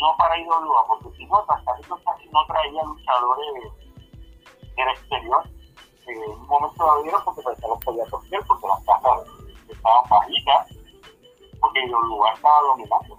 no 0.00 0.16
para 0.18 0.38
IWA, 0.38 0.86
porque 0.86 1.16
si 1.16 1.26
no, 1.26 1.42
Tascarito 1.44 1.98
casi 2.04 2.28
no 2.28 2.46
traía 2.46 2.82
luchadores 2.84 3.85
del 4.76 4.88
exterior. 4.88 5.42
Eh, 6.06 6.12
en 6.12 6.30
un 6.30 6.46
momento 6.46 6.86
lo 6.86 7.02
dieron 7.02 7.22
porque 7.24 7.42
pensé 7.42 7.68
los 7.68 7.84
podía 7.84 8.04
torcer, 8.06 8.40
porque 8.46 8.66
las 8.66 8.84
casas 8.84 9.28
estaban 9.68 10.08
bajitas, 10.08 10.68
porque 11.60 11.86
IWA 11.86 12.32
estaba 12.32 12.60
dominando. 12.62 13.18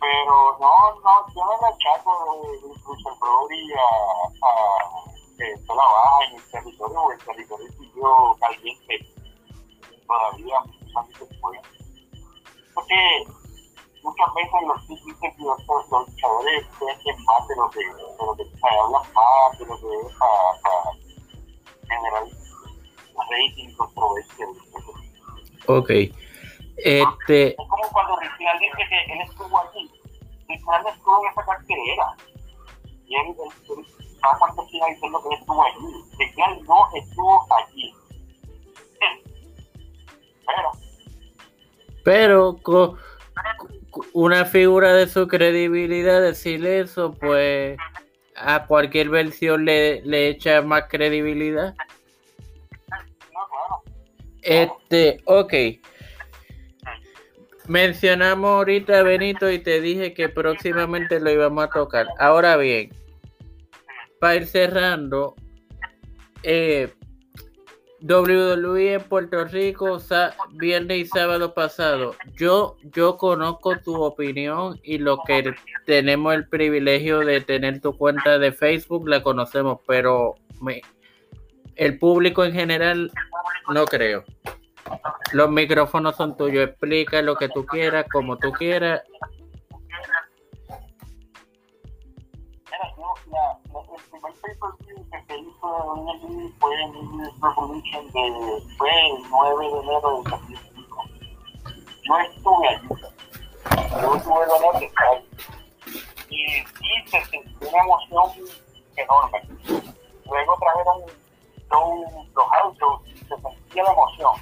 Pero 0.00 0.58
no, 0.58 1.00
no, 1.04 1.34
yo 1.34 1.44
no 1.44 1.52
le 1.60 1.74
achaco 1.74 2.42
de 2.42 2.68
incluso 2.68 3.10
el 3.10 3.18
Brody 3.20 3.72
a, 3.74 4.46
a 4.46 5.10
que 5.36 5.56
se 5.56 5.74
la 5.74 5.82
baja 5.82 6.24
en 6.28 6.36
el 6.36 6.50
territorio, 6.50 7.00
o 7.00 7.12
el 7.12 7.18
territorio 7.18 7.72
siguió 7.72 8.36
caliente 8.40 9.06
todavía 10.06 10.60
muchos 10.60 10.96
años 10.96 11.20
después. 11.20 11.60
Porque 12.74 13.24
muchas 14.02 14.34
veces 14.34 14.60
los 14.66 14.86
ciclistas 14.86 15.34
y 15.38 15.42
los, 15.42 15.58
los 15.66 16.08
luchadores 16.08 16.66
piensan 16.78 17.24
más 17.24 17.48
de 17.48 17.56
lo 17.56 17.70
que, 17.70 17.80
de 17.80 18.26
lo 18.26 18.34
que 18.36 18.44
se 18.44 18.66
hablan 18.66 19.12
más, 19.12 19.58
de 19.58 19.66
lo 19.66 19.76
que 19.80 20.06
es 20.06 20.16
para, 20.18 20.60
para 20.62 20.92
generar 21.88 22.24
rating, 23.30 23.74
controversia. 23.76 24.46
Ok. 25.66 25.90
Este, 26.76 27.48
Es 27.50 27.56
como 27.56 27.82
cuando 27.92 28.16
Ricial 28.16 28.58
dice 28.58 28.88
que 28.88 29.12
él 29.12 29.20
estuvo 29.20 29.58
allí. 29.58 29.90
Ricial 30.48 30.86
estuvo 30.86 31.24
en 31.24 31.30
esa 31.30 31.44
cartelera. 31.44 32.16
Y 33.06 33.16
él, 33.16 33.26
él, 33.28 33.86
va 34.24 34.38
cuando 34.38 34.66
siga 34.68 34.86
diciendo 34.86 35.22
que 35.22 35.28
él 35.28 35.40
estuvo 35.40 35.62
allí. 35.62 36.04
Ricial 36.18 36.62
no 36.64 36.88
estuvo 36.94 37.46
allí. 37.54 37.94
Pero, 40.46 40.72
pero 42.02 42.58
con 42.62 42.98
una 44.12 44.44
figura 44.44 44.94
de 44.94 45.08
su 45.08 45.28
credibilidad 45.28 46.20
decirle 46.20 46.80
eso, 46.80 47.12
pues 47.12 47.76
a 48.36 48.66
cualquier 48.66 49.08
versión 49.08 49.64
le, 49.64 50.02
le 50.02 50.28
echa 50.28 50.62
más 50.62 50.84
credibilidad. 50.88 51.74
Este, 54.42 55.20
ok. 55.24 55.54
Mencionamos 57.66 58.50
ahorita 58.50 58.98
a 58.98 59.02
Benito 59.02 59.50
y 59.50 59.58
te 59.60 59.80
dije 59.80 60.12
que 60.12 60.28
próximamente 60.28 61.20
lo 61.20 61.30
íbamos 61.30 61.64
a 61.64 61.70
tocar. 61.70 62.08
Ahora 62.18 62.56
bien, 62.56 62.90
para 64.18 64.36
ir 64.36 64.46
cerrando, 64.46 65.36
eh, 66.42 66.92
WWE 68.02 68.94
en 68.94 69.02
Puerto 69.02 69.44
Rico, 69.44 69.98
viernes 70.52 70.98
y 70.98 71.06
sábado 71.06 71.52
pasado. 71.52 72.14
Yo, 72.34 72.76
yo 72.82 73.16
conozco 73.16 73.78
tu 73.78 74.02
opinión 74.02 74.80
y 74.82 74.98
lo 74.98 75.18
que 75.26 75.54
tenemos 75.86 76.34
el 76.34 76.48
privilegio 76.48 77.20
de 77.20 77.40
tener 77.40 77.80
tu 77.80 77.96
cuenta 77.96 78.38
de 78.38 78.52
Facebook, 78.52 79.08
la 79.08 79.22
conocemos, 79.22 79.80
pero 79.86 80.36
el 81.76 81.98
público 81.98 82.44
en 82.44 82.52
general 82.52 83.12
no 83.72 83.84
creo. 83.84 84.24
Los 85.32 85.50
micrófonos 85.50 86.16
son 86.16 86.36
tuyos, 86.36 86.68
explica 86.68 87.20
lo 87.22 87.36
que 87.36 87.48
tú 87.48 87.66
quieras, 87.66 88.06
como 88.10 88.38
tú 88.38 88.50
quieras. 88.52 89.02
que 94.86 94.89
se 95.10 95.38
hizo 95.38 95.96
en 96.22 96.52
fue 96.58 96.82
en 96.82 96.92
Revolution 97.42 98.06
de, 98.12 98.62
fue 98.78 98.90
el 98.90 99.30
9 99.30 99.64
de 99.64 99.80
enero 99.80 100.22
del 100.22 100.30
2005. 100.30 101.04
Yo 102.02 102.18
estuve 102.18 102.68
allí. 102.68 102.88
Yo 104.00 104.20
tuve 104.22 104.44
el 104.44 104.50
honor. 104.50 104.82
Y, 106.30 106.44
y 106.44 107.08
se 107.08 107.24
sintió 107.26 107.68
una 107.68 107.82
emoción 107.84 108.32
enorme. 108.96 109.42
Luego 110.26 110.56
trajeron 110.60 111.02
los 112.34 112.46
autos 112.62 113.00
y 113.06 113.16
se 113.18 113.36
sentía 113.36 113.82
la 113.82 113.92
emoción. 113.92 114.32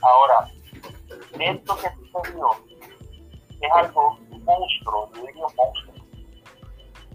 Ahora, 0.00 0.48
esto 1.38 1.76
que 1.76 1.88
sucedió 1.90 2.50
es 3.60 3.72
algo 3.72 4.18
monstruo, 4.44 5.10
yo 5.14 5.26
diría 5.26 5.46
monstruo 5.56 5.98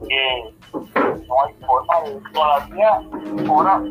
que 0.07 0.53
no 0.74 1.43
hay 1.43 1.53
forma 1.65 2.01
de 2.01 2.21
todavía. 2.34 3.01
Ahora 3.47 3.82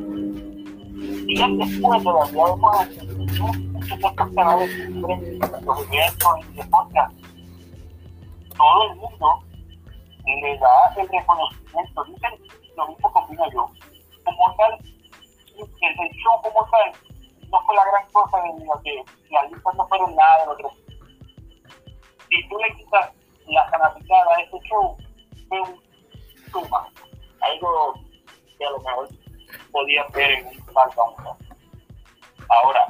días 1.26 1.50
después 1.58 2.02
todavía 2.02 2.44
vemos 2.44 2.76
muchos 3.16 3.56
estos 3.92 4.12
canales 4.12 4.70
los 4.90 5.78
eventos 5.88 6.38
y 6.40 6.56
de 6.56 6.64
todo 8.56 8.90
el 8.90 8.96
mundo 8.96 9.42
le 10.26 10.58
da 10.58 10.94
el 10.96 11.08
reconocimiento. 11.08 12.04
Dicen 12.04 12.32
lo 12.76 12.88
mismo 12.88 13.08
opino 13.08 13.44
yo 13.52 13.70
como 14.24 14.54
tal 14.56 14.78
el 15.80 16.10
show 16.12 16.40
como 16.42 16.64
tal 16.70 16.92
no 17.50 17.60
fue 17.66 17.74
la 17.76 17.84
gran 17.84 18.10
cosa 18.12 18.38
de 18.38 18.64
lo 18.64 18.80
que 18.82 19.04
las 19.30 19.50
listas 19.50 19.74
no 19.74 19.86
fueron 19.88 20.14
nada 20.14 20.40
de 20.40 20.46
lo 20.46 20.56
que 20.56 20.64
si 22.30 22.48
tú 22.48 22.56
le 22.58 22.74
quitas 22.76 23.10
la 23.48 23.68
fanaticada 23.68 24.36
a 24.36 24.40
este 24.40 24.58
show 24.68 24.96
fue 25.48 25.60
un 25.60 25.91
suma, 26.52 26.88
algo 27.40 27.94
que 28.58 28.64
a 28.64 28.70
lo 28.70 28.78
mejor 28.78 29.08
podía 29.72 30.06
ver 30.14 30.30
en 30.32 30.46
un 30.46 30.54
SmackDown. 30.54 31.14
Ahora, 32.48 32.86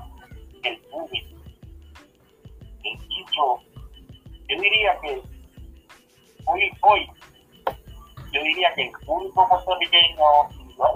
el 0.65 0.79
público, 0.79 1.37
el 2.85 2.99
dicho, 3.09 3.59
yo 4.49 4.61
diría 4.61 4.99
que 5.01 5.23
hoy, 6.47 6.71
hoy, 6.83 7.11
yo 8.33 8.43
diría 8.43 8.75
que 8.75 8.83
el 8.83 8.93
público 9.07 9.49
puertorriqueño, 9.49 10.25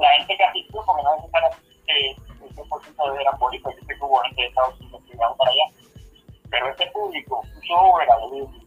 la 0.01 0.09
gente 0.19 0.37
que 0.37 0.45
asistió, 0.45 0.83
porque 0.85 1.03
no 1.03 1.17
necesariamente 1.17 1.67
el 1.87 2.17
100% 2.57 3.17
de 3.17 3.25
yo 3.25 3.71
sé 3.71 3.87
que 3.87 4.05
hubo 4.05 4.21
gente 4.21 4.43
de 4.43 4.49
Estados 4.49 4.81
Unidos 4.81 5.03
que 5.11 5.17
para 5.17 5.51
allá, 5.51 5.65
pero 6.51 6.71
este 6.71 6.87
público, 6.91 7.43
yo 7.63 8.01
era 8.01 8.17
de 8.17 8.67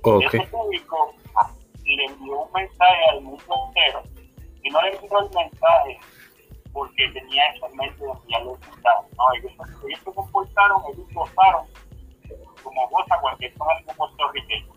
Okay. 0.00 0.26
Ese 0.26 0.46
público 0.46 1.14
le 1.96 2.04
envió 2.04 2.40
un 2.40 2.52
mensaje 2.52 3.04
al 3.10 3.20
mundo 3.22 3.54
entero 3.68 4.02
y 4.62 4.70
no 4.70 4.82
le 4.82 4.94
envió 4.94 5.18
el 5.20 5.30
mensaje 5.34 5.98
porque 6.72 7.08
tenía 7.08 7.48
eso 7.50 7.66
en 7.66 7.76
mente 7.76 8.04
de 8.04 8.10
enviarle 8.10 8.52
el 8.52 8.58
mensaje. 8.58 9.08
No, 9.16 9.24
ellos, 9.34 9.52
ellos 9.86 10.00
se 10.04 10.12
comportaron, 10.12 10.82
ellos 10.92 11.06
gozaron 11.12 11.66
como 12.62 12.88
goza 12.88 13.18
cualquier 13.20 13.52
fanático 13.54 13.94
puertorriqueño. 13.94 14.72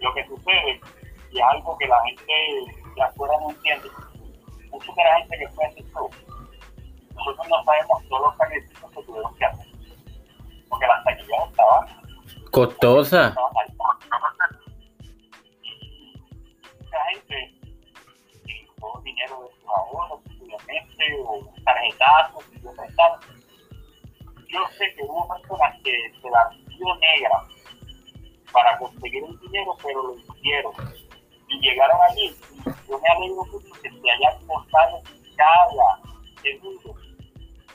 Lo 0.00 0.14
que 0.14 0.26
sucede, 0.26 0.80
y 1.30 1.38
es 1.38 1.44
algo 1.44 1.76
que 1.78 1.86
la 1.86 2.00
gente 2.04 2.32
de 2.94 3.02
afuera 3.02 3.34
no 3.40 3.50
entiende, 3.50 3.88
mucha 4.70 4.92
de 4.92 5.04
la 5.04 5.18
gente 5.18 5.38
que 5.38 5.48
fue 5.48 5.64
a 5.64 5.68
ese 5.68 5.82
show, 5.92 6.10
nosotros 7.14 7.48
no 7.48 7.64
sabemos 7.64 8.08
todos 8.08 8.22
los 8.22 8.36
sacrificios 8.36 8.90
que 8.90 9.02
tuvieron 9.02 9.34
que 9.36 9.44
hacer. 9.44 9.66
Porque 10.68 10.86
las 10.86 11.04
taquillas 11.04 11.50
estaban 11.50 11.86
costosas. 12.50 13.34
Mucha 16.92 17.04
gente 17.06 17.54
todo 18.80 19.00
dinero 19.02 19.42
de 19.42 19.54
sus 19.54 19.68
ahorros, 19.68 20.20
obviamente, 20.40 21.04
o 21.24 21.48
tarjetazos, 21.64 22.44
Yo 24.48 24.60
sé 24.76 24.94
que 24.94 25.02
hubo 25.04 25.28
personas 25.28 25.80
que 25.82 26.12
se 26.20 26.30
la 26.30 26.50
dio 26.68 26.94
negra 26.96 27.46
para 28.52 28.76
conseguir 28.78 29.24
el 29.24 29.38
dinero, 29.38 29.76
pero 29.82 30.02
lo 30.02 30.16
hicieron. 30.16 30.72
Y 31.48 31.60
llegaron 31.60 31.98
allí. 32.10 32.34
Yo 32.88 32.98
me 32.98 33.08
alegro 33.08 33.44
mucho 33.44 33.80
que 33.82 33.90
se 33.90 34.10
hayan 34.10 34.46
costado 34.46 35.00
cada 35.36 36.00
segundo. 36.42 36.94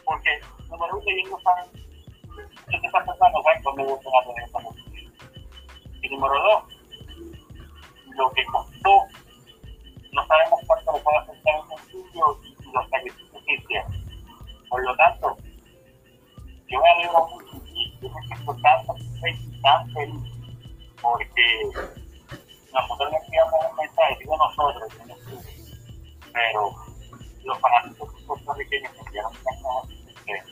Porque, 0.03 0.39
número 0.69 0.97
uno, 0.97 1.03
ellos 1.07 1.31
no 1.31 1.39
saben, 1.39 1.65
esas 2.67 2.91
personas 3.05 3.33
no 3.33 3.43
saben 3.43 3.63
dónde 3.63 3.83
van 3.83 3.93
a 3.93 4.27
tener 4.27 4.43
esa. 4.43 4.59
Y 6.01 6.09
número 6.09 6.43
dos, 6.43 6.76
lo 8.17 8.31
que 8.31 8.43
costó, 8.45 9.07
no 10.11 10.27
sabemos 10.27 10.59
cuánto 10.65 10.91
lo 10.91 11.03
puede 11.03 11.17
afectar 11.19 11.55
un 11.61 11.79
estudio 11.79 12.39
y 12.43 12.71
los 12.71 12.89
sacrificios 12.89 13.43
que 13.45 13.53
hicieron. 13.53 13.91
Por 14.69 14.83
lo 14.83 14.95
tanto, 14.97 15.37
yo 16.67 16.81
me 16.81 16.89
alegro 16.89 17.27
mucho 17.27 17.61
y 17.73 17.99
yo 18.01 18.09
me 18.09 18.27
siento 18.27 18.55
tan 18.61 18.85
satisfecho 18.85 19.61
tan 19.61 19.91
feliz 19.91 20.33
porque 21.01 21.69
nosotros 22.73 23.11
le 23.11 23.17
enviamos 23.17 23.53
un 23.69 23.75
mensaje, 23.77 24.17
digo 24.19 24.37
nosotros, 24.37 24.89
el 24.93 26.33
pero 26.33 26.71
los 27.43 27.59
fanáticos 27.59 28.13
puertorriqueños 28.25 28.91
enviaron 29.05 29.31
un 29.31 29.43
mensaje 29.43 30.43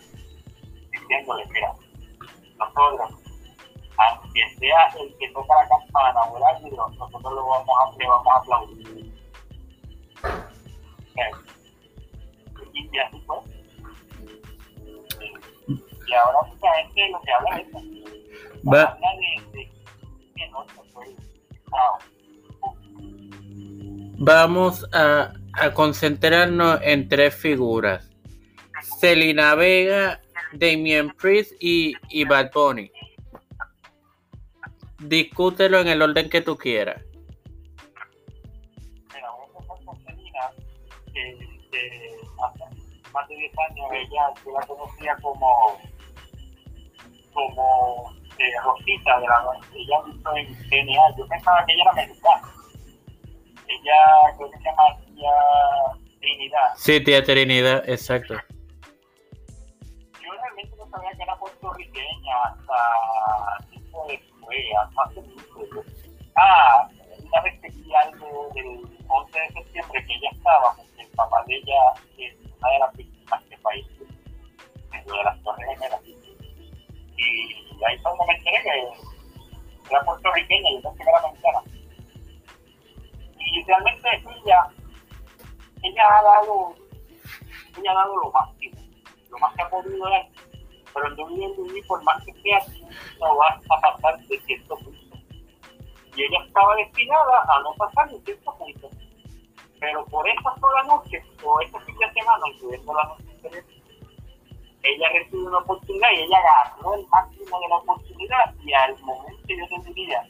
diciéndole, 0.91 1.45
mira, 1.47 1.73
nosotros 2.57 3.24
aunque 3.97 4.41
sea 4.57 4.87
el 4.99 5.15
que 5.17 5.29
toca 5.31 5.55
la 5.55 5.67
campana 5.67 6.21
o 6.23 6.37
el 6.37 6.43
árbitro, 6.43 6.89
nosotros 6.97 7.33
lo 7.33 7.47
vamos 7.47 7.69
a, 7.79 7.97
le 7.97 8.07
vamos 8.07 8.27
a 8.27 8.37
aplaudir. 8.37 9.13
Y 12.73 12.97
así 12.99 13.21
fue. 13.25 13.37
Y 16.07 16.13
ahora 16.13 16.37
mucha 16.47 16.73
gente 16.75 17.09
lo 17.09 17.21
que 17.21 17.31
habla 17.31 17.57
es 17.57 17.67
eso. 17.67 17.79
Habla 18.67 19.09
de, 19.17 19.57
de 19.57 19.71
que 20.35 20.49
no 20.49 20.65
se. 20.67 20.75
Wow. 21.69 21.97
Vamos 24.17 24.85
a, 24.93 25.33
a 25.53 25.73
concentrarnos 25.73 26.79
en 26.83 27.07
tres 27.07 27.35
figuras. 27.35 28.09
Selina 28.99 29.55
Vega, 29.55 30.21
Damien 30.53 31.09
Priest 31.11 31.53
y, 31.59 31.95
y 32.09 32.23
Bad 32.25 32.51
Bunny 32.53 32.91
discútelo 34.99 35.79
en 35.79 35.87
el 35.87 36.01
orden 36.01 36.29
que 36.29 36.41
tú 36.41 36.57
quieras. 36.57 37.01
Mira, 39.13 39.29
vamos 39.29 39.49
a 39.55 39.85
con 39.85 39.97
Selena, 40.03 40.51
que, 41.13 41.37
que 41.71 42.17
hace 42.43 43.11
más 43.11 43.27
de 43.27 43.35
10 43.35 43.53
años 43.69 43.87
ella, 43.91 44.33
yo 44.45 44.51
la 44.59 44.65
conocía 44.65 45.17
como, 45.21 45.79
como 47.33 48.13
eh, 48.37 48.51
Rosita, 48.63 49.19
de 49.19 49.27
la, 49.27 49.43
ella 49.73 50.01
visto 50.05 50.35
en 50.35 50.55
Genial. 50.69 51.13
Yo 51.17 51.27
pensaba 51.27 51.65
que 51.65 51.73
ella 51.73 51.83
era 51.83 51.93
mexicana. 51.93 52.51
Ella 53.67 54.35
creo 54.37 54.51
que 54.51 54.57
se 54.57 54.63
llama 54.63 54.83
tía 55.05 55.31
Trinidad. 56.19 56.73
Sí, 56.75 57.03
tía 57.03 57.23
Trinidad, 57.23 57.89
exacto. 57.89 58.35
Yo 60.21 60.31
realmente 60.31 60.75
no 60.77 60.89
sabía 60.89 61.11
que 61.11 61.23
era 61.23 61.35
puertorriqueña 61.37 62.43
hasta 62.43 63.74
Ah, 66.37 66.87
una 67.23 67.41
vez 67.41 67.59
que 67.61 67.95
algo 67.95 68.49
del 68.53 68.67
11 69.07 69.39
de 69.39 69.47
septiembre 69.53 70.05
que 70.05 70.13
ella 70.13 70.29
estaba, 70.31 70.75
porque 70.75 71.01
el 71.01 71.07
papá 71.09 71.43
de 71.47 71.55
ella 71.55 71.93
es 72.17 72.35
una 72.59 72.69
de 72.69 72.79
las 72.79 72.93
víctimas 72.97 73.43
que 73.43 73.57
falleció 73.57 74.05
en 74.93 75.07
lo 75.07 75.17
de 75.17 75.23
las 75.23 75.43
Torres 75.43 75.67
Gemelas. 75.69 76.01
Y 77.17 77.83
ahí 77.85 77.97
fue 77.99 78.11
donde 78.11 78.33
me 78.33 78.43
que 78.43 78.91
era 79.89 80.03
puertorriqueña 80.03 80.69
y 80.71 80.81
pensé 80.81 81.03
que 81.03 81.09
era 81.09 81.21
mexicana. 81.21 81.61
Y 83.39 83.63
realmente 83.63 84.09
ella, 84.45 84.67
ella 85.83 86.17
ha 86.17 86.23
dado, 86.23 86.75
ella 87.77 87.91
ha 87.91 87.95
dado 87.95 88.17
lo 88.17 88.31
máximo 88.31 88.85
lo 89.35 89.39
más 89.39 89.53
que 89.55 89.61
ha 89.61 89.69
podido 89.69 90.09
dar, 90.09 90.27
pero 90.95 91.07
en 91.07 91.19
WWE, 91.19 91.83
por 91.87 92.01
más 92.03 92.23
que 92.23 92.33
sea, 92.41 92.59
no 93.19 93.35
va 93.35 93.49
a 93.49 93.81
pasar 93.81 94.17
de 94.25 94.39
cierto 94.39 94.75
punto. 94.77 95.17
Y 96.15 96.23
ella 96.23 96.39
estaba 96.47 96.75
destinada 96.77 97.45
a 97.49 97.59
no 97.59 97.73
pasar 97.75 98.09
de 98.09 98.19
cierto 98.21 98.55
punto. 98.57 98.89
Pero 99.79 100.05
por 100.05 100.27
esa 100.27 100.55
sola 100.59 100.83
noche, 100.83 101.21
o 101.43 101.61
esa 101.61 101.79
fin 101.81 101.95
de 101.97 102.13
semana, 102.13 102.43
incluyendo 102.53 102.93
la 102.93 103.03
noche 103.03 103.25
ella 104.85 105.09
recibió 105.13 105.47
una 105.47 105.57
oportunidad 105.59 106.11
y 106.11 106.21
ella 106.21 106.37
agarró 106.37 106.93
el 106.93 107.07
máximo 107.07 107.59
de 107.59 107.67
la 107.69 107.75
oportunidad 107.77 108.55
y 108.63 108.73
al 108.73 108.97
momento 108.99 109.47
yo 109.47 109.81
te 109.81 109.93
diría, 109.93 110.21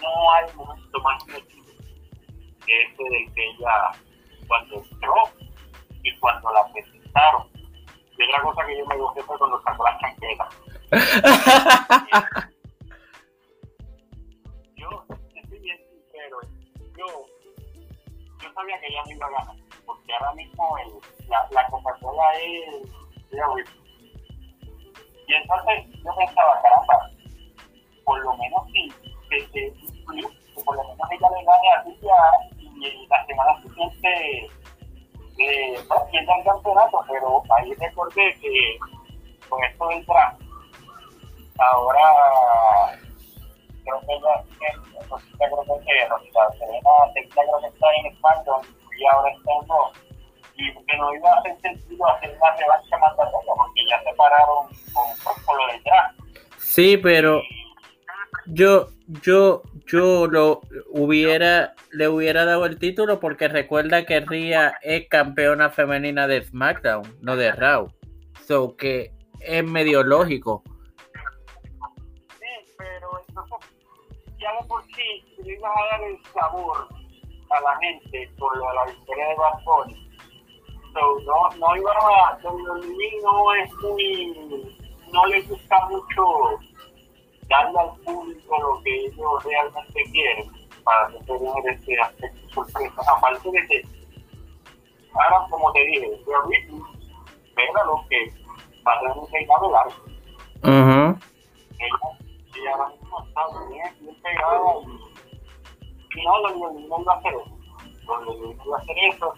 no 0.00 0.32
hay 0.32 0.54
momento 0.54 1.00
más 1.00 1.28
emotivo 1.28 1.62
que 2.64 2.82
ese 2.82 3.02
del 3.02 3.34
que 3.34 3.50
ella 3.50 3.90
cuando 4.46 4.76
entró 4.76 5.14
y 6.04 6.18
cuando 6.18 6.52
la 6.52 6.72
presentaron. 6.72 7.51
Y 8.22 8.24
otra 8.24 8.42
cosa 8.42 8.66
que 8.66 8.78
yo 8.78 8.86
me 8.86 8.96
gocé 8.96 9.22
fue 9.22 9.36
cuando 9.38 9.60
sacó 9.62 9.84
las 9.84 9.98
chanquetas. 10.00 10.48
yo, 14.76 15.04
estoy 15.34 15.58
bien 15.58 15.78
sincero, 15.90 16.38
yo, 16.96 17.06
yo 18.40 18.52
sabía 18.52 18.78
que 18.80 18.86
ella 18.86 19.02
no 19.06 19.10
iba 19.12 19.26
a 19.26 19.30
ganar, 19.30 19.56
porque 19.84 20.14
ahora 20.14 20.34
mismo 20.34 20.78
el, 20.78 20.92
la, 21.28 21.48
la 21.50 21.66
Coca-Cola 21.66 22.32
es 22.34 22.92
y 25.26 25.34
entonces 25.34 25.86
yo 26.04 26.14
pensaba, 26.14 26.60
caramba, 26.60 27.10
por 28.04 28.22
lo 28.22 28.36
menos 28.36 28.62
sí, 28.72 28.92
que, 29.30 29.38
que, 29.46 29.72
que 29.72 30.62
por 30.62 30.76
lo 30.76 30.82
menos 30.82 31.10
ella 31.10 31.30
le 31.30 31.44
gane 31.44 31.70
a 31.70 31.82
Lidia 31.84 32.16
y 32.58 33.06
la 33.06 33.26
semana 33.26 33.62
siguiente 33.62 34.50
eh, 35.48 35.78
pierda 36.10 36.36
el 36.38 36.44
campeonato, 36.44 37.04
pero 37.08 37.42
ahí 37.56 37.74
recordé 37.74 38.34
que 38.40 38.78
con 39.48 39.62
esto 39.64 39.88
del 39.88 40.04
draft, 40.06 40.40
ahora 41.58 42.98
creo 43.84 44.00
que 44.00 44.14
ella, 44.14 44.44
Rosita 45.08 45.44
creo 45.46 45.80
que 45.84 46.08
Rosita 46.08 46.50
Serena, 46.58 46.90
creo 47.12 47.60
que 47.60 47.66
está 47.66 47.86
en 47.96 48.16
SmackDown 48.16 48.66
y 48.98 49.06
ahora 49.06 49.30
está 49.30 49.52
en 49.52 49.68
Raw 49.68 49.92
y 50.56 50.72
que 50.72 50.96
no 50.96 51.14
iba 51.14 51.30
a 51.30 51.38
hacer 51.40 51.60
sentido 51.60 52.06
hacer 52.06 52.36
una 52.36 52.56
revancha 52.56 52.98
mandatoria 52.98 53.52
porque 53.56 53.80
ya 53.88 54.02
se 54.02 54.14
pararon 54.14 54.66
con, 54.92 55.34
con 55.44 55.56
lo 55.56 55.66
del 55.68 55.82
draft. 55.82 56.18
Sí, 56.58 56.96
pero 56.96 57.42
yo, 58.46 58.88
yo, 59.22 59.62
yo 59.86 60.26
lo 60.26 60.62
hubiera, 60.90 61.74
le 61.90 62.08
hubiera 62.08 62.44
dado 62.44 62.66
el 62.66 62.78
título 62.78 63.20
porque 63.20 63.48
recuerda 63.48 64.04
que 64.04 64.20
Ria 64.20 64.78
es 64.82 65.08
campeona 65.08 65.70
femenina 65.70 66.26
de 66.26 66.42
SmackDown, 66.42 67.02
no 67.20 67.36
de 67.36 67.52
Raw. 67.52 67.92
So 68.46 68.76
que 68.76 69.12
es 69.40 69.64
medio 69.64 70.02
lógico. 70.02 70.62
Sí, 72.38 72.74
pero 72.78 73.08
entonces, 73.28 73.68
ya 74.38 74.52
de 74.60 74.68
por 74.68 74.82
le 75.44 75.52
ibas 75.52 75.72
a 75.76 75.86
dar 75.86 76.02
el 76.08 76.18
sabor 76.32 76.88
a 77.50 77.60
la 77.60 77.76
gente 77.80 78.30
por 78.38 78.56
lo 78.56 78.66
de 78.66 78.74
la 78.74 78.84
victoria 78.86 79.28
de 79.28 79.34
Bunny. 79.64 80.08
So, 80.92 81.00
no, 81.24 81.56
no 81.58 81.76
iba 81.76 81.90
a, 81.90 82.38
no 82.42 83.54
es 83.54 83.72
muy, 83.82 84.76
no 85.10 85.26
le 85.26 85.40
gusta 85.42 85.88
mucho 85.88 86.22
darle 87.52 87.78
al 87.78 87.96
público 88.00 88.58
lo 88.58 88.82
que 88.82 89.06
ellos 89.06 89.44
realmente 89.44 90.02
quieren 90.10 90.50
para 90.84 91.08
tener 91.08 91.74
este 91.74 92.00
aspecto 92.00 92.48
sorpresa. 92.54 93.02
Aparte 93.16 93.50
de 93.50 93.66
que, 93.66 93.82
ahora 95.14 95.46
como 95.50 95.72
te 95.72 95.84
dije, 95.84 96.10
yo 96.26 96.32
venga 97.54 97.84
lo 97.84 98.04
que 98.08 98.32
va 98.86 98.92
a 98.94 99.00
tener 99.00 99.30
reinado 99.30 99.70
largo. 99.70 99.94
Uh 100.64 101.18
ella, 101.78 101.98
ella 102.54 102.72
ahora 102.74 102.88
mismo 102.90 103.24
está 103.26 103.42
bien, 103.68 103.96
bien 104.00 104.16
pegada 104.22 104.58
y, 104.82 106.20
y 106.20 106.24
no, 106.24 106.38
lo 106.40 106.78
iba 106.78 107.12
a 107.12 107.18
hacer 107.18 107.34
eso. 107.34 107.58
Lo 108.06 108.64
iba 108.64 108.76
a 108.76 108.80
hacer 108.80 108.96
eso, 109.10 109.34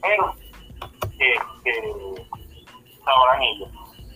pero 0.00 0.34
que, 1.18 1.34
que 1.62 1.74
sabrán 3.04 3.42
ellos. 3.42 3.68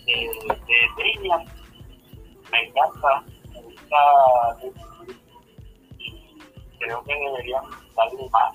Eh, 0.06 0.30
de, 0.48 1.02
de 1.02 1.57
encanta, 2.56 3.24
me 3.52 3.62
gusta 3.62 3.96
y 5.98 6.38
creo 6.78 7.02
que 7.04 7.14
deberían 7.14 7.64
darle 7.96 8.28
más 8.30 8.54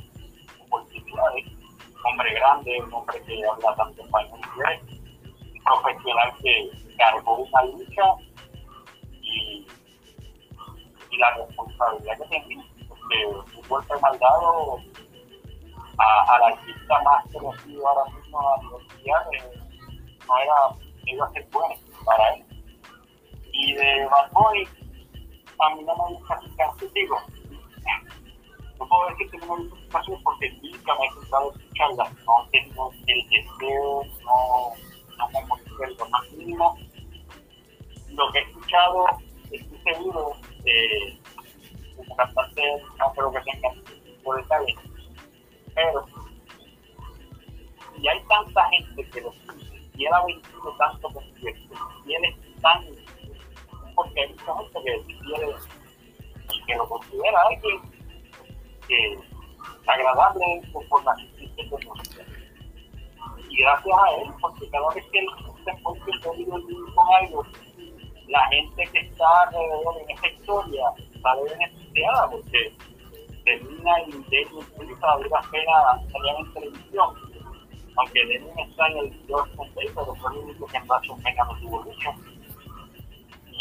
oportunidades. 0.66 1.46
Un 1.46 2.12
hombre 2.12 2.34
grande, 2.34 2.82
un 2.82 2.94
hombre 2.94 3.22
que 3.24 3.42
habla 3.46 3.76
tanto 3.76 4.02
español 4.04 4.40
un 5.56 5.64
profesional 5.64 6.34
que 6.42 6.72
cargó 6.98 7.38
una 7.38 7.64
lucha. 7.64 8.04
Y, 9.22 9.66
y 11.12 11.18
la 11.18 11.34
responsabilidad 11.36 12.18
que 12.18 12.40
tiene, 12.46 12.66
porque 12.90 13.26
un 13.26 13.68
golpe 13.70 13.94
mal 14.02 14.18
dado 14.20 14.80
a, 15.98 16.40
la 16.40 16.48
artista 16.48 17.02
más 17.04 17.24
conocida 17.32 17.88
ahora 17.88 18.12
mismo 18.16 18.40
a 18.40 18.58
nivel 18.62 18.88
mundial 18.88 19.24
eh, 19.34 19.60
no 20.28 20.38
era, 20.38 20.76
iba 21.06 21.26
a 21.26 21.32
ser 21.32 21.48
bueno 21.52 21.76
para 22.06 22.34
él 22.34 22.53
y 23.54 23.74
de 23.74 24.06
Bad 24.08 24.32
a 25.60 25.76
mí 25.76 25.84
no 25.84 25.96
me 25.96 26.16
gusta 26.16 26.40
su 26.42 26.90
digo, 26.90 27.18
no 28.80 28.88
puedo 28.88 29.10
decir 29.10 29.32
que 29.32 29.38
no 29.38 29.56
me 29.56 29.70
gusta 29.70 29.80
su 29.80 29.90
canción 29.90 30.24
porque 30.24 30.52
nunca 30.62 30.96
me 31.00 31.06
he 31.06 31.14
gustado 31.16 31.54
escucharla, 31.54 32.12
no 32.26 32.50
tengo 32.52 32.92
el 33.08 33.30
deseo, 33.30 34.04
no, 34.24 34.74
no 35.18 35.30
me 35.30 35.46
motiva 35.46 35.88
lo 35.98 36.10
más 36.10 36.32
mínimo. 36.32 36.78
Lo 38.10 38.32
que 38.32 38.40
he 38.40 38.42
escuchado, 38.42 39.06
estoy 39.52 39.80
seguro, 39.84 40.34
eh, 40.66 41.18
como 41.96 42.16
cantante 42.16 42.62
no 43.00 43.14
creo 43.14 43.32
que 43.32 43.52
tenga 43.52 43.70
por 44.24 44.42
detalle, 44.42 44.76
pero 45.76 46.06
y 47.98 48.08
hay 48.08 48.20
tanta 48.28 48.70
gente 48.70 49.10
que 49.10 49.22
lo 49.22 49.34
y 49.96 50.06
él 50.06 50.14
ha 50.14 50.26
vendido 50.26 50.76
tanto 50.78 51.08
conciertos, 51.10 51.80
y 52.06 52.14
él 52.16 52.26
es 52.26 52.62
tan 52.62 53.03
porque 53.96 54.22
hay 54.22 54.30
mucha 54.30 54.56
gente 54.58 54.80
que 54.84 55.18
quiere 55.18 55.48
que 56.66 56.76
lo 56.76 56.88
considera 56.88 57.42
alguien 57.42 57.82
que 58.88 59.18
agradable 59.88 60.62
por 60.72 61.04
la 61.04 61.14
existencia 61.14 61.64
de 61.64 61.86
nosotros. 61.86 62.28
Y 63.50 63.58
gracias 63.58 63.98
a 63.98 64.22
él, 64.22 64.32
porque 64.42 64.70
cada 64.70 64.94
vez 64.94 65.06
que 65.12 65.20
él 65.20 65.28
se 65.64 65.74
pone 65.84 66.50
con 66.50 67.16
algo, 67.22 67.46
la 68.28 68.46
gente 68.48 68.84
que 68.92 69.00
está 69.00 69.42
alrededor 69.44 69.96
en 70.02 70.18
esa 70.18 70.28
historia 70.28 70.84
sale 71.22 71.44
beneficiada 71.44 72.30
porque 72.30 72.76
termina 73.44 74.02
y 74.08 74.12
Daniel 74.12 74.48
utiliza 74.54 75.08
la 75.08 75.18
vida 75.18 75.42
pena 75.52 75.74
salir 76.12 76.36
en 76.40 76.54
televisión. 76.54 77.16
Aunque 77.98 78.20
Daniel 78.22 78.52
está 78.58 78.88
en 78.88 78.98
el 78.98 79.26
George 79.28 79.52
pero 79.94 80.16
fue 80.16 80.34
el 80.34 80.40
único 80.40 80.66
que 80.68 80.78
en 80.78 80.88
Razón 80.88 81.22
Pena 81.22 81.44
no 81.44 81.60
tuvo 81.60 81.84
lucha 81.84 82.16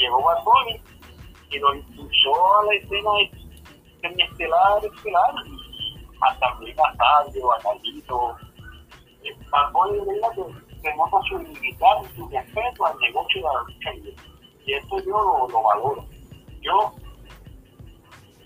llegó 0.03 0.23
Bad 0.23 0.43
Bunny 0.45 0.81
y 1.51 1.59
lo 1.59 1.75
impulsó 1.75 2.59
a 2.59 2.65
la 2.67 2.75
escena 2.75 3.11
semiestelar, 4.01 4.85
estelar, 4.85 5.35
a 6.21 6.39
también 6.39 6.77
a 6.81 6.97
Sabio, 6.97 7.53
a 7.53 7.59
Carlito. 7.61 8.37
Bad 9.51 9.73
Bunny 9.73 10.01
que 10.35 10.81
tenemos 10.83 11.27
su 11.29 11.39
limitar 11.39 11.97
y 12.03 12.17
su 12.17 12.29
respeto 12.29 12.87
al 12.87 12.99
negocio 12.99 13.43
de 13.43 13.49
la 13.49 13.63
lucha. 13.63 14.17
Y 14.67 14.73
eso 14.75 14.99
yo 15.05 15.11
lo, 15.11 15.49
lo 15.49 15.63
valoro. 15.63 16.05
Yo, 16.61 16.93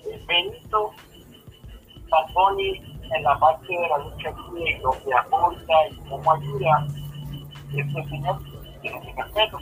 eh, 0.05 0.25
Benito, 0.27 0.93
Bad 2.11 2.59
en 2.59 3.23
la 3.23 3.39
parte 3.39 3.67
de 3.69 3.89
la 3.89 3.99
lucha 3.99 4.31
libre, 4.53 4.81
lo 4.83 4.91
que 4.91 5.15
aporta 5.15 5.89
y 5.91 5.97
cómo 6.09 6.33
ayuda, 6.33 6.87
este 7.73 8.05
señor 8.09 8.39
tiene 8.83 9.01
mi 9.01 9.13
respeto 9.13 9.59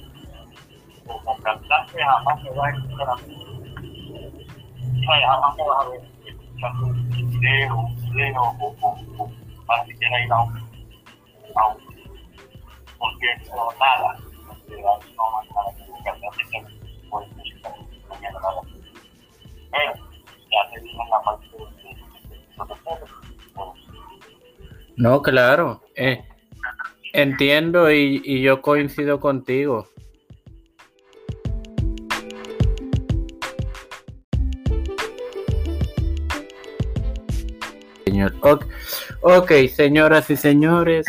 cantante 1.43 2.03
jamás 2.03 2.41
o, 8.39 8.51
o, 8.61 8.77
o 9.19 9.29
ir 10.25 10.33
a 10.33 10.39
un, 10.39 10.65
nada. 13.79 14.19
No 14.67 14.83
nada 14.97 15.05
no, 24.97 25.23
claro. 25.23 25.83
Eh, 25.97 26.25
entiendo 27.13 27.91
y, 27.91 28.23
y 28.25 28.43
yo 28.43 28.63
coincido 28.63 29.21
contigo. 29.21 29.89
Ok, 39.21 39.53
señoras 39.75 40.31
y 40.31 40.37
señores, 40.37 41.07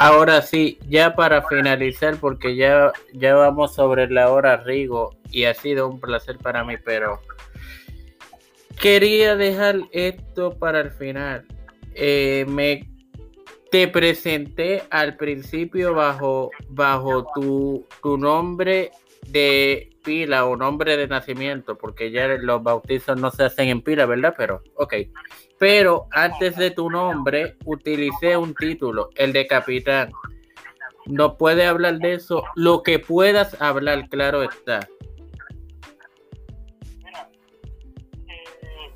Ahora 0.00 0.42
sí, 0.42 0.78
ya 0.88 1.16
para 1.16 1.48
finalizar, 1.48 2.18
porque 2.20 2.54
ya, 2.54 2.92
ya 3.14 3.34
vamos 3.34 3.74
sobre 3.74 4.08
la 4.08 4.30
hora, 4.30 4.56
Rigo, 4.58 5.16
y 5.32 5.42
ha 5.42 5.54
sido 5.54 5.88
un 5.88 5.98
placer 5.98 6.38
para 6.38 6.62
mí, 6.62 6.76
pero 6.84 7.20
quería 8.80 9.34
dejar 9.34 9.80
esto 9.90 10.56
para 10.56 10.82
el 10.82 10.92
final. 10.92 11.44
Eh, 11.96 12.46
me 12.48 12.88
te 13.72 13.88
presenté 13.88 14.84
al 14.90 15.16
principio 15.16 15.94
bajo, 15.94 16.52
bajo 16.68 17.26
tu, 17.34 17.84
tu 18.00 18.16
nombre 18.16 18.92
de 19.26 19.90
pila 20.08 20.46
o 20.46 20.56
nombre 20.56 20.96
de 20.96 21.06
nacimiento, 21.06 21.76
porque 21.76 22.10
ya 22.10 22.26
los 22.28 22.62
bautizos 22.62 23.20
no 23.20 23.30
se 23.30 23.44
hacen 23.44 23.68
en 23.68 23.82
pila, 23.82 24.06
¿verdad? 24.06 24.32
Pero, 24.38 24.62
ok. 24.74 24.94
Pero 25.58 26.06
antes 26.12 26.56
de 26.56 26.70
tu 26.70 26.88
nombre 26.88 27.58
utilicé 27.66 28.34
un 28.38 28.54
título, 28.54 29.10
el 29.16 29.34
de 29.34 29.46
capitán. 29.46 30.10
No 31.04 31.36
puede 31.36 31.66
hablar 31.66 31.98
de 31.98 32.14
eso, 32.14 32.42
lo 32.54 32.82
que 32.82 32.98
puedas 32.98 33.60
hablar, 33.60 34.08
claro 34.08 34.42
está. 34.44 34.88
Mira, 37.04 37.28
eh, 38.28 38.92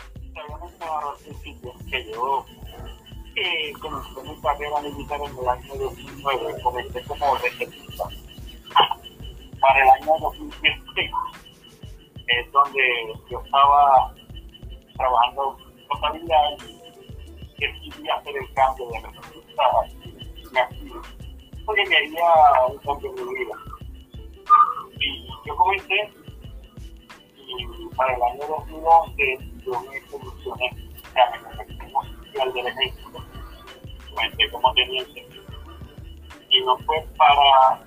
que 1.91 2.11
yo 2.11 2.47
eh, 3.37 3.73
comencé 3.83 4.23
mi 4.23 4.41
carrera 4.41 4.81
militar 4.81 5.21
en 5.21 5.39
el 5.39 5.47
año 5.47 5.75
2009, 5.75 6.63
comencé 6.63 7.03
como 7.03 7.37
recepcionista. 7.37 8.05
Para 9.63 9.81
el 9.81 9.89
año 9.91 10.13
2016 10.21 11.11
es 12.27 12.53
donde 12.53 13.15
yo 13.31 13.41
estaba 13.45 14.13
trabajando 14.97 15.57
en 15.79 15.87
contabilidad 15.87 16.45
y 16.67 17.61
decidí 17.61 18.09
hacer 18.09 18.37
el 18.37 18.53
cambio 18.55 18.89
de 18.89 19.01
recepcionista 19.01 19.63
porque 21.65 21.85
quería 21.85 22.27
un 22.69 22.79
cambio 22.79 23.13
de 23.13 23.23
vida. 23.23 23.55
Y 24.99 25.29
yo 25.47 25.57
comencé 25.57 26.13
y 27.37 27.95
para 27.97 28.17
el 28.17 28.23
año 28.23 28.47
2011 28.49 29.39
yo 29.65 29.81
me 29.83 30.01
solucioné, 30.11 30.71
o 31.03 31.13
sea, 31.13 31.31
me 31.31 31.95
oficial 31.95 32.53
del 32.53 32.67
ejército 32.67 33.23
comencé 34.11 34.51
como 34.51 34.75
teniente. 34.75 35.27
Y 36.51 36.61
no 36.65 36.77
fue 36.79 37.01
para 37.17 37.81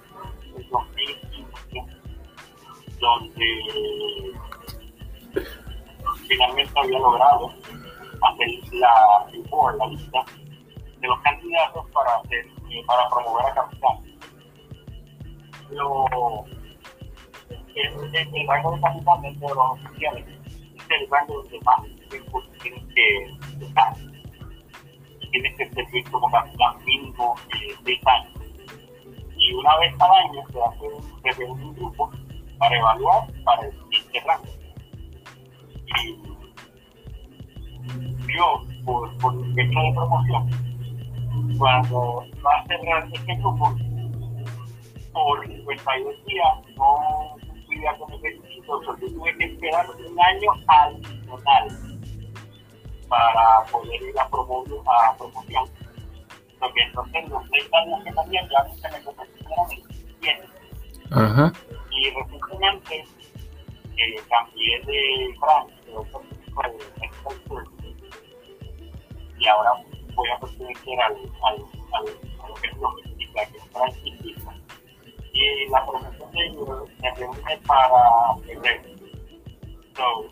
el 0.56 0.70
2015 0.70 1.35
donde 3.00 4.34
finalmente 6.28 6.80
había 6.80 7.00
logrado 7.00 7.54
hacer 8.22 8.48
la 8.74 9.28
report, 9.32 9.78
la 9.78 9.88
lista 9.88 10.26
de 11.00 11.08
los 11.08 11.20
candidatos 11.22 11.90
para 11.92 12.16
hacer, 12.16 12.46
eh, 12.70 12.84
para 12.88 13.10
promover 13.10 13.46
a 13.46 13.54
capitán. 13.54 13.98
Lo, 15.72 16.46
el, 17.50 18.16
el, 18.16 18.36
el, 18.36 18.48
rango 18.48 18.76
de 18.76 18.82
capitán 18.82 19.22
dentro 19.22 19.48
de 19.48 19.56
los 19.56 19.72
oficiales 19.72 20.26
es 20.76 21.02
el 21.02 21.10
rango 21.10 21.42
donde 21.42 21.60
más 21.62 21.82
tienen 22.62 22.88
que 22.90 23.66
estar 23.66 23.96
tienes 25.36 25.58
que 25.58 25.70
servir 25.72 26.12
como 26.12 26.32
capitán 26.32 26.78
mínimo 26.86 27.36
de 27.52 27.76
seis 27.84 28.00
años. 28.08 28.32
Y 29.38 29.54
una 29.54 29.78
vez 29.80 29.96
cada 29.98 30.14
año 30.18 30.42
se 30.52 30.62
hace 30.62 31.38
se 31.38 31.44
un 31.44 31.76
grupo 31.76 32.10
para 32.58 32.78
evaluar 32.78 33.28
para 33.44 33.62
rango. 34.26 34.46
Y 35.98 36.18
yo, 38.36 38.62
por, 38.86 39.18
por 39.18 39.34
el 39.34 39.60
hecho 39.60 39.80
de 39.80 39.94
promoción, 39.94 40.50
cuando 41.58 42.26
va 42.46 42.60
a 42.60 42.66
cerrar 42.68 43.08
este 43.14 43.36
grupo, 43.36 43.76
por 45.14 45.48
52 45.48 46.26
días 46.26 46.48
no 46.76 47.38
cumplía 47.48 47.98
con 47.98 48.12
el 48.14 48.22
requisito, 48.22 48.82
yo 48.84 48.96
tuve 48.96 49.38
que 49.38 49.46
esperar 49.46 49.86
un 49.90 50.20
año 50.20 50.52
adicional 50.68 51.86
para 53.08 53.64
poder 53.72 54.02
ir 54.02 54.20
a, 54.20 54.28
promover, 54.28 54.80
a 54.86 55.16
promoción. 55.18 55.66
Porque 56.60 56.82
entonces 56.82 57.30
los 57.30 57.44
seis 57.52 57.70
años 57.74 58.04
que 58.04 58.12
tenía 58.12 58.42
ya 58.50 58.66
se 58.76 58.98
me 58.98 59.04
convirtieron 59.04 59.72
en. 59.72 60.56
Ajá. 61.12 61.54
Y 61.98 62.10
recientemente 62.12 63.06
eh, 63.98 64.22
cambié 64.30 64.80
de 64.82 65.36
Francia, 65.40 65.76
de 65.86 65.96
otro 65.96 66.20
tipo 66.20 66.46
y 69.38 69.48
ahora 69.48 69.72
voy 70.16 70.30
a 70.30 70.40
pertenecer 70.40 71.02
al, 71.02 71.14
al, 71.44 71.66
al, 71.94 72.06
lo 72.46 72.56
que 72.56 72.68
es 72.68 72.74
que 72.74 73.42
es. 73.42 74.46
Y 75.34 75.70
la 75.70 75.86
profesión 75.86 76.32
de 76.32 76.46
ellos 76.46 76.90
me 77.00 77.12
reúne 77.12 77.58
para. 77.68 78.36
So, 79.96 80.26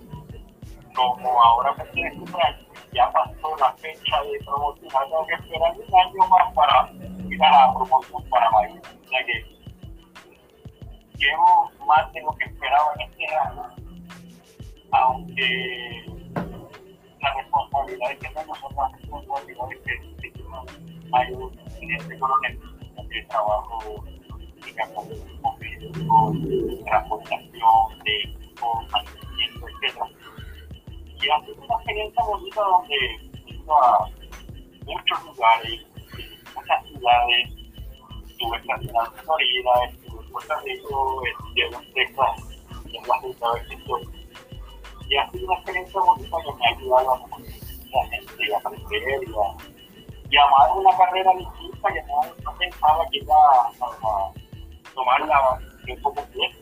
como 0.95 1.43
ahora 1.43 1.75
pertenezco 1.75 2.25
Francia, 2.27 2.67
ya 2.93 3.11
pasó 3.11 3.55
la 3.59 3.73
fecha 3.73 4.23
de 4.23 4.39
promoción, 4.45 4.89
tengo 4.89 5.27
que 5.27 5.33
esperar 5.33 5.73
un 5.77 5.95
año 5.95 6.27
más 6.29 6.53
para 6.53 6.91
ir 7.29 7.43
a 7.43 7.51
la 7.51 7.73
para 8.29 8.51
mayo. 8.51 8.81
Que 9.09 9.52
llevo 11.17 11.71
más 11.85 12.11
de 12.13 12.21
lo 12.21 12.31
que 12.35 12.45
esperaba 12.45 12.93
en 12.95 13.01
este 13.09 13.25
año, 13.35 13.75
aunque 14.91 16.05
las 17.21 17.35
responsabilidades 17.35 18.19
que 18.19 18.29
tengo 18.29 18.55
son 18.55 18.75
las 18.75 18.91
responsabilidades 18.93 19.79
que 20.21 20.31
tengo 20.31 20.65
mayor 21.09 21.51
en 21.81 21.91
este 21.91 22.19
coronel, 22.19 22.59
que 23.09 23.23
trabajo 23.23 24.05
en 24.65 24.75
campo 24.75 25.03
de 25.03 25.13
transportación, 26.85 27.99
de 28.03 28.15
mantenimiento, 28.91 29.67
etcétera. 29.67 30.07
Y 31.21 31.29
ha 31.29 31.45
sido 31.45 31.63
una 31.63 31.75
experiencia 31.75 32.23
bonita 32.23 32.61
donde 32.61 32.95
he 32.95 33.53
a 33.69 34.05
muchos 34.85 35.25
lugares, 35.25 35.85
muchas 36.55 36.85
ciudades, 36.87 37.45
estuve 38.29 38.57
estacionado 38.57 39.13
en 39.15 39.23
Florida, 39.23 39.71
Puerto 40.33 40.55
Rico, 40.65 41.21
en 41.55 41.93
Texas, 41.93 42.41
en. 42.85 44.23
Y 45.09 45.17
ha 45.17 45.29
sido 45.29 45.45
una 45.45 45.55
experiencia 45.55 46.01
bonita 46.01 46.37
que 46.43 46.53
me 46.53 46.65
ha 46.65 46.69
ayudado 46.69 47.13
a 47.13 47.19
conocer 47.21 47.53
a 47.93 47.97
la 47.97 48.09
gente 48.09 48.33
y 48.39 48.51
a 48.51 48.57
aprender 48.57 49.01
y 49.01 49.31
a, 49.31 50.29
y 50.29 50.37
a 50.37 50.43
amar 50.43 50.71
una 50.75 50.97
carrera 50.97 51.31
distinta 51.37 51.93
que 51.93 52.01
no, 52.03 52.21
no 52.43 52.57
pensaba 52.57 53.05
que 53.11 53.17
iba 53.19 53.35
a, 53.35 53.85
a 53.85 54.31
tomarla 54.95 55.59
tiempo 55.85 56.13
completo. 56.13 56.57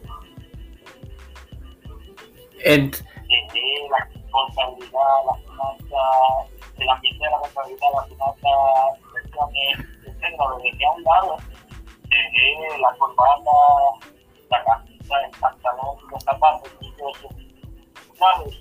And... 2.65 2.95
la 3.89 4.07
contabilidad, 4.31 5.25
la 5.25 5.35
finanza, 5.35 6.01
el 6.77 6.89
ambiente 6.89 7.23
de 7.23 7.31
la 7.31 7.39
contabilidad, 7.39 7.87
la 7.95 8.03
finanza, 8.03 8.49
inversiones, 9.07 9.77
etcétera, 10.05 10.45
lo 10.49 10.57
dejé 10.59 10.85
a 10.85 10.91
un 10.91 11.03
lado, 11.03 11.37
la 12.79 12.95
corbata, 12.97 13.51
la 14.49 14.63
camisa, 14.63 15.15
el 15.25 15.39
pantalón, 15.39 15.97
los 16.11 16.23
zapatos, 16.23 16.71
todo 16.79 17.11
eso, 17.11 17.29
¿sabes? 18.17 18.57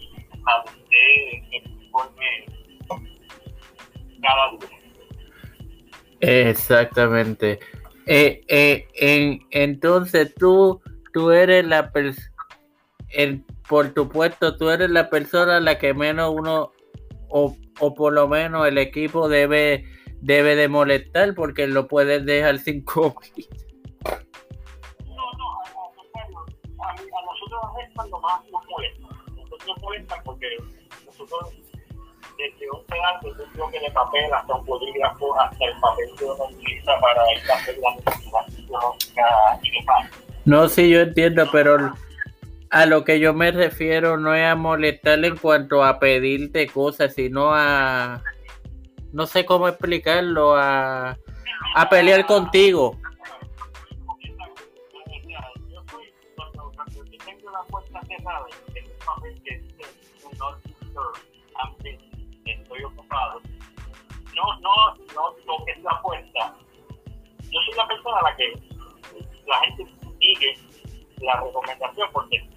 Adopté 0.47 1.57
el 1.57 1.73
uniforme 1.73 2.47
cada 4.23 4.51
día. 4.53 4.69
Exactamente. 6.21 7.59
Eh, 8.07 8.43
eh, 8.49 8.89
en, 8.95 9.41
entonces 9.51 10.35
tú, 10.35 10.81
tú 11.13 11.31
eres 11.31 11.65
la 11.65 11.91
persona, 11.93 12.31
por 13.69 13.95
tu 13.95 14.09
puesto, 14.09 14.57
tú 14.57 14.71
eres 14.71 14.91
la 14.91 15.09
persona 15.11 15.59
a 15.59 15.61
la 15.61 15.79
que 15.79 15.95
menos 15.95 16.33
uno, 16.35 16.73
o, 17.29 17.57
o 17.79 17.95
por 17.95 18.13
lo 18.13 18.27
menos 18.27 18.67
el 18.67 18.79
equipo 18.79 19.29
debe, 19.29 19.85
debe 20.21 20.57
de 20.57 20.69
molestar 20.69 21.35
porque 21.35 21.67
lo 21.67 21.89
puedes 21.89 22.25
dejar 22.25 22.59
sin 22.59 22.85
COVID. 22.85 23.47
No, 25.07 25.33
no, 25.33 25.61
al 25.65 25.95
contrario, 25.95 26.39
a, 26.79 26.91
a 26.91 27.25
nosotros 27.25 27.61
es 27.83 27.95
cuando 27.95 28.21
más 28.21 28.41
nos 28.51 28.63
molesta. 28.69 29.09
Nosotros 29.35 29.67
nos 29.67 29.83
molestan 29.83 30.21
porque 30.25 30.47
nosotros 31.07 31.55
desde 32.41 32.71
un 32.71 32.85
pedazo, 32.87 33.29
desde 33.29 33.45
un 33.45 33.53
bloque 33.55 33.81
de 33.81 33.91
papel 33.91 34.33
hasta 34.33 34.55
un 34.55 34.65
polígrafo, 34.65 35.39
hasta 35.39 35.65
el 35.65 35.81
papel 35.81 36.07
que 36.19 36.25
uno 36.25 36.45
utiliza 36.51 36.99
para 37.01 37.23
a 37.23 37.57
hacer 37.59 37.77
la 37.79 37.91
investigación 37.91 39.59
y 39.63 39.71
demás. 39.71 40.11
No, 40.45 40.69
sí, 40.69 40.89
yo 40.89 41.01
entiendo, 41.01 41.49
pero 41.53 41.93
a 42.71 42.87
lo 42.87 43.05
que 43.05 43.21
yo 43.21 43.35
me 43.35 43.51
refiero 43.51 44.17
no 44.17 44.35
es 44.35 44.47
a 44.47 44.55
molestarle 44.55 45.29
en 45.29 45.37
cuanto 45.37 45.85
a 45.85 45.99
pedirte 45.99 46.67
cosas, 46.67 47.15
sino 47.15 47.55
a, 47.55 48.23
no 49.13 49.27
sé 49.27 49.45
cómo 49.45 49.69
explicarlo, 49.69 50.57
a, 50.57 51.17
a 51.75 51.89
pelear 51.89 52.27
contigo. 52.27 52.97
Estoy 62.45 62.85
ocupado. 62.85 63.41
No, 64.35 64.61
no, 64.61 64.95
no 65.15 65.33
toques 65.47 65.83
la 65.83 66.01
puerta. 66.03 66.55
Yo 67.43 67.87
persona 67.89 68.19
a 68.19 68.31
la 68.31 68.37
que 68.37 68.53
la 69.47 69.59
gente 69.61 69.87
sigue 70.21 70.59
la 71.21 71.41
recomendación, 71.41 72.09
porque 72.13 72.49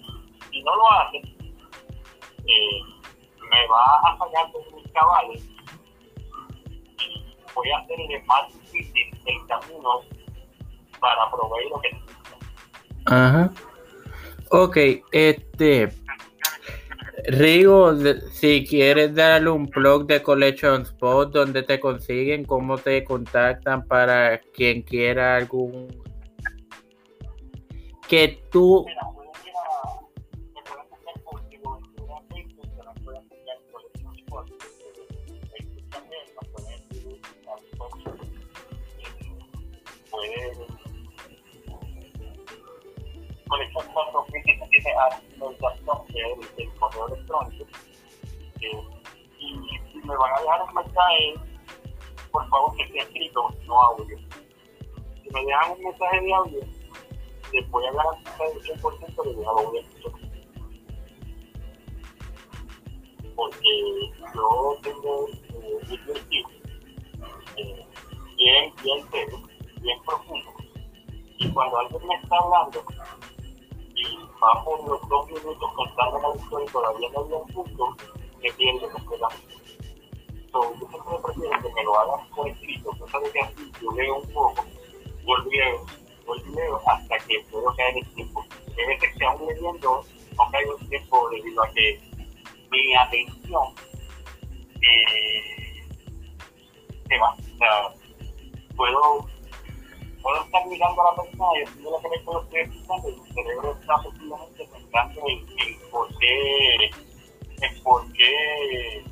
si 0.52 0.64
no 0.64 0.76
lo 0.76 0.92
hace, 0.92 1.18
eh, 1.18 2.82
me 3.50 3.68
va 3.68 4.00
a 4.06 4.18
fallar 4.18 4.52
de 4.52 4.76
mis 4.76 4.92
cabales 4.92 5.53
voy 7.54 7.70
a 7.72 7.78
hacer 7.80 7.98
el 8.00 8.26
más 8.26 8.54
difícil 8.54 9.18
el 9.26 9.48
camino 9.48 10.02
para 11.00 11.30
proveer 11.32 11.70
lo 11.70 11.82
que 11.82 11.92
necesito. 11.92 12.38
Ajá. 13.06 13.52
Ok, 14.50 14.78
este. 15.12 15.90
Rigo, 17.26 17.96
si 18.32 18.66
quieres 18.66 19.16
darle 19.16 19.50
un 19.50 19.68
blog 19.68 20.08
de 20.08 20.22
Collection 20.22 20.82
Spot, 20.82 21.32
donde 21.32 21.64
te 21.64 21.80
consiguen, 21.80 22.44
cómo 22.44 22.78
te 22.78 23.04
contactan 23.06 23.88
para 23.88 24.40
quien 24.54 24.82
quiera 24.82 25.38
algún 25.38 25.88
que 28.08 28.44
tú 28.52 28.86
colección 43.54 43.86
4000 43.94 44.44
tiene 44.70 44.92
actualización 44.98 46.08
que 46.08 46.20
es 46.20 46.58
el 46.58 46.74
correo 46.80 47.08
electrónico 47.08 47.66
eh, 48.62 48.84
y 49.38 49.92
si 49.92 49.98
me 50.08 50.18
van 50.18 50.32
a 50.34 50.42
dejar 50.42 50.62
un 50.64 50.74
mensaje 50.74 51.34
por 52.32 52.50
favor 52.50 52.76
que 52.76 52.88
sea 52.88 53.04
escrito 53.04 53.50
no 53.68 53.80
audio 53.80 54.18
si 54.18 55.30
me 55.30 55.46
dejan 55.46 55.72
un 55.72 55.84
mensaje 55.84 56.22
de 56.22 56.34
audio 56.34 56.60
les 57.54 57.70
voy 57.70 57.86
a 57.86 57.92
garantizar 57.92 58.48
el 58.48 58.62
100% 58.64 59.24
de 59.24 59.72
que 59.72 59.80
escuchar 59.80 60.24
porque 63.36 64.12
yo 64.34 64.78
tengo 64.82 65.26
un 65.26 65.76
objetivo 65.76 66.14
eh, 67.58 67.86
bien, 68.38 68.74
bien 68.84 69.12
serio, 69.12 69.42
bien 69.82 70.00
profundo. 70.06 70.52
Y 71.40 71.50
cuando 71.52 71.78
alguien 71.78 72.08
me 72.08 72.16
está 72.16 72.38
hablando 72.38 72.84
va 74.42 74.64
por 74.64 74.88
los 74.88 75.10
dos 75.10 75.28
minutos 75.28 75.74
contando 75.76 76.20
la 76.20 76.36
historia 76.36 76.66
y 76.68 76.72
todavía 76.72 77.10
no 77.10 77.20
había 77.20 77.36
un 77.38 77.48
punto, 77.48 77.96
me 78.42 78.52
pierde 78.54 78.90
completamente. 78.90 79.54
So, 80.52 80.74
yo 80.80 80.88
siempre 80.88 81.18
prefiero 81.24 81.62
que 81.62 81.74
me 81.74 81.84
lo 81.84 82.00
hagan 82.00 82.30
por 82.30 82.48
escrito, 82.48 82.92
cosa 83.00 83.20
de 83.20 83.32
que 83.32 83.40
así 83.40 83.72
yo 83.82 83.92
leo 83.92 84.18
un 84.18 84.34
poco, 84.34 84.66
y 84.66 85.30
y 86.32 86.56
leo 86.56 86.82
hasta 86.88 87.18
que 87.20 87.40
puedo 87.52 87.76
caer 87.76 87.98
el 87.98 88.14
tiempo. 88.14 88.46
Hay 88.78 88.86
veces 88.86 89.18
que 89.18 89.26
aún 89.26 89.48
leyendo 89.48 90.04
no 90.38 90.52
caigo 90.52 90.78
el 90.78 90.90
tiempo 90.90 91.30
debido 91.30 91.64
a 91.64 91.70
que 91.72 92.00
mi 92.72 92.96
atención 92.96 93.64
eh, 94.82 95.84
se 97.08 97.18
va. 97.20 97.34
O 97.34 97.58
sea, 97.58 97.94
puedo 98.76 99.33
puedo 100.24 100.44
estar 100.44 100.66
mirando 100.68 101.02
a 101.02 101.12
la 101.12 101.22
persona 101.22 101.46
y 101.56 101.60
decirle 101.60 101.90
que 102.02 102.10
le 102.10 102.16
estoy 102.16 102.62
explicando 102.62 103.10
y 103.10 103.16
mi 103.16 103.34
cerebro 103.34 103.78
está 103.80 103.96
posiblemente 103.98 104.70
pensando 104.72 105.22
en, 105.28 105.38
en 105.60 105.90
por 105.92 106.18
qué 106.18 106.86
en 107.62 107.84
por 107.84 108.14
qué 108.14 109.06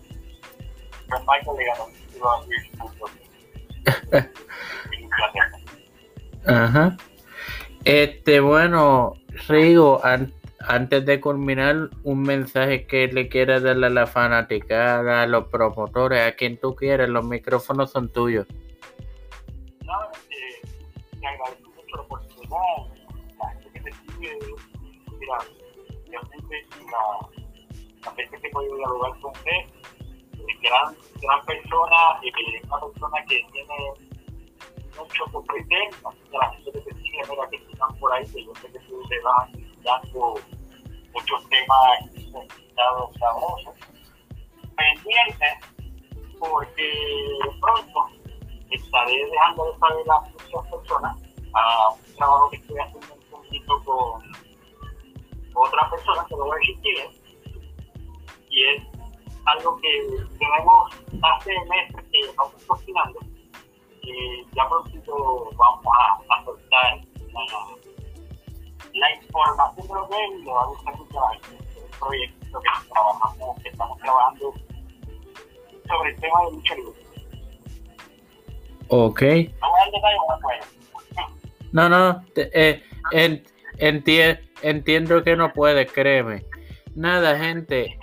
Michael 1.19 1.57
le 1.57 1.65
ganó 1.65 1.85
a 2.29 2.41
Ajá. 6.45 6.97
Este, 7.83 8.39
bueno, 8.39 9.13
Rigo, 9.47 10.03
an 10.03 10.33
antes 10.67 11.05
de 11.05 11.19
culminar, 11.19 11.89
un 12.03 12.21
mensaje 12.21 12.85
que 12.85 13.07
le 13.07 13.27
quieras 13.29 13.63
darle 13.63 13.87
a 13.87 13.89
la 13.89 14.07
fanaticada, 14.07 15.23
a 15.23 15.27
los 15.27 15.47
promotores, 15.47 16.21
a 16.21 16.33
quien 16.33 16.59
tú 16.59 16.75
quieras, 16.75 17.09
los 17.09 17.25
micrófonos 17.25 17.91
son 17.91 18.09
tuyos. 18.09 18.45
La, 26.91 27.29
la 28.05 28.11
gente 28.15 28.41
que 28.41 28.49
puede 28.49 28.75
dialogar 28.75 29.19
con 29.19 29.31
usted, 29.31 29.51
eh, 29.51 30.57
gran, 30.61 30.95
gran 31.21 31.45
persona, 31.45 32.19
eh, 32.23 32.61
una 32.65 32.79
persona 32.79 33.25
que 33.27 33.45
tiene 33.51 34.11
mucho 34.97 35.25
que 35.25 35.37
ofrecer, 35.37 35.89
así 36.05 36.19
que 36.29 36.37
la 36.37 36.49
gente 36.51 36.71
que 36.71 36.81
te 36.81 36.93
sigue, 36.95 37.21
mira, 37.29 37.49
que 37.49 37.55
están 37.57 37.99
por 37.99 38.13
ahí, 38.13 38.25
que 38.25 38.45
yo 38.45 38.53
sé 38.55 38.71
que 38.71 38.79
tú 38.79 39.01
vas 39.23 39.49
dando 39.83 40.35
muchos 41.13 41.49
temas 41.49 42.11
sabrosos, 43.19 43.75
pendientes, 44.75 45.71
porque 46.39 46.91
pronto 47.59 48.07
estaré 48.71 49.25
dejando 49.29 49.71
de 49.71 49.79
saber 49.79 50.11
a 50.11 50.19
muchas 50.21 50.71
personas 50.71 51.17
a 51.53 51.89
un 51.89 52.15
trabajo 52.15 52.49
que 52.49 52.57
estoy 52.57 52.79
haciendo 52.79 53.13
un 53.13 53.29
poquito 53.29 53.83
con 53.83 54.50
otra 55.61 55.89
persona 55.89 56.25
que 56.27 56.35
lo 56.35 56.45
voy 56.45 56.57
a 56.57 56.75
decir 56.75 57.21
y 58.49 58.63
es 58.65 58.83
algo 59.45 59.77
que 59.77 60.07
tenemos 60.37 60.93
hace 61.21 61.53
meses 61.69 62.05
que 62.11 62.19
estamos 62.19 62.53
cocinando 62.67 63.19
y 64.01 64.45
ya 64.55 64.67
pronto 64.67 65.49
vamos 65.55 65.85
a, 65.85 66.33
a 66.33 66.45
soltar 66.45 67.01
la, 67.33 67.45
la, 68.93 69.15
información 69.15 69.87
de 69.87 69.93
lo 69.93 70.09
que 70.09 70.15
es 70.15 70.39
y 70.39 70.43
le 70.43 70.51
va 70.51 70.61
a 70.61 70.65
gustar 70.65 70.97
mucho 70.97 71.27
a 71.27 71.33
el 71.33 71.41
proyecto 71.99 72.59
que 72.59 72.89
trabajamos, 72.91 73.61
que 73.61 73.69
estamos 73.69 73.97
trabajando 73.99 74.53
sobre 75.87 76.09
el 76.09 76.19
tema 76.19 76.45
de 76.45 76.51
lucha 76.51 76.75
libre. 76.75 76.93
Ok. 78.89 79.21
No, 81.71 81.87
no, 81.87 82.25
eh, 82.35 82.83
entiendo 83.77 84.50
que 85.23 85.35
no 85.35 85.53
puede, 85.53 85.85
créeme. 85.85 86.45
Nada, 86.95 87.37
gente. 87.37 87.97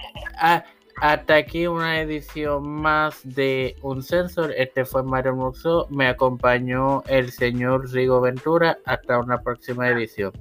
hasta 1.01 1.37
aquí 1.37 1.67
una 1.67 2.01
edición 2.01 2.69
más 2.69 3.21
de 3.23 3.77
Un 3.83 4.03
Sensor. 4.03 4.53
Este 4.57 4.85
fue 4.85 5.03
Mario 5.03 5.37
Muxo. 5.37 5.87
Me 5.91 6.09
acompañó 6.09 7.03
el 7.07 7.31
señor 7.31 7.91
Rigo 7.93 8.21
Ventura. 8.21 8.79
Hasta 8.85 9.19
una 9.19 9.41
próxima 9.41 9.89
edición. 9.89 10.33